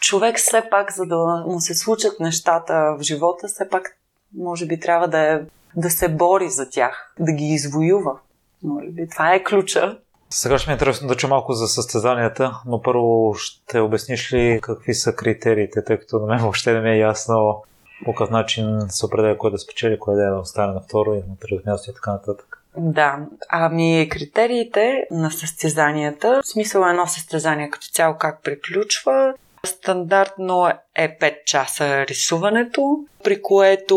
човек 0.00 0.36
все 0.36 0.62
пак, 0.70 0.92
за 0.92 1.06
да 1.06 1.44
му 1.46 1.60
се 1.60 1.74
случат 1.74 2.20
нещата 2.20 2.96
в 2.98 3.02
живота, 3.02 3.48
все 3.48 3.68
пак, 3.68 3.96
може 4.38 4.66
би 4.66 4.80
трябва 4.80 5.08
да, 5.08 5.18
е, 5.18 5.40
да 5.76 5.90
се 5.90 6.08
бори 6.08 6.50
за 6.50 6.70
тях, 6.70 7.14
да 7.18 7.32
ги 7.32 7.44
извоюва. 7.44 8.18
Може 8.62 8.86
би 8.86 9.08
това 9.08 9.34
е 9.34 9.44
ключа. 9.44 9.98
Сега 10.30 10.58
ще 10.58 10.70
ми 10.70 10.72
е 10.72 10.74
интересно 10.74 11.08
да 11.08 11.16
чу 11.16 11.28
малко 11.28 11.52
за 11.52 11.68
състезанията, 11.68 12.60
но 12.66 12.82
първо 12.82 13.34
ще 13.34 13.80
обясниш 13.80 14.32
ли 14.32 14.58
какви 14.62 14.94
са 14.94 15.12
критериите, 15.12 15.84
тъй 15.84 15.98
като 15.98 16.18
на 16.18 16.26
мен 16.26 16.38
въобще 16.38 16.72
не 16.72 16.80
ми 16.80 16.90
е 16.90 16.98
ясно 16.98 17.62
по 18.04 18.14
какъв 18.14 18.30
начин 18.30 18.80
се 18.88 19.06
определя 19.06 19.38
кой 19.38 19.50
да 19.50 19.58
спечели, 19.58 19.98
кой 19.98 20.14
да 20.14 20.26
е 20.26 20.30
остане 20.30 20.72
на 20.72 20.80
второ 20.80 21.14
и 21.14 21.16
на 21.16 21.36
трето 21.40 21.70
място 21.70 21.90
и 21.90 21.94
така 21.94 22.12
нататък. 22.12 22.49
Да, 22.76 23.18
ами 23.48 24.08
критериите 24.10 25.06
на 25.10 25.30
състезанията, 25.30 26.40
в 26.44 26.48
смисъл 26.48 26.82
едно 26.82 27.06
състезание 27.06 27.70
като 27.70 27.86
цяло 27.86 28.16
как 28.18 28.42
приключва, 28.42 29.34
стандартно 29.66 30.68
е 30.94 31.18
5 31.18 31.44
часа 31.44 32.06
рисуването, 32.06 33.04
при 33.24 33.42
което 33.42 33.96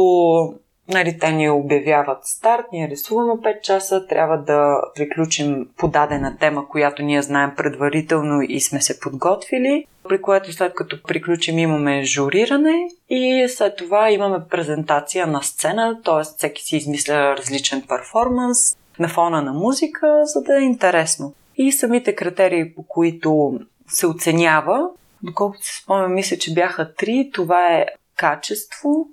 Нали, 0.88 1.18
те 1.20 1.32
ни 1.32 1.50
обявяват 1.50 2.26
старт, 2.26 2.66
ние 2.72 2.90
рисуваме 2.90 3.34
5 3.34 3.62
часа, 3.62 4.08
трябва 4.08 4.38
да 4.38 4.82
приключим 4.96 5.68
подадена 5.78 6.38
тема, 6.40 6.68
която 6.68 7.04
ние 7.04 7.22
знаем 7.22 7.52
предварително 7.58 8.42
и 8.42 8.62
сме 8.62 8.82
се 8.82 9.00
подготвили, 9.00 9.86
при 10.10 10.22
което 10.22 10.54
след 10.54 10.74
като 10.74 11.04
приключим 11.04 11.60
имаме 11.60 12.04
журиране 12.04 12.90
и 13.10 13.46
след 13.50 13.76
това 13.76 14.12
имаме 14.12 14.40
презентация 14.50 15.28
на 15.28 15.44
сцена, 15.44 16.02
т.е. 16.06 16.24
всеки 16.24 16.64
си 16.64 16.78
измисля 16.78 17.36
различен 17.38 17.84
перформанс 17.88 18.78
на 19.00 19.08
фона 19.08 19.42
на 19.42 19.54
музика, 19.54 20.22
за 20.24 20.42
да 20.42 20.58
е 20.58 20.64
интересно. 20.64 21.34
И 21.56 21.72
самите 21.72 22.16
критерии, 22.16 22.76
по 22.76 22.84
които 22.84 23.60
се 23.88 24.08
оценява, 24.08 24.90
доколкото 25.24 25.66
се 25.66 25.82
спомням, 25.82 26.14
мисля, 26.14 26.38
че 26.38 26.54
бяха 26.54 26.94
три. 26.94 27.30
Това 27.34 27.74
е 27.74 27.86
качество, 28.18 29.08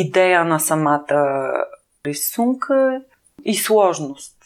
идея 0.00 0.44
на 0.44 0.60
самата 0.60 1.52
рисунка 2.06 3.00
и 3.44 3.54
сложност. 3.54 4.36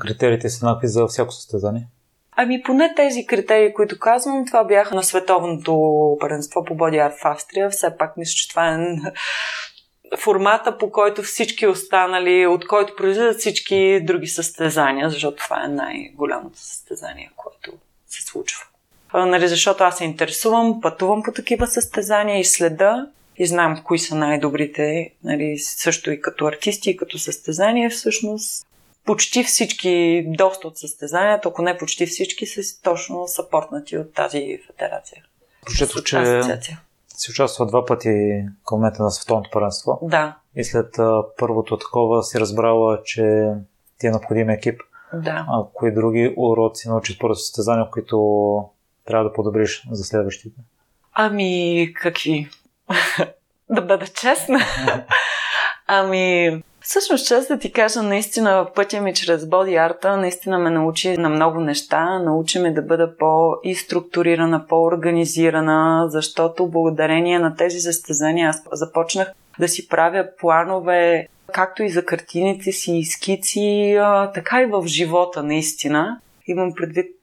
Критериите 0.00 0.48
са 0.48 0.66
еднакви 0.66 0.88
за 0.88 1.06
всяко 1.06 1.32
състезание? 1.32 1.88
Ами 2.36 2.62
поне 2.62 2.94
тези 2.96 3.26
критерии, 3.26 3.74
които 3.74 3.98
казвам, 3.98 4.46
това 4.46 4.64
бяха 4.64 4.94
на 4.94 5.02
световното 5.02 6.16
първенство 6.20 6.64
по 6.64 6.74
Body 6.74 7.08
Art 7.08 7.22
в 7.22 7.24
Австрия. 7.24 7.70
Все 7.70 7.96
пак 7.98 8.16
мисля, 8.16 8.34
че 8.36 8.48
това 8.48 8.68
е 8.68 8.78
формата, 10.18 10.78
по 10.78 10.90
който 10.90 11.22
всички 11.22 11.66
останали, 11.66 12.46
от 12.46 12.66
който 12.66 12.96
произлизат 12.96 13.38
всички 13.38 14.00
други 14.02 14.26
състезания, 14.26 15.10
защото 15.10 15.44
това 15.44 15.64
е 15.64 15.68
най-голямото 15.68 16.58
състезание, 16.58 17.30
което 17.36 17.72
се 18.06 18.22
случва. 18.22 18.64
Нали, 19.14 19.48
защото 19.48 19.84
аз 19.84 19.98
се 19.98 20.04
интересувам, 20.04 20.80
пътувам 20.80 21.22
по 21.22 21.32
такива 21.32 21.66
състезания 21.66 22.38
и 22.38 22.44
следа 22.44 23.06
и 23.38 23.46
знам 23.46 23.82
кои 23.84 23.98
са 23.98 24.14
най-добрите, 24.14 25.10
нали, 25.24 25.58
също 25.58 26.10
и 26.10 26.20
като 26.20 26.46
артисти, 26.46 26.90
и 26.90 26.96
като 26.96 27.18
състезания, 27.18 27.90
всъщност 27.90 28.66
почти 29.04 29.44
всички, 29.44 30.24
доста 30.28 30.68
от 30.68 30.78
състезанията, 30.78 31.48
ако 31.48 31.62
не 31.62 31.78
почти 31.78 32.06
всички, 32.06 32.46
са 32.46 32.82
точно 32.82 33.26
съпортнати 33.26 33.98
от 33.98 34.14
тази 34.14 34.58
федерация. 34.66 35.22
Прочетох, 35.66 36.02
че 36.02 36.42
си 37.16 37.30
участва 37.30 37.66
два 37.66 37.84
пъти 37.84 38.44
към 38.66 38.78
момента 38.78 39.02
на 39.02 39.10
световното 39.10 39.50
първенство. 39.52 39.98
Да. 40.02 40.36
И 40.56 40.64
след 40.64 40.98
а, 40.98 41.22
първото 41.38 41.78
такова 41.78 42.22
си 42.22 42.40
разбрала, 42.40 43.02
че 43.04 43.50
ти 43.98 44.06
е 44.06 44.10
необходим 44.10 44.50
екип. 44.50 44.80
Да. 45.14 45.46
А 45.48 45.64
кои 45.74 45.94
други 45.94 46.34
уроци 46.36 46.88
научи 46.88 47.12
според 47.12 47.36
състезания, 47.36 47.90
които 47.90 48.18
трябва 49.06 49.24
да 49.24 49.32
подобриш 49.32 49.86
за 49.90 50.04
следващите? 50.04 50.60
Ами, 51.12 51.92
какви? 51.94 52.48
да 53.70 53.82
бъда 53.82 54.06
честна. 54.06 54.60
ами, 55.86 56.52
всъщност, 56.80 57.26
чест 57.26 57.48
да 57.48 57.58
ти 57.58 57.72
кажа, 57.72 58.02
наистина 58.02 58.66
пътя 58.74 59.00
ми 59.00 59.14
чрез 59.14 59.46
боди 59.46 59.76
арта 59.76 60.16
наистина 60.16 60.58
ме 60.58 60.70
научи 60.70 61.16
на 61.16 61.28
много 61.28 61.60
неща. 61.60 62.18
Научи 62.18 62.58
ме 62.58 62.72
да 62.72 62.82
бъда 62.82 63.16
по-иструктурирана, 63.16 64.66
по-организирана, 64.66 66.06
защото 66.08 66.68
благодарение 66.68 67.38
на 67.38 67.56
тези 67.56 67.80
състезания 67.80 68.48
аз 68.48 68.62
започнах 68.72 69.32
да 69.58 69.68
си 69.68 69.88
правя 69.88 70.28
планове, 70.40 71.28
както 71.52 71.82
и 71.82 71.88
за 71.88 72.04
картините 72.04 72.72
си, 72.72 72.92
и 72.92 73.04
скици, 73.04 73.98
така 74.34 74.62
и 74.62 74.66
в 74.66 74.86
живота, 74.86 75.42
наистина. 75.42 76.20
Имам 76.46 76.74
предвид 76.74 77.16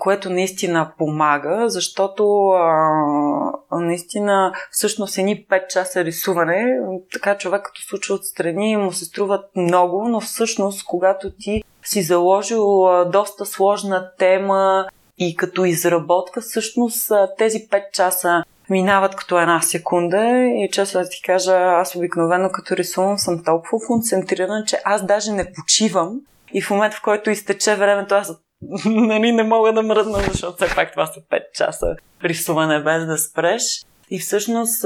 което 0.00 0.30
наистина 0.30 0.92
помага, 0.98 1.64
защото 1.68 2.48
а, 2.48 3.80
наистина 3.80 4.52
всъщност 4.70 5.18
едни 5.18 5.46
5 5.50 5.66
часа 5.66 6.04
рисуване, 6.04 6.78
така 7.12 7.38
човек 7.38 7.62
като 7.62 7.82
случва 7.82 8.14
отстрани 8.14 8.76
му 8.76 8.92
се 8.92 9.04
струват 9.04 9.56
много, 9.56 10.08
но 10.08 10.20
всъщност 10.20 10.84
когато 10.84 11.30
ти 11.30 11.62
си 11.84 12.02
заложил 12.02 12.88
доста 13.12 13.46
сложна 13.46 14.10
тема 14.18 14.86
и 15.18 15.36
като 15.36 15.64
изработка, 15.64 16.40
всъщност 16.40 17.12
тези 17.38 17.58
5 17.68 17.90
часа 17.92 18.44
минават 18.70 19.16
като 19.16 19.40
една 19.40 19.60
секунда 19.60 20.26
и 20.56 20.68
често 20.72 20.98
да 20.98 21.08
ти 21.08 21.22
кажа, 21.22 21.56
аз 21.56 21.96
обикновено 21.96 22.50
като 22.52 22.76
рисувам 22.76 23.18
съм 23.18 23.44
толкова 23.44 23.86
концентрирана, 23.86 24.64
че 24.64 24.78
аз 24.84 25.06
даже 25.06 25.32
не 25.32 25.52
почивам. 25.52 26.20
И 26.52 26.62
в 26.62 26.70
момента 26.70 26.96
в 26.96 27.02
който 27.02 27.30
изтече 27.30 27.74
времето, 27.74 28.14
аз 28.14 28.32
нали, 28.84 29.32
не 29.32 29.42
мога 29.42 29.72
да 29.72 29.82
мръдна, 29.82 30.18
защото 30.18 30.56
все 30.56 30.74
пак 30.74 30.92
това 30.92 31.06
са 31.06 31.20
5 31.20 31.42
часа 31.54 31.96
рисуване 32.24 32.82
без 32.82 33.06
да 33.06 33.18
спреш. 33.18 33.62
И 34.10 34.18
всъщност 34.18 34.84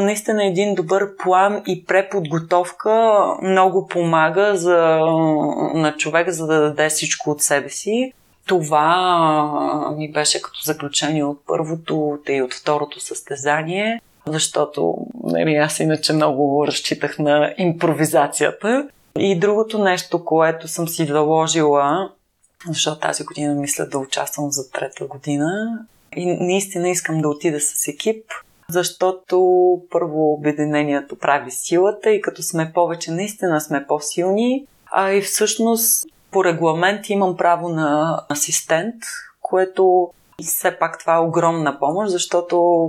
наистина 0.00 0.46
един 0.46 0.74
добър 0.74 1.16
план 1.16 1.62
и 1.66 1.84
преподготовка 1.84 3.24
много 3.42 3.86
помага 3.86 4.56
за, 4.56 4.76
на 5.74 5.94
човек, 5.98 6.30
за 6.30 6.46
да 6.46 6.60
даде 6.60 6.88
всичко 6.88 7.30
от 7.30 7.42
себе 7.42 7.68
си. 7.68 8.12
Това 8.46 9.94
ми 9.96 10.12
беше 10.12 10.42
като 10.42 10.60
заключение 10.64 11.24
от 11.24 11.40
първото 11.46 12.18
и 12.28 12.42
от 12.42 12.54
второто 12.54 13.00
състезание, 13.00 14.00
защото 14.26 14.96
нали, 15.24 15.54
аз 15.54 15.80
иначе 15.80 16.12
много 16.12 16.66
разчитах 16.66 17.18
на 17.18 17.54
импровизацията. 17.58 18.88
И 19.18 19.38
другото 19.38 19.78
нещо, 19.78 20.24
което 20.24 20.68
съм 20.68 20.88
си 20.88 21.04
заложила, 21.04 22.10
защото 22.68 23.00
тази 23.00 23.24
година 23.24 23.54
мисля 23.54 23.86
да 23.86 23.98
участвам 23.98 24.50
за 24.50 24.70
трета 24.70 25.06
година, 25.06 25.78
и 26.16 26.26
наистина 26.26 26.88
искам 26.88 27.20
да 27.20 27.28
отида 27.28 27.60
с 27.60 27.88
екип, 27.88 28.24
защото 28.68 29.38
първо 29.90 30.32
обединението 30.32 31.18
прави 31.18 31.50
силата 31.50 32.10
и 32.10 32.20
като 32.20 32.42
сме 32.42 32.72
повече, 32.74 33.10
наистина 33.10 33.60
сме 33.60 33.86
по-силни, 33.86 34.66
а 34.92 35.12
и 35.12 35.20
всъщност 35.20 36.06
по 36.30 36.44
регламент 36.44 37.08
имам 37.08 37.36
право 37.36 37.68
на 37.68 38.20
асистент, 38.32 38.94
което 39.40 40.10
все 40.42 40.78
пак 40.78 40.98
това 40.98 41.14
е 41.14 41.20
огромна 41.20 41.78
помощ, 41.78 42.10
защото 42.10 42.88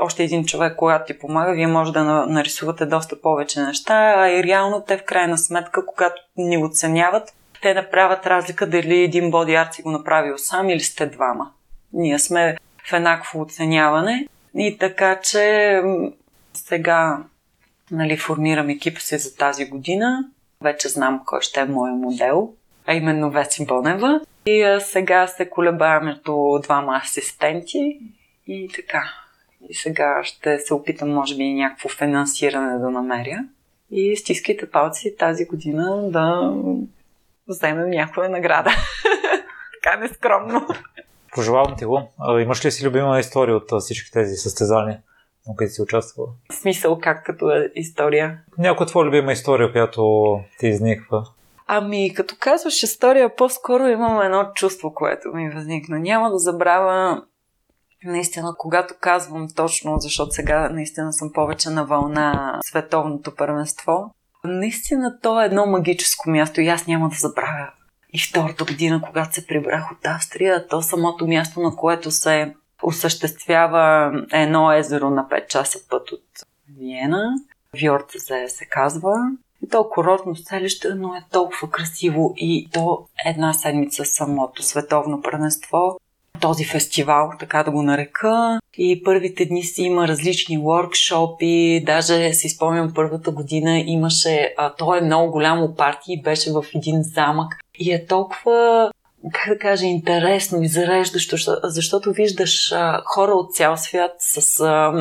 още 0.00 0.22
един 0.22 0.44
човек, 0.44 0.76
когато 0.76 1.04
ти 1.06 1.18
помага, 1.18 1.52
вие 1.52 1.66
може 1.66 1.92
да 1.92 2.04
нарисувате 2.04 2.86
доста 2.86 3.20
повече 3.20 3.62
неща, 3.62 4.14
а 4.16 4.28
и 4.28 4.44
реално 4.44 4.84
те 4.86 4.98
в 4.98 5.04
крайна 5.04 5.38
сметка, 5.38 5.86
когато 5.86 6.22
ни 6.36 6.64
оценяват, 6.64 7.32
те 7.62 7.74
направят 7.74 8.26
разлика 8.26 8.66
дали 8.66 9.02
един 9.02 9.30
боди 9.30 9.54
арт 9.54 9.74
си 9.74 9.82
го 9.82 9.90
направил 9.90 10.38
сам 10.38 10.70
или 10.70 10.80
сте 10.80 11.06
двама. 11.06 11.50
Ние 11.92 12.18
сме 12.18 12.56
в 12.84 12.92
еднакво 12.92 13.40
оценяване 13.40 14.26
и 14.54 14.78
така, 14.78 15.20
че 15.20 15.82
сега 16.54 17.18
нали, 17.90 18.16
формирам 18.16 18.68
екипа 18.68 19.00
си 19.00 19.18
за 19.18 19.36
тази 19.36 19.68
година. 19.68 20.24
Вече 20.62 20.88
знам 20.88 21.22
кой 21.26 21.40
ще 21.40 21.60
е 21.60 21.64
моят 21.64 21.96
модел, 21.96 22.52
а 22.86 22.94
именно 22.94 23.30
Веси 23.30 23.66
Бонева. 23.66 24.20
И 24.46 24.62
а, 24.62 24.80
сега 24.80 25.26
се 25.26 25.50
колебая 25.50 26.00
между 26.00 26.58
двама 26.62 27.00
асистенти 27.04 28.00
и 28.46 28.68
така. 28.74 29.02
И 29.68 29.74
сега 29.74 30.20
ще 30.24 30.58
се 30.58 30.74
опитам, 30.74 31.10
може 31.10 31.36
би, 31.36 31.54
някакво 31.54 31.88
финансиране 31.88 32.78
да 32.78 32.90
намеря. 32.90 33.44
И 33.90 34.16
стискайте 34.16 34.70
палци 34.70 35.16
тази 35.18 35.46
година 35.46 36.10
да 36.10 36.54
вземем 37.50 37.90
някоя 37.90 38.28
награда. 38.28 38.70
така 39.82 39.96
нескромно. 39.96 40.66
Пожелавам 41.34 41.76
ти 41.76 41.84
го. 41.84 42.12
А, 42.18 42.40
имаш 42.40 42.64
ли 42.64 42.70
си 42.70 42.86
любима 42.86 43.20
история 43.20 43.56
от 43.56 43.82
всички 43.82 44.12
тези 44.12 44.36
състезания, 44.36 44.98
на 45.48 45.56
които 45.56 45.72
си 45.72 45.82
участвала? 45.82 46.28
В 46.52 46.54
смисъл 46.54 46.98
как 46.98 47.26
като 47.26 47.50
е 47.50 47.70
история? 47.74 48.38
Някоя 48.58 48.86
твоя 48.86 49.06
любима 49.06 49.32
история, 49.32 49.72
която 49.72 50.34
ти 50.58 50.66
изниква? 50.66 51.24
Ами, 51.66 52.14
като 52.14 52.34
казваш 52.40 52.82
история, 52.82 53.36
по-скоро 53.36 53.86
имам 53.86 54.20
едно 54.22 54.50
чувство, 54.54 54.94
което 54.94 55.28
ми 55.28 55.50
възникна. 55.50 55.98
Няма 55.98 56.30
да 56.30 56.38
забравя 56.38 57.22
наистина, 58.04 58.54
когато 58.58 58.94
казвам 59.00 59.48
точно, 59.56 59.98
защото 59.98 60.30
сега 60.30 60.68
наистина 60.68 61.12
съм 61.12 61.32
повече 61.32 61.70
на 61.70 61.84
вълна 61.84 62.58
световното 62.64 63.34
първенство, 63.34 64.14
наистина 64.44 65.18
то 65.22 65.42
е 65.42 65.44
едно 65.44 65.66
магическо 65.66 66.30
място 66.30 66.60
и 66.60 66.68
аз 66.68 66.86
няма 66.86 67.08
да 67.08 67.16
забравя. 67.16 67.70
И 68.12 68.18
втората 68.18 68.64
година, 68.64 69.02
когато 69.06 69.34
се 69.34 69.46
прибрах 69.46 69.92
от 69.92 70.06
Австрия, 70.06 70.68
то 70.68 70.82
самото 70.82 71.26
място, 71.26 71.60
на 71.60 71.76
което 71.76 72.10
се 72.10 72.54
осъществява 72.82 74.12
едно 74.32 74.72
езеро 74.72 75.10
на 75.10 75.28
5 75.28 75.46
часа 75.46 75.78
път 75.88 76.12
от 76.12 76.24
Виена, 76.78 77.34
Вьорцезе 77.82 78.48
се 78.48 78.64
казва. 78.64 79.14
И 79.62 79.68
то 79.68 79.88
курортно 79.88 80.36
селище, 80.36 80.94
но 80.94 81.14
е 81.14 81.24
толкова 81.32 81.70
красиво 81.70 82.34
и 82.36 82.68
то 82.72 83.06
една 83.26 83.52
седмица 83.52 84.04
самото 84.04 84.62
световно 84.62 85.22
първенство 85.22 85.98
този 86.40 86.64
фестивал, 86.64 87.30
така 87.38 87.62
да 87.62 87.70
го 87.70 87.82
нарека. 87.82 88.60
И 88.78 89.02
първите 89.02 89.44
дни 89.44 89.62
си 89.62 89.82
има 89.82 90.08
различни 90.08 90.58
воркшопи, 90.58 91.82
даже 91.86 92.32
си 92.32 92.48
спомням 92.48 92.92
първата 92.94 93.30
година 93.30 93.78
имаше, 93.78 94.54
а, 94.58 94.74
то 94.74 94.94
е 94.94 95.00
много 95.00 95.32
голямо 95.32 95.74
парти, 95.74 96.22
беше 96.22 96.52
в 96.52 96.64
един 96.74 97.02
замък 97.02 97.52
и 97.78 97.92
е 97.92 98.06
толкова 98.06 98.90
как 99.32 99.48
да 99.48 99.58
кажа, 99.58 99.86
интересно 99.86 100.62
и 100.62 100.68
зареждащо, 100.68 101.36
защото 101.62 102.12
виждаш 102.12 102.72
а, 102.72 103.02
хора 103.04 103.32
от 103.32 103.54
цял 103.54 103.76
свят 103.76 104.12
с, 104.18 104.60
а, 104.60 104.92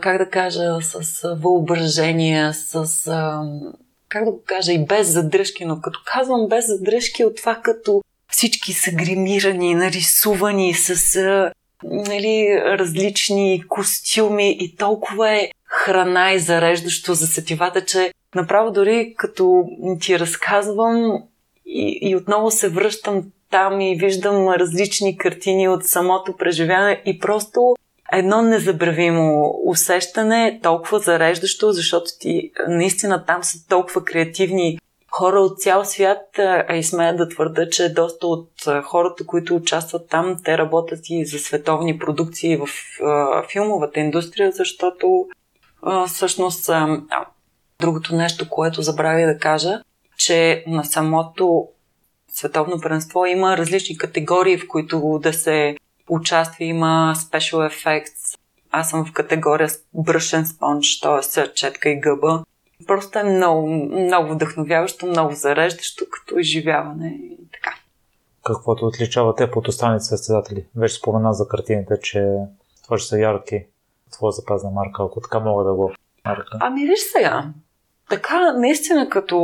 как 0.00 0.18
да 0.18 0.30
кажа, 0.30 0.78
с 0.80 1.24
а, 1.24 1.34
въображение, 1.34 2.52
с, 2.52 3.06
а, 3.06 3.42
как 4.08 4.24
да 4.24 4.30
го 4.30 4.42
кажа, 4.46 4.72
и 4.72 4.84
без 4.84 5.08
задръжки, 5.08 5.64
но 5.64 5.80
като 5.80 6.00
казвам 6.06 6.48
без 6.48 6.66
задръжки 6.66 7.24
от 7.24 7.36
това 7.36 7.60
като 7.62 8.02
всички 8.30 8.72
са 8.72 8.90
гримирани, 8.90 9.74
нарисувани 9.74 10.74
с 10.74 11.52
нали, 11.84 12.62
различни 12.64 13.64
костюми 13.68 14.56
и 14.60 14.76
толкова 14.76 15.30
е 15.30 15.50
храна 15.64 16.32
и 16.32 16.38
зареждащо 16.38 17.14
за 17.14 17.26
сетивата, 17.26 17.84
че 17.84 18.12
направо 18.34 18.70
дори 18.72 19.14
като 19.16 19.64
ти 20.00 20.18
разказвам 20.18 21.22
и, 21.66 21.98
и 22.02 22.16
отново 22.16 22.50
се 22.50 22.68
връщам 22.68 23.24
там 23.50 23.80
и 23.80 23.98
виждам 23.98 24.48
различни 24.48 25.16
картини 25.16 25.68
от 25.68 25.84
самото 25.84 26.36
преживяване 26.36 27.02
и 27.06 27.18
просто 27.18 27.76
едно 28.12 28.42
незабравимо 28.42 29.54
усещане, 29.64 30.60
толкова 30.62 30.98
зареждащо, 30.98 31.72
защото 31.72 32.10
ти 32.20 32.50
наистина 32.68 33.24
там 33.26 33.44
са 33.44 33.68
толкова 33.68 34.04
креативни 34.04 34.78
хора 35.10 35.40
от 35.40 35.60
цял 35.60 35.84
свят, 35.84 36.38
а 36.38 36.76
и 36.76 36.82
смея 36.82 37.16
да 37.16 37.28
твърда, 37.28 37.68
че 37.70 37.94
доста 37.94 38.26
от 38.26 38.50
хората, 38.84 39.26
които 39.26 39.56
участват 39.56 40.08
там, 40.08 40.36
те 40.44 40.58
работят 40.58 41.00
и 41.08 41.26
за 41.26 41.38
световни 41.38 41.98
продукции 41.98 42.56
в 42.56 42.68
а, 43.02 43.42
филмовата 43.52 44.00
индустрия, 44.00 44.52
защото 44.52 45.26
а, 45.82 46.06
всъщност 46.06 46.68
а, 46.68 47.00
другото 47.80 48.14
нещо, 48.14 48.48
което 48.48 48.82
забравя 48.82 49.26
да 49.26 49.38
кажа, 49.38 49.82
че 50.16 50.64
на 50.66 50.84
самото 50.84 51.68
световно 52.32 52.80
първенство 52.80 53.26
има 53.26 53.56
различни 53.56 53.98
категории, 53.98 54.58
в 54.58 54.68
които 54.68 55.20
да 55.22 55.32
се 55.32 55.76
участва. 56.08 56.64
Има 56.64 57.14
special 57.16 57.70
effects. 57.70 58.38
Аз 58.70 58.90
съм 58.90 59.06
в 59.06 59.12
категория 59.12 59.68
бръшен 59.94 60.46
спонж, 60.46 61.00
т.е. 61.00 61.54
четка 61.54 61.88
и 61.88 62.00
гъба. 62.00 62.44
Просто 62.88 63.18
е 63.18 63.22
много, 63.22 63.66
много 63.66 64.32
вдъхновяващо, 64.32 65.06
много 65.06 65.34
зареждащо 65.34 66.04
като 66.10 66.38
изживяване 66.38 67.08
и 67.08 67.38
така. 67.52 67.74
Каквото 68.44 68.86
отличава 68.86 69.34
те 69.34 69.50
от 69.56 69.68
останалите 69.68 70.04
състезатели? 70.04 70.64
Вече 70.76 70.94
спомена 70.94 71.34
за 71.34 71.48
картините, 71.48 71.94
че 72.02 72.28
това 72.84 72.98
ще 72.98 73.08
са 73.08 73.18
ярки. 73.18 73.64
Твоя 74.12 74.32
запазна 74.32 74.70
марка, 74.70 75.02
ако 75.02 75.20
така 75.20 75.40
мога 75.40 75.64
да 75.64 75.74
го 75.74 75.92
марка. 76.24 76.58
Ами 76.60 76.86
виж 76.86 76.98
сега, 77.16 77.44
така, 78.10 78.52
наистина, 78.52 79.08
като 79.08 79.38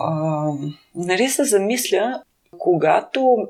а, 0.00 0.52
нали 0.94 1.28
се 1.28 1.44
замисля, 1.44 2.22
когато 2.58 3.48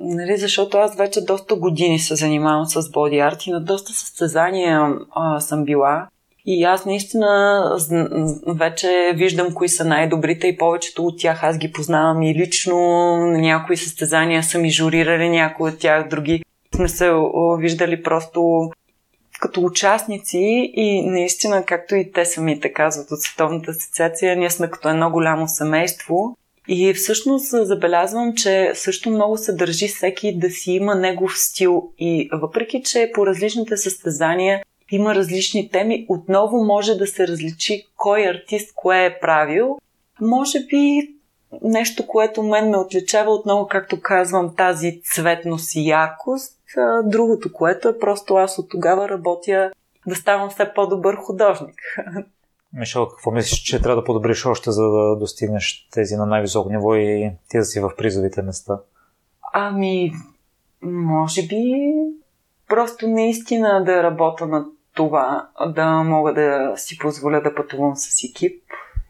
Нали, 0.00 0.36
защото 0.36 0.78
аз 0.78 0.96
вече 0.96 1.24
доста 1.24 1.54
години 1.54 1.98
се 1.98 2.14
занимавам 2.14 2.66
с 2.66 2.90
боди 2.90 3.18
арт 3.18 3.46
и 3.46 3.50
на 3.50 3.60
доста 3.60 3.92
състезания 3.92 4.94
а, 5.10 5.40
съм 5.40 5.64
била. 5.64 6.08
И 6.46 6.64
аз 6.64 6.86
наистина 6.86 7.62
вече 8.46 9.12
виждам 9.14 9.54
кои 9.54 9.68
са 9.68 9.84
най-добрите 9.84 10.46
и 10.46 10.56
повечето 10.56 11.06
от 11.06 11.18
тях 11.18 11.44
аз 11.44 11.58
ги 11.58 11.72
познавам 11.72 12.22
и 12.22 12.34
лично. 12.34 12.76
Някои 13.26 13.76
състезания 13.76 14.42
са 14.42 14.58
ми 14.58 14.70
журирали, 14.70 15.28
някои 15.28 15.70
от 15.70 15.78
тях 15.78 16.08
други 16.08 16.44
сме 16.74 16.88
се 16.88 17.12
виждали 17.58 18.02
просто 18.02 18.70
като 19.40 19.64
участници 19.64 20.72
и 20.74 21.10
наистина, 21.10 21.64
както 21.64 21.94
и 21.94 22.12
те 22.12 22.24
самите 22.24 22.72
казват 22.72 23.10
от 23.10 23.22
Световната 23.22 23.70
асоциация, 23.70 24.36
ние 24.36 24.50
сме 24.50 24.70
като 24.70 24.88
едно 24.88 25.10
голямо 25.10 25.48
семейство 25.48 26.36
И 26.68 26.94
всъщност 26.94 27.66
забелязвам, 27.66 28.34
че 28.34 28.72
също 28.74 29.10
много 29.10 29.36
се 29.36 29.52
държи 29.52 29.88
всеки 29.88 30.38
да 30.38 30.50
си 30.50 30.72
има 30.72 30.94
негов 30.94 31.38
стил. 31.38 31.90
И 31.98 32.28
въпреки, 32.32 32.82
че 32.82 33.10
по 33.14 33.26
различните 33.26 33.76
състезания 33.76 34.62
има 34.94 35.14
различни 35.14 35.70
теми, 35.70 36.06
отново 36.08 36.64
може 36.64 36.94
да 36.94 37.06
се 37.06 37.28
различи 37.28 37.86
кой 37.96 38.28
артист 38.28 38.72
кое 38.74 39.06
е 39.06 39.18
правил. 39.20 39.78
Може 40.20 40.66
би 40.66 41.08
нещо, 41.62 42.06
което 42.06 42.42
мен 42.42 42.70
ме 42.70 42.76
отличава 42.76 43.30
отново, 43.30 43.68
както 43.68 44.00
казвам, 44.00 44.56
тази 44.56 45.00
цветност 45.02 45.74
и 45.74 45.88
яркост. 45.88 46.58
Другото, 47.04 47.52
което 47.52 47.88
е 47.88 47.98
просто 47.98 48.34
аз 48.34 48.58
от 48.58 48.70
тогава 48.70 49.08
работя 49.08 49.70
да 50.06 50.14
ставам 50.14 50.50
все 50.50 50.72
по-добър 50.74 51.16
художник. 51.16 51.80
Мишел, 52.72 53.08
какво 53.08 53.30
мислиш, 53.30 53.62
че 53.62 53.82
трябва 53.82 54.00
да 54.00 54.04
подобриш 54.04 54.46
още, 54.46 54.70
за 54.70 54.82
да 54.82 55.16
достигнеш 55.16 55.88
тези 55.92 56.16
на 56.16 56.26
най-високо 56.26 56.70
ниво 56.70 56.94
и 56.94 57.30
ти 57.48 57.58
да 57.58 57.64
си 57.64 57.80
в 57.80 57.92
призовите 57.96 58.42
места? 58.42 58.78
Ами, 59.52 60.12
може 60.82 61.46
би 61.46 61.92
просто 62.68 63.08
наистина 63.08 63.84
да 63.84 64.02
работя 64.02 64.46
на 64.46 64.66
това, 64.94 65.48
да 65.66 65.86
мога 65.86 66.34
да 66.34 66.72
си 66.76 66.98
позволя 66.98 67.40
да 67.40 67.54
пътувам 67.54 67.96
с 67.96 68.24
екип. 68.24 68.62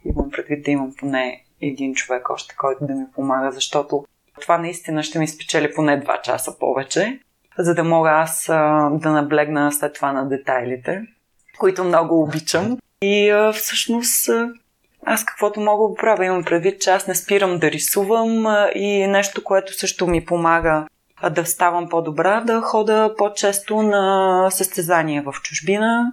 Имам 0.05 0.31
предвид 0.31 0.65
да 0.65 0.71
имам 0.71 0.95
поне 0.99 1.45
един 1.61 1.95
човек 1.95 2.31
още, 2.31 2.57
който 2.57 2.87
да 2.87 2.95
ми 2.95 3.05
помага, 3.15 3.53
защото 3.53 4.05
това 4.41 4.59
наистина 4.59 5.03
ще 5.03 5.19
ми 5.19 5.29
спечели 5.29 5.75
поне 5.75 6.05
2 6.05 6.21
часа 6.21 6.59
повече, 6.59 7.21
за 7.59 7.75
да 7.75 7.85
мога 7.85 8.11
аз 8.11 8.49
а, 8.49 8.91
да 8.93 9.11
наблегна 9.11 9.73
след 9.73 9.95
това 9.95 10.13
на 10.13 10.29
детайлите, 10.29 11.03
които 11.59 11.85
много 11.85 12.23
обичам. 12.23 12.79
И 13.03 13.31
а, 13.31 13.53
всъщност 13.53 14.31
аз 15.07 15.25
каквото 15.25 15.61
мога 15.61 15.95
да 15.95 16.01
правя, 16.01 16.25
имам 16.25 16.45
предвид, 16.45 16.81
че 16.81 16.91
аз 16.91 17.07
не 17.07 17.15
спирам 17.15 17.59
да 17.59 17.71
рисувам 17.71 18.47
и 18.75 19.07
нещо, 19.07 19.45
което 19.45 19.79
също 19.79 20.07
ми 20.07 20.25
помага 20.25 20.87
да 21.31 21.47
ставам 21.47 21.89
по-добра, 21.89 22.41
да 22.41 22.61
хода 22.61 23.15
по-често 23.19 23.83
на 23.83 24.49
състезания 24.51 25.23
в 25.23 25.35
чужбина. 25.43 26.13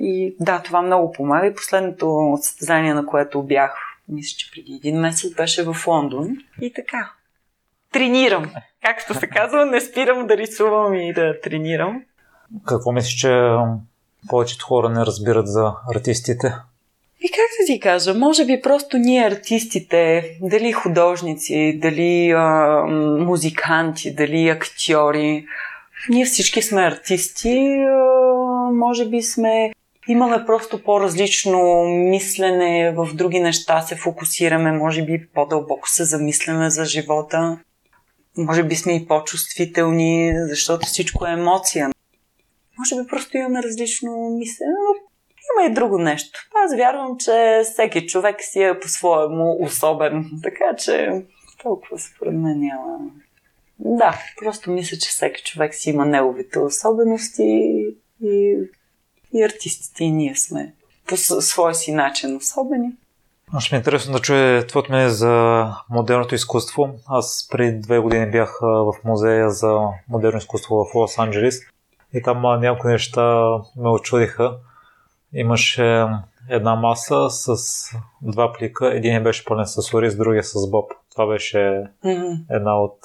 И 0.00 0.36
да, 0.40 0.62
това 0.62 0.82
много 0.82 1.12
помага. 1.12 1.46
И 1.46 1.54
последното 1.54 2.38
състезание, 2.42 2.94
на 2.94 3.06
което 3.06 3.42
бях, 3.42 3.76
мисля, 4.08 4.36
че 4.38 4.50
преди 4.50 4.74
един 4.74 5.00
месец, 5.00 5.34
беше 5.34 5.62
в 5.62 5.86
Лондон. 5.86 6.36
И 6.60 6.72
така. 6.72 7.12
Тренирам. 7.92 8.50
Както 8.82 9.14
се 9.14 9.26
казва, 9.26 9.66
не 9.66 9.80
спирам 9.80 10.26
да 10.26 10.36
рисувам 10.36 10.94
и 10.94 11.12
да 11.12 11.40
тренирам. 11.40 12.02
Какво 12.66 12.92
мислиш, 12.92 13.14
че 13.14 13.56
повечето 14.28 14.66
хора 14.66 14.88
не 14.88 15.06
разбират 15.06 15.48
за 15.48 15.72
артистите? 15.94 16.54
И 17.20 17.30
как 17.30 17.46
да 17.60 17.66
ти 17.66 17.80
кажа, 17.80 18.14
може 18.14 18.44
би 18.44 18.60
просто 18.60 18.98
ние 18.98 19.26
артистите, 19.26 20.30
дали 20.42 20.72
художници, 20.72 21.78
дали 21.82 22.30
а, 22.30 22.84
музиканти, 23.18 24.14
дали 24.14 24.48
актьори, 24.48 25.46
ние 26.08 26.24
всички 26.24 26.62
сме 26.62 26.82
артисти, 26.82 27.84
а, 27.88 28.70
може 28.72 29.08
би 29.08 29.22
сме 29.22 29.72
имаме 30.08 30.44
просто 30.46 30.82
по-различно 30.82 31.84
мислене, 31.84 32.94
в 32.96 33.08
други 33.14 33.40
неща 33.40 33.80
се 33.80 33.96
фокусираме, 33.96 34.72
може 34.72 35.04
би 35.04 35.28
по-дълбоко 35.34 35.88
се 35.88 36.04
замисляме 36.04 36.70
за 36.70 36.84
живота. 36.84 37.58
Може 38.36 38.62
би 38.62 38.76
сме 38.76 38.96
и 38.96 39.06
по-чувствителни, 39.06 40.32
защото 40.36 40.86
всичко 40.86 41.26
е 41.26 41.32
емоция. 41.32 41.90
Може 42.78 43.02
би 43.02 43.08
просто 43.08 43.36
имаме 43.36 43.62
различно 43.62 44.36
мислене, 44.38 44.72
но 44.72 45.07
има 45.54 45.70
и 45.70 45.74
друго 45.74 45.98
нещо. 45.98 46.40
Аз 46.64 46.76
вярвам, 46.76 47.16
че 47.18 47.60
всеки 47.64 48.06
човек 48.06 48.36
си 48.40 48.62
е 48.62 48.80
по-своему 48.80 49.56
особен, 49.60 50.30
така 50.42 50.76
че 50.78 51.22
толкова 51.62 51.98
според 51.98 52.34
мен 52.34 52.60
няма. 52.60 52.98
Да, 53.78 54.18
просто 54.38 54.70
мисля, 54.70 54.96
че 54.96 55.08
всеки 55.08 55.42
човек 55.42 55.74
си 55.74 55.90
има 55.90 56.06
неговите 56.06 56.58
особености 56.58 57.42
и, 58.22 58.56
и 59.34 59.42
артистите 59.42 60.04
и 60.04 60.10
ние 60.10 60.34
сме 60.34 60.74
по 61.06 61.16
своя 61.16 61.74
си 61.74 61.92
начин 61.92 62.36
особени. 62.36 62.92
Ще 63.58 63.74
ми 63.74 63.76
е 63.76 63.80
интересно 63.80 64.12
да 64.12 64.20
чуя 64.20 64.66
твоето 64.66 64.92
мнение 64.92 65.10
за 65.10 65.64
модерното 65.90 66.34
изкуство. 66.34 66.90
Аз 67.08 67.48
преди 67.50 67.80
две 67.80 67.98
години 67.98 68.30
бях 68.30 68.58
в 68.62 68.94
музея 69.04 69.50
за 69.50 69.78
модерно 70.08 70.38
изкуство 70.38 70.76
в 70.76 70.94
Лос-Анджелес 70.94 71.68
и 72.14 72.22
там 72.22 72.60
някои 72.60 72.92
неща 72.92 73.48
ме 73.76 73.88
очудиха. 73.88 74.56
Имаше 75.32 76.06
една 76.48 76.74
маса 76.74 77.30
с 77.30 77.56
два 78.22 78.52
плика. 78.52 78.96
Един 78.96 79.22
беше 79.22 79.44
пълен 79.44 79.66
с 79.66 79.94
ориз, 79.94 80.16
другия 80.16 80.44
с 80.44 80.70
боб. 80.70 80.90
Това 81.12 81.26
беше 81.26 81.58
mm-hmm. 82.04 82.40
една 82.50 82.80
от 82.80 82.98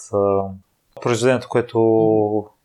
произведението, 1.01 1.49
което 1.49 1.79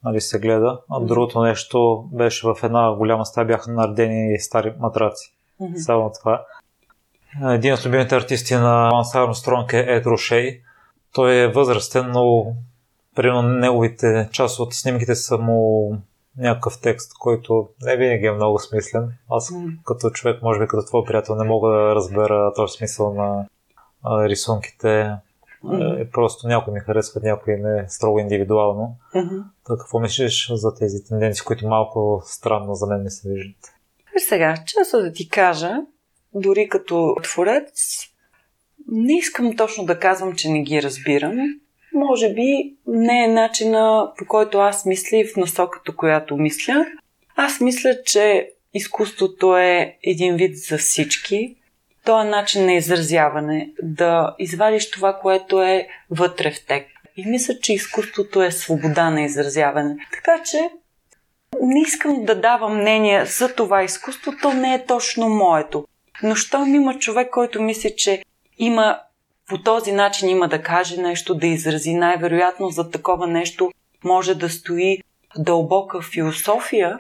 нали, 0.04 0.20
се 0.20 0.38
гледа. 0.38 0.80
А 0.90 1.00
другото 1.00 1.42
нещо 1.42 2.08
беше 2.12 2.46
в 2.46 2.56
една 2.62 2.94
голяма 2.94 3.26
стая, 3.26 3.46
бяха 3.46 3.72
наредени 3.72 4.38
стари 4.38 4.72
матраци. 4.78 5.34
Mm-hmm. 5.60 5.76
Само 5.76 6.12
това. 6.20 6.44
Един 7.44 7.74
от 7.74 7.86
любимите 7.86 8.16
артисти 8.16 8.54
на 8.54 8.90
Ланс 8.92 9.14
Армстронг 9.14 9.72
е 9.72 9.84
Ед 9.88 10.06
Рошей. 10.06 10.60
Той 11.12 11.34
е 11.34 11.48
възрастен, 11.48 12.10
но 12.10 12.46
примерно 13.16 13.42
неговите 13.42 14.28
част 14.32 14.60
от 14.60 14.74
снимките 14.74 15.14
са 15.14 15.38
му 15.38 15.92
някакъв 16.38 16.80
текст, 16.80 17.12
който 17.18 17.68
не 17.82 17.96
винаги 17.96 18.26
е 18.26 18.32
много 18.32 18.58
смислен. 18.58 19.12
Аз 19.30 19.50
mm. 19.50 19.76
като 19.84 20.10
човек, 20.10 20.42
може 20.42 20.60
би 20.60 20.66
като 20.66 20.86
твой 20.86 21.04
приятел, 21.04 21.34
не 21.34 21.44
мога 21.44 21.70
да 21.70 21.94
разбера 21.94 22.52
този 22.56 22.76
смисъл 22.76 23.14
на 23.14 23.46
а, 24.02 24.28
рисунките. 24.28 25.16
Mm. 25.64 26.02
Е, 26.02 26.10
просто 26.10 26.48
някои 26.48 26.72
ми 26.72 26.80
харесват, 26.80 27.22
някои 27.22 27.56
не 27.56 27.88
строго 27.88 28.18
индивидуално. 28.18 28.96
Mm-hmm. 29.14 29.42
Так, 29.66 29.78
какво 29.78 29.98
мислиш 29.98 30.50
за 30.52 30.74
тези 30.74 31.04
тенденции, 31.04 31.44
които 31.44 31.68
малко 31.68 32.22
странно 32.24 32.74
за 32.74 32.86
мен 32.86 33.02
не 33.02 33.10
се 33.10 33.28
виждат? 33.28 33.72
Сега, 34.28 34.54
често 34.66 35.02
да 35.02 35.12
ти 35.12 35.28
кажа, 35.28 35.76
дори 36.34 36.68
като 36.68 37.16
творец, 37.22 37.98
не 38.88 39.18
искам 39.18 39.56
точно 39.56 39.84
да 39.84 39.98
казвам, 39.98 40.34
че 40.34 40.50
не 40.50 40.62
ги 40.62 40.82
разбирам, 40.82 41.36
може 41.98 42.34
би 42.34 42.74
не 42.86 43.24
е 43.24 43.28
начина 43.28 44.12
по 44.18 44.26
който 44.26 44.58
аз 44.58 44.86
мисля 44.86 45.16
и 45.16 45.24
в 45.24 45.36
насоката, 45.36 45.96
която 45.96 46.36
мисля. 46.36 46.86
Аз 47.36 47.60
мисля, 47.60 48.02
че 48.04 48.50
изкуството 48.74 49.56
е 49.56 49.96
един 50.02 50.36
вид 50.36 50.56
за 50.56 50.78
всички. 50.78 51.56
То 52.04 52.20
е 52.20 52.24
начин 52.24 52.64
на 52.64 52.72
изразяване, 52.72 53.70
да 53.82 54.34
извадиш 54.38 54.90
това, 54.90 55.18
което 55.22 55.62
е 55.62 55.88
вътре 56.10 56.50
в 56.50 56.66
теб. 56.66 56.86
И 57.16 57.26
мисля, 57.26 57.54
че 57.62 57.72
изкуството 57.72 58.42
е 58.42 58.50
свобода 58.50 59.10
на 59.10 59.22
изразяване. 59.22 59.96
Така 60.12 60.42
че 60.44 60.58
не 61.62 61.80
искам 61.80 62.24
да 62.24 62.40
давам 62.40 62.80
мнение 62.80 63.24
за 63.24 63.54
това 63.54 63.82
изкуство, 63.82 64.32
то 64.42 64.52
не 64.52 64.74
е 64.74 64.84
точно 64.84 65.28
моето. 65.28 65.86
Но 66.22 66.34
щом 66.34 66.74
има 66.74 66.98
човек, 66.98 67.30
който 67.30 67.62
мисли, 67.62 67.94
че 67.96 68.22
има 68.58 69.00
по 69.48 69.62
този 69.62 69.92
начин 69.92 70.28
има 70.28 70.48
да 70.48 70.62
каже 70.62 71.00
нещо, 71.00 71.34
да 71.34 71.46
изрази 71.46 71.94
най-вероятно 71.94 72.68
за 72.68 72.90
такова 72.90 73.26
нещо 73.26 73.70
може 74.04 74.34
да 74.34 74.50
стои 74.50 74.98
дълбока 75.36 76.00
философия. 76.02 76.98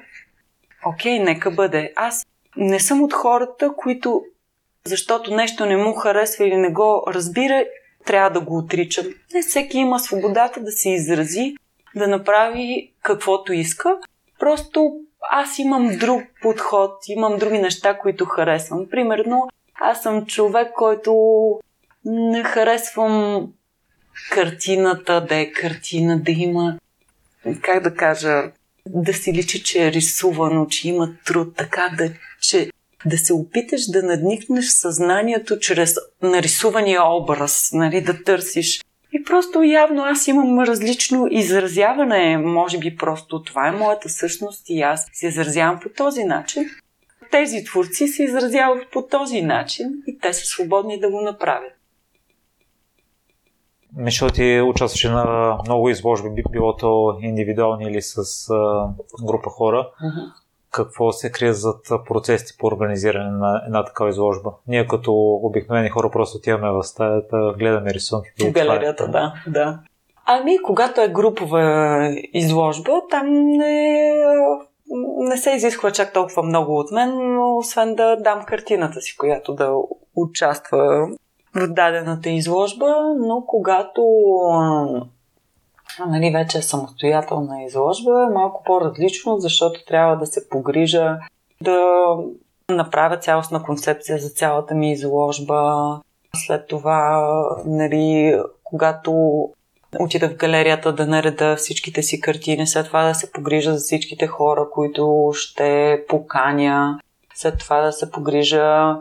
Окей, 0.86 1.18
нека 1.18 1.50
бъде. 1.50 1.92
Аз 1.96 2.26
не 2.56 2.80
съм 2.80 3.02
от 3.02 3.12
хората, 3.12 3.72
които 3.76 4.22
защото 4.84 5.34
нещо 5.34 5.66
не 5.66 5.76
му 5.76 5.94
харесва 5.94 6.46
или 6.46 6.56
не 6.56 6.70
го 6.70 7.04
разбира, 7.08 7.64
трябва 8.04 8.30
да 8.30 8.40
го 8.40 8.58
отричам. 8.58 9.06
Не 9.34 9.42
всеки 9.42 9.78
има 9.78 9.98
свободата 9.98 10.60
да 10.60 10.70
се 10.70 10.90
изрази, 10.90 11.54
да 11.96 12.08
направи 12.08 12.92
каквото 13.02 13.52
иска. 13.52 13.98
Просто 14.38 14.92
аз 15.30 15.58
имам 15.58 15.96
друг 15.98 16.22
подход, 16.42 16.90
имам 17.08 17.38
други 17.38 17.58
неща, 17.58 17.98
които 17.98 18.24
харесвам. 18.24 18.86
Примерно, 18.90 19.48
аз 19.80 20.02
съм 20.02 20.26
човек, 20.26 20.72
който 20.76 21.12
не 22.08 22.42
харесвам 22.42 23.46
картината, 24.30 25.26
да 25.28 25.36
е 25.36 25.52
картина, 25.52 26.20
да 26.20 26.32
има, 26.32 26.78
как 27.62 27.82
да 27.82 27.94
кажа, 27.94 28.42
да 28.86 29.14
си 29.14 29.32
личи, 29.32 29.62
че 29.62 29.86
е 29.86 29.92
рисувано, 29.92 30.66
че 30.66 30.88
има 30.88 31.14
труд, 31.26 31.56
така 31.56 31.94
да, 31.98 32.10
че 32.40 32.70
да 33.06 33.18
се 33.18 33.32
опиташ 33.32 33.90
да 33.90 34.02
надникнеш 34.02 34.66
съзнанието 34.66 35.58
чрез 35.58 35.94
нарисувания 36.22 37.02
образ, 37.04 37.70
нали, 37.72 38.00
да 38.00 38.22
търсиш. 38.22 38.84
И 39.12 39.24
просто 39.24 39.62
явно 39.62 40.02
аз 40.02 40.28
имам 40.28 40.60
различно 40.60 41.28
изразяване. 41.30 42.38
Може 42.38 42.78
би 42.78 42.96
просто 42.96 43.42
това 43.42 43.68
е 43.68 43.72
моята 43.72 44.08
същност 44.08 44.64
и 44.68 44.80
аз 44.80 45.06
се 45.12 45.26
изразявам 45.26 45.80
по 45.80 45.88
този 45.88 46.24
начин. 46.24 46.70
Тези 47.30 47.64
творци 47.64 48.08
се 48.08 48.24
изразяват 48.24 48.90
по 48.92 49.06
този 49.06 49.42
начин 49.42 49.86
и 50.06 50.18
те 50.18 50.32
са 50.32 50.46
свободни 50.46 51.00
да 51.00 51.10
го 51.10 51.20
направят. 51.20 51.77
Мишел 53.98 54.28
ти 54.28 54.60
участваше 54.60 55.10
на 55.10 55.58
много 55.66 55.88
изложби, 55.88 56.42
било 56.50 56.76
то 56.76 57.18
индивидуални 57.20 57.84
или 57.84 58.02
с 58.02 58.18
а, 58.50 58.88
група 59.26 59.50
хора. 59.50 59.90
Uh-huh. 60.02 60.32
какво 60.70 61.12
се 61.12 61.32
крие 61.32 61.52
зад 61.52 61.80
процесите 62.08 62.52
по 62.58 62.66
организиране 62.66 63.30
на 63.30 63.62
една 63.66 63.84
такава 63.84 64.10
изложба. 64.10 64.50
Ние 64.68 64.86
като 64.86 65.12
обикновени 65.42 65.88
хора 65.88 66.10
просто 66.10 66.38
отиваме 66.38 66.70
в 66.70 66.84
стаята, 66.84 67.54
гледаме 67.58 67.94
рисунки. 67.94 68.28
В 68.40 68.52
галерията, 68.52 69.04
е, 69.04 69.08
да, 69.08 69.34
да. 69.46 69.78
Ами, 70.26 70.58
когато 70.62 71.00
е 71.00 71.08
групова 71.08 72.00
изложба, 72.32 72.92
там 73.10 73.26
не, 73.30 74.12
не 75.18 75.36
се 75.36 75.50
изисква 75.50 75.90
чак 75.90 76.12
толкова 76.12 76.42
много 76.42 76.78
от 76.78 76.90
мен, 76.92 77.38
освен 77.40 77.94
да 77.94 78.16
дам 78.16 78.44
картината 78.46 79.00
си, 79.00 79.16
която 79.16 79.54
да 79.54 79.74
участва 80.16 81.08
в 81.54 81.66
дадената 81.68 82.28
изложба, 82.30 83.14
но 83.18 83.44
когато 83.46 84.02
нали, 86.06 86.30
вече 86.30 86.58
е 86.58 86.62
самостоятелна 86.62 87.62
изложба, 87.62 88.26
е 88.30 88.34
малко 88.34 88.62
по-различно, 88.64 89.38
защото 89.38 89.84
трябва 89.84 90.16
да 90.16 90.26
се 90.26 90.48
погрижа 90.48 91.18
да 91.60 91.80
направя 92.70 93.16
цялостна 93.16 93.62
концепция 93.62 94.18
за 94.18 94.28
цялата 94.28 94.74
ми 94.74 94.92
изложба. 94.92 96.00
След 96.36 96.68
това, 96.68 97.32
нали, 97.66 98.40
когато 98.64 99.12
отида 100.00 100.28
в 100.28 100.36
галерията 100.36 100.92
да 100.92 101.06
нареда 101.06 101.56
всичките 101.56 102.02
си 102.02 102.20
картини, 102.20 102.66
след 102.66 102.86
това 102.86 103.04
да 103.04 103.14
се 103.14 103.32
погрижа 103.32 103.72
за 103.72 103.78
всичките 103.78 104.26
хора, 104.26 104.66
които 104.72 105.30
ще 105.34 106.04
поканя, 106.08 106.98
след 107.34 107.58
това 107.58 107.80
да 107.80 107.92
се 107.92 108.10
погрижа 108.10 108.96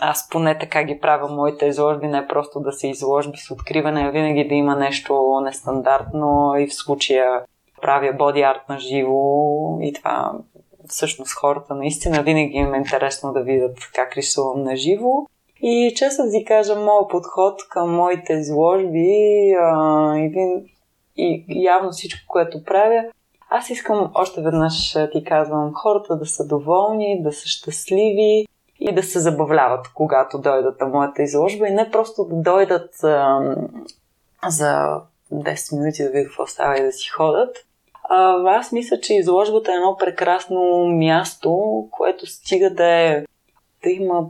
аз 0.00 0.28
поне 0.28 0.58
така 0.58 0.84
ги 0.84 1.00
правя 1.00 1.28
моите 1.28 1.66
изложби, 1.66 2.06
не 2.06 2.26
просто 2.26 2.60
да 2.60 2.72
се 2.72 2.88
изложби 2.88 3.38
с 3.38 3.50
откриване, 3.50 4.00
а 4.00 4.10
винаги 4.10 4.48
да 4.48 4.54
има 4.54 4.76
нещо 4.76 5.40
нестандартно 5.44 6.54
и 6.58 6.66
в 6.66 6.74
случая 6.74 7.42
правя 7.82 8.12
боди 8.12 8.42
арт 8.42 8.68
на 8.68 8.78
живо 8.78 9.78
и 9.80 9.92
това 9.92 10.32
всъщност 10.88 11.32
хората 11.32 11.74
наистина 11.74 12.22
винаги 12.22 12.56
им 12.56 12.74
е 12.74 12.78
интересно 12.78 13.32
да 13.32 13.42
видят 13.42 13.78
как 13.94 14.16
рисувам 14.16 14.62
на 14.62 14.76
живо. 14.76 15.26
И 15.62 15.92
често 15.96 16.22
си 16.30 16.44
кажа, 16.44 16.76
моят 16.76 17.10
подход 17.10 17.68
към 17.70 17.94
моите 17.94 18.32
изложби 18.32 19.52
а, 19.60 20.16
и, 20.16 20.60
и 21.16 21.44
явно 21.48 21.90
всичко, 21.90 22.20
което 22.28 22.64
правя, 22.64 23.04
аз 23.50 23.70
искам 23.70 24.10
още 24.14 24.40
веднъж 24.40 24.96
ти 25.12 25.24
казвам, 25.24 25.72
хората 25.74 26.16
да 26.16 26.26
са 26.26 26.46
доволни, 26.46 27.22
да 27.22 27.32
са 27.32 27.46
щастливи, 27.46 28.46
и 28.80 28.94
да 28.94 29.02
се 29.02 29.20
забавляват, 29.20 29.88
когато 29.94 30.38
дойдат 30.38 30.80
на 30.80 30.86
моята 30.86 31.22
изложба 31.22 31.68
и 31.68 31.74
не 31.74 31.90
просто 31.90 32.24
да 32.24 32.36
дойдат 32.36 33.04
а, 33.04 33.40
за 34.48 35.00
10 35.32 35.78
минути 35.78 36.02
да 36.02 36.10
видят 36.10 36.26
какво 36.26 36.46
става 36.46 36.78
и 36.78 36.82
да 36.82 36.92
си 36.92 37.08
ходят. 37.08 37.56
А, 38.08 38.56
аз 38.58 38.72
мисля, 38.72 39.00
че 39.00 39.14
изложбата 39.14 39.72
е 39.72 39.74
едно 39.74 39.96
прекрасно 39.96 40.86
място, 40.86 41.60
което 41.90 42.26
стига 42.26 42.70
да 42.70 42.86
е 42.86 43.24
да 43.82 43.90
има 43.90 44.26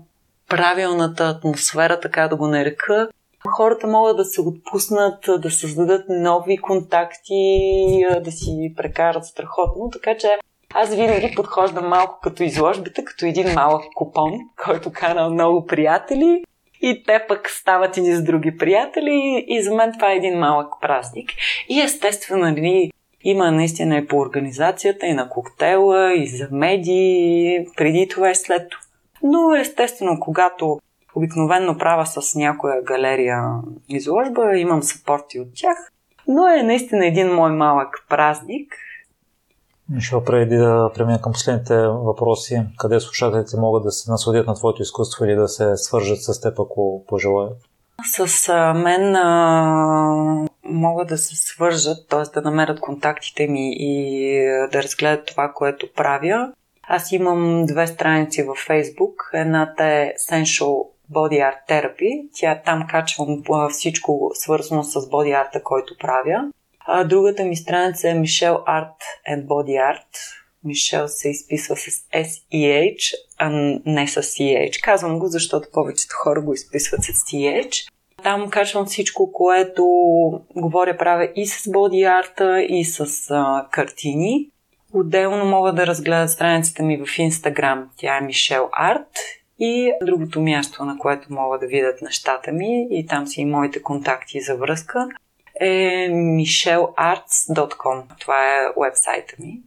правилната 0.48 1.24
атмосфера, 1.24 2.00
така 2.00 2.28
да 2.28 2.36
го 2.36 2.46
нарека. 2.46 3.08
Хората 3.48 3.86
могат 3.86 4.16
да 4.16 4.24
се 4.24 4.40
отпуснат, 4.40 5.24
да 5.38 5.50
създадат 5.50 6.04
нови 6.08 6.58
контакти, 6.58 8.04
да 8.20 8.32
си 8.32 8.74
прекарат 8.76 9.24
страхотно, 9.24 9.90
така 9.90 10.16
че 10.16 10.38
аз 10.74 10.94
винаги 10.94 11.32
подхождам 11.36 11.88
малко 11.88 12.18
като 12.22 12.42
изложбите, 12.42 13.04
като 13.04 13.26
един 13.26 13.54
малък 13.54 13.82
купон, 13.94 14.32
който 14.64 14.92
кана 14.92 15.30
много 15.30 15.66
приятели 15.66 16.44
и 16.82 17.02
те 17.06 17.24
пък 17.28 17.50
стават 17.50 17.96
и 17.96 18.14
с 18.14 18.22
други 18.22 18.56
приятели 18.56 19.44
и 19.48 19.62
за 19.62 19.74
мен 19.74 19.92
това 19.92 20.12
е 20.12 20.16
един 20.16 20.38
малък 20.38 20.68
празник. 20.80 21.30
И 21.68 21.80
естествено, 21.80 22.42
нали, 22.42 22.90
има 23.24 23.50
наистина 23.50 23.96
и 23.96 24.06
по 24.06 24.18
организацията, 24.18 25.06
и 25.06 25.14
на 25.14 25.28
коктейла, 25.28 26.14
и 26.14 26.26
за 26.26 26.48
медии, 26.52 27.66
преди 27.76 28.08
това 28.08 28.30
и 28.30 28.34
след 28.34 28.70
това. 28.70 28.82
Но 29.22 29.54
естествено, 29.54 30.20
когато 30.20 30.78
обикновенно 31.14 31.78
правя 31.78 32.06
с 32.06 32.34
някоя 32.34 32.82
галерия 32.82 33.42
изложба, 33.88 34.56
имам 34.56 34.82
съпорти 34.82 35.40
от 35.40 35.48
тях, 35.54 35.76
но 36.28 36.48
е 36.48 36.62
наистина 36.62 37.06
един 37.06 37.34
мой 37.34 37.52
малък 37.52 38.06
празник, 38.08 38.74
ще 40.00 40.24
преди 40.24 40.56
да 40.56 40.90
премина 40.94 41.20
към 41.20 41.32
последните 41.32 41.76
въпроси, 41.88 42.62
къде 42.78 43.00
слушателите 43.00 43.56
могат 43.56 43.82
да 43.82 43.90
се 43.90 44.10
насладят 44.10 44.46
на 44.46 44.54
твоето 44.54 44.82
изкуство 44.82 45.24
или 45.24 45.34
да 45.34 45.48
се 45.48 45.76
свържат 45.76 46.22
с 46.22 46.40
теб, 46.40 46.60
ако 46.60 47.04
пожелаят? 47.08 47.56
С 48.16 48.48
мен 48.74 49.16
а, 49.16 50.46
могат 50.64 51.08
да 51.08 51.18
се 51.18 51.36
свържат, 51.36 52.08
т.е. 52.08 52.40
да 52.40 52.42
намерят 52.50 52.80
контактите 52.80 53.46
ми 53.46 53.72
и 53.72 54.36
да 54.72 54.82
разгледат 54.82 55.26
това, 55.26 55.52
което 55.54 55.92
правя. 55.96 56.52
Аз 56.88 57.12
имам 57.12 57.66
две 57.66 57.86
страници 57.86 58.42
във 58.42 58.58
Facebook. 58.58 59.14
Едната 59.32 59.84
е 59.84 60.12
Sensual 60.30 60.86
Body 61.12 61.52
Art 61.52 61.68
Therapy. 61.68 62.28
Тя 62.34 62.62
там 62.64 62.86
качвам 62.90 63.42
всичко 63.70 64.30
свързано 64.34 64.82
с 64.82 64.94
body 64.94 65.40
арта, 65.40 65.62
който 65.62 65.94
правя. 66.00 66.50
А, 66.86 67.04
другата 67.04 67.44
ми 67.44 67.56
страница 67.56 68.10
е 68.10 68.14
Michelle 68.14 68.64
Art 68.64 69.00
and 69.30 69.46
Body 69.46 69.94
Art. 69.94 70.06
Мишел 70.64 71.08
се 71.08 71.28
изписва 71.28 71.76
с 71.76 71.90
S-E-H, 72.14 73.14
а 73.38 73.50
не 73.86 74.08
с 74.08 74.22
C-H. 74.22 74.82
Казвам 74.82 75.18
го, 75.18 75.26
защото 75.26 75.68
повечето 75.72 76.14
хора 76.22 76.40
го 76.40 76.54
изписват 76.54 77.04
с 77.04 77.06
C-H. 77.06 77.90
Там 78.22 78.50
качвам 78.50 78.86
всичко, 78.86 79.32
което 79.32 79.84
говоря 80.56 80.96
правя 80.96 81.28
и 81.36 81.46
с 81.46 81.70
боди 81.70 82.02
арта, 82.02 82.62
и 82.62 82.84
с 82.84 83.30
а, 83.30 83.66
картини. 83.70 84.50
Отделно 84.92 85.44
мога 85.44 85.72
да 85.72 85.86
разгледат 85.86 86.30
страницата 86.30 86.82
ми 86.82 86.96
в 86.96 87.06
Instagram. 87.06 87.84
Тя 87.96 88.16
е 88.16 88.20
Мишел 88.20 88.68
Арт. 88.72 89.08
И 89.58 89.92
другото 90.02 90.40
място, 90.40 90.84
на 90.84 90.98
което 90.98 91.32
могат 91.32 91.60
да 91.60 91.66
видят 91.66 92.02
нещата 92.02 92.52
ми, 92.52 92.86
и 92.90 93.06
там 93.06 93.26
си 93.26 93.40
и 93.40 93.44
моите 93.44 93.82
контакти 93.82 94.40
за 94.40 94.56
връзка, 94.56 95.08
е 95.60 96.08
michelarts.com. 96.10 98.02
Това 98.20 98.56
е 98.56 98.72
вебсайта 98.76 99.34
ми. 99.38 99.62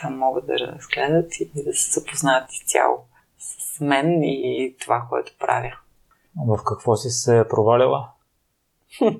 Там 0.00 0.18
могат 0.18 0.46
да 0.46 0.58
разгледат 0.58 1.40
и 1.40 1.50
да 1.54 1.74
се 1.74 2.00
запознаят 2.00 2.52
изцяло 2.52 2.98
с 3.38 3.80
мен 3.80 4.22
и 4.22 4.76
това, 4.80 5.06
което 5.10 5.32
правя. 5.38 5.76
В 6.46 6.58
какво 6.64 6.96
си 6.96 7.10
се 7.10 7.44
провалила? 7.50 8.08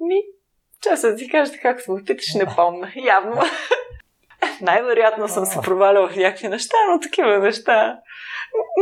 Ми, 0.00 0.22
често 0.80 1.06
да 1.06 1.16
ти 1.16 1.28
кажа, 1.30 1.52
как 1.62 1.80
се 1.80 1.92
питаш, 2.06 2.34
не 2.34 2.46
помня. 2.56 2.92
Явно. 2.96 3.42
Най-вероятно 4.60 5.28
съм 5.28 5.46
се 5.46 5.60
проваляла 5.60 6.08
в 6.08 6.16
някакви 6.16 6.48
неща, 6.48 6.76
но 6.90 7.00
такива 7.00 7.38
неща... 7.38 8.00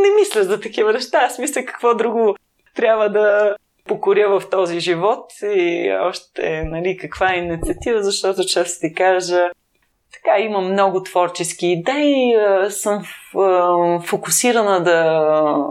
Не 0.02 0.10
мисля 0.20 0.44
за 0.44 0.60
такива 0.60 0.92
неща. 0.92 1.18
Аз 1.18 1.38
мисля 1.38 1.64
какво 1.64 1.94
друго 1.94 2.36
трябва 2.74 3.10
да 3.10 3.56
покоря 3.88 4.40
в 4.40 4.50
този 4.50 4.80
живот 4.80 5.32
и 5.42 5.90
още, 6.00 6.64
нали, 6.64 6.96
каква 6.96 7.34
е 7.34 7.38
инициатива, 7.38 8.02
защото 8.02 8.44
често 8.44 8.80
ти 8.80 8.94
кажа, 8.94 9.50
така 10.12 10.38
имам 10.38 10.72
много 10.72 11.02
творчески 11.02 11.66
идеи, 11.66 12.34
съм 12.70 13.02
фокусирана 14.06 14.82
да, 14.82 15.66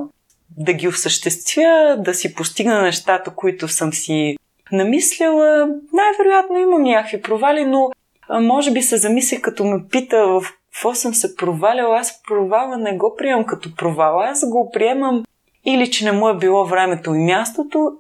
да 0.57 0.73
ги 0.73 0.87
осъществя, 0.87 1.95
да 1.99 2.13
си 2.13 2.35
постигна 2.35 2.81
нещата, 2.81 3.35
които 3.35 3.67
съм 3.67 3.93
си 3.93 4.37
намислила. 4.71 5.67
Най-вероятно 5.93 6.57
имам 6.57 6.83
някакви 6.83 7.21
провали, 7.21 7.65
но 7.65 7.89
може 8.29 8.71
би 8.71 8.81
се 8.81 8.97
замислих, 8.97 9.41
като 9.41 9.63
ме 9.63 9.83
пита 9.91 10.27
в 10.27 10.43
какво 10.71 10.95
съм 10.95 11.13
се 11.13 11.35
проваляла. 11.35 11.99
Аз 11.99 12.21
провала 12.27 12.77
не 12.77 12.97
го 12.97 13.15
приемам 13.17 13.45
като 13.45 13.75
провал. 13.75 14.19
Аз 14.19 14.49
го 14.49 14.71
приемам 14.73 15.23
или 15.65 15.91
че 15.91 16.05
не 16.05 16.11
му 16.11 16.29
е 16.29 16.37
било 16.37 16.65
времето 16.65 17.13
и 17.13 17.19
мястото, 17.19 17.91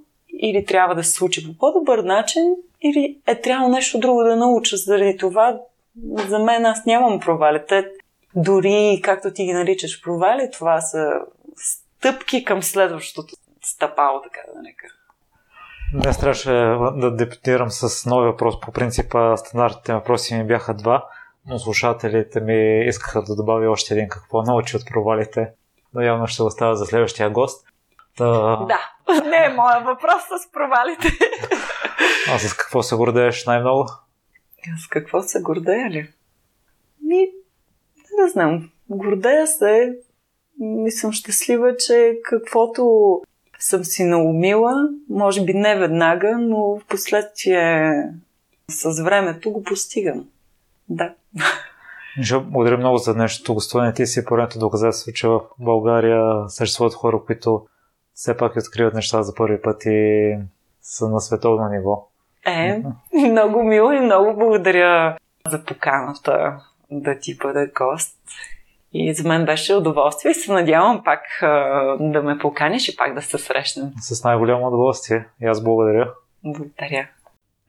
или 0.43 0.65
трябва 0.65 0.95
да 0.95 1.03
се 1.03 1.11
случи 1.11 1.47
по 1.47 1.57
по-добър 1.57 1.99
начин, 1.99 2.55
или 2.81 3.17
е 3.27 3.41
трябва 3.41 3.69
нещо 3.69 3.99
друго 3.99 4.23
да 4.23 4.35
науча. 4.35 4.77
Заради 4.77 5.17
това 5.17 5.59
за 6.27 6.39
мен 6.39 6.65
аз 6.65 6.85
нямам 6.85 7.19
провали. 7.19 7.61
Те 7.67 7.85
дори, 8.35 9.01
както 9.03 9.33
ти 9.33 9.45
ги 9.45 9.53
наричаш 9.53 10.01
провали, 10.03 10.49
това 10.53 10.81
са 10.81 11.11
стъпки 11.55 12.45
към 12.45 12.63
следващото 12.63 13.35
стъпало, 13.61 14.21
така 14.21 14.39
да 14.55 14.61
нека. 14.61 14.87
Днес 15.93 16.17
трябваше 16.17 16.51
да 16.95 17.15
депутирам 17.15 17.71
с 17.71 18.05
нови 18.05 18.27
въпрос. 18.27 18.59
По 18.59 18.71
принцип, 18.71 19.15
стандартните 19.35 19.93
въпроси 19.93 20.35
ми 20.35 20.43
бяха 20.43 20.73
два, 20.73 21.05
но 21.47 21.59
слушателите 21.59 22.39
ми 22.39 22.85
искаха 22.87 23.23
да 23.23 23.35
добавя 23.35 23.71
още 23.71 23.93
един 23.93 24.09
какво 24.09 24.41
научи 24.41 24.77
от 24.77 24.83
провалите. 24.85 25.51
Но 25.93 26.01
явно 26.01 26.27
ще 26.27 26.43
оставя 26.43 26.75
за 26.75 26.85
следващия 26.85 27.29
гост. 27.29 27.67
Та... 28.17 28.55
Да, 28.65 28.79
не 29.29 29.45
е 29.45 29.53
моя 29.55 29.79
въпрос 29.79 30.21
с 30.23 30.51
провалите. 30.51 31.07
А 32.33 32.39
с 32.39 32.53
какво 32.53 32.83
се 32.83 32.95
гордееш 32.95 33.45
най-много? 33.45 33.89
С 34.77 34.87
какво 34.87 35.21
се 35.21 35.41
гордея 35.41 35.89
ли? 35.89 36.09
Ми, 37.01 37.27
не 38.19 38.29
знам. 38.29 38.69
Гордея 38.89 39.47
се 39.47 39.95
и 40.85 40.91
съм 40.91 41.11
щастлива, 41.11 41.77
че 41.77 42.17
каквото 42.23 43.21
съм 43.59 43.83
си 43.83 44.03
наумила, 44.03 44.89
може 45.09 45.45
би 45.45 45.53
не 45.53 45.75
веднага, 45.79 46.37
но 46.37 46.57
в 46.57 46.85
последствие 46.89 47.91
с 48.69 49.03
времето 49.03 49.51
го 49.51 49.63
постигам. 49.63 50.25
Да. 50.89 51.13
Мишо, 52.17 52.41
благодаря 52.41 52.77
много 52.77 52.97
за 52.97 53.13
днешното 53.13 53.53
гостуване. 53.53 53.93
Ти 53.93 54.05
си 54.05 54.25
поредното 54.25 54.59
доказателство, 54.59 55.11
че 55.13 55.27
в 55.27 55.41
България 55.59 56.49
съществуват 56.49 56.93
хора, 56.93 57.21
които 57.25 57.65
все 58.13 58.37
пак 58.37 58.55
откриват 58.55 58.93
неща 58.93 59.23
за 59.23 59.35
първи 59.35 59.61
път 59.61 59.85
и 59.85 60.35
са 60.81 61.09
на 61.09 61.19
световно 61.19 61.69
ниво. 61.69 62.07
Е, 62.45 62.83
много 63.29 63.63
мило 63.63 63.91
и 63.91 63.99
много 63.99 64.33
благодаря 64.35 65.17
за 65.47 65.63
поканата 65.65 66.59
да 66.91 67.19
ти 67.19 67.37
бъда 67.37 67.67
гост. 67.75 68.19
И 68.93 69.13
за 69.13 69.27
мен 69.27 69.45
беше 69.45 69.75
удоволствие 69.75 70.31
и 70.31 70.33
се 70.33 70.53
надявам 70.53 71.03
пак 71.03 71.21
а, 71.41 71.47
да 71.99 72.21
ме 72.21 72.37
поканиш 72.37 72.89
и 72.89 72.95
пак 72.95 73.13
да 73.13 73.21
се 73.21 73.37
срещнем. 73.37 73.91
С 74.01 74.23
най-голямо 74.23 74.67
удоволствие. 74.67 75.25
И 75.41 75.45
аз 75.45 75.63
благодаря. 75.63 76.11
Благодаря. 76.43 77.07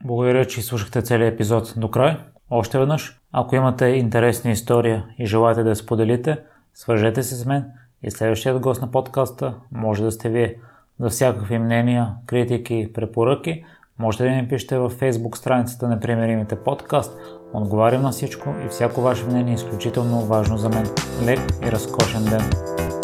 Благодаря, 0.03 0.45
че 0.45 0.61
слушахте 0.61 1.01
целият 1.01 1.33
епизод 1.33 1.73
до 1.77 1.91
край. 1.91 2.17
Още 2.49 2.79
веднъж, 2.79 3.19
ако 3.31 3.55
имате 3.55 3.85
интересна 3.85 4.51
история 4.51 5.05
и 5.19 5.25
желаете 5.25 5.63
да 5.63 5.69
я 5.69 5.75
споделите, 5.75 6.37
свържете 6.73 7.23
се 7.23 7.35
с 7.35 7.45
мен 7.45 7.71
и 8.03 8.11
следващият 8.11 8.59
гост 8.59 8.81
на 8.81 8.91
подкаста 8.91 9.53
може 9.71 10.03
да 10.03 10.11
сте 10.11 10.29
вие. 10.29 10.55
За 10.99 11.09
всякакви 11.09 11.59
мнения, 11.59 12.13
критики, 12.25 12.89
препоръки, 12.93 13.65
можете 13.99 14.23
да 14.23 14.29
ми 14.29 14.47
пишете 14.47 14.77
във 14.77 14.99
Facebook 14.99 15.35
страницата 15.35 15.87
на 15.87 15.99
Примеримите 15.99 16.55
подкаст. 16.55 17.17
Отговарям 17.53 18.01
на 18.01 18.11
всичко 18.11 18.49
и 18.65 18.69
всяко 18.69 19.01
ваше 19.01 19.25
мнение 19.25 19.51
е 19.51 19.55
изключително 19.55 20.21
важно 20.21 20.57
за 20.57 20.69
мен. 20.69 20.85
Лек 21.25 21.39
и 21.67 21.71
разкошен 21.71 22.25
ден! 22.25 22.94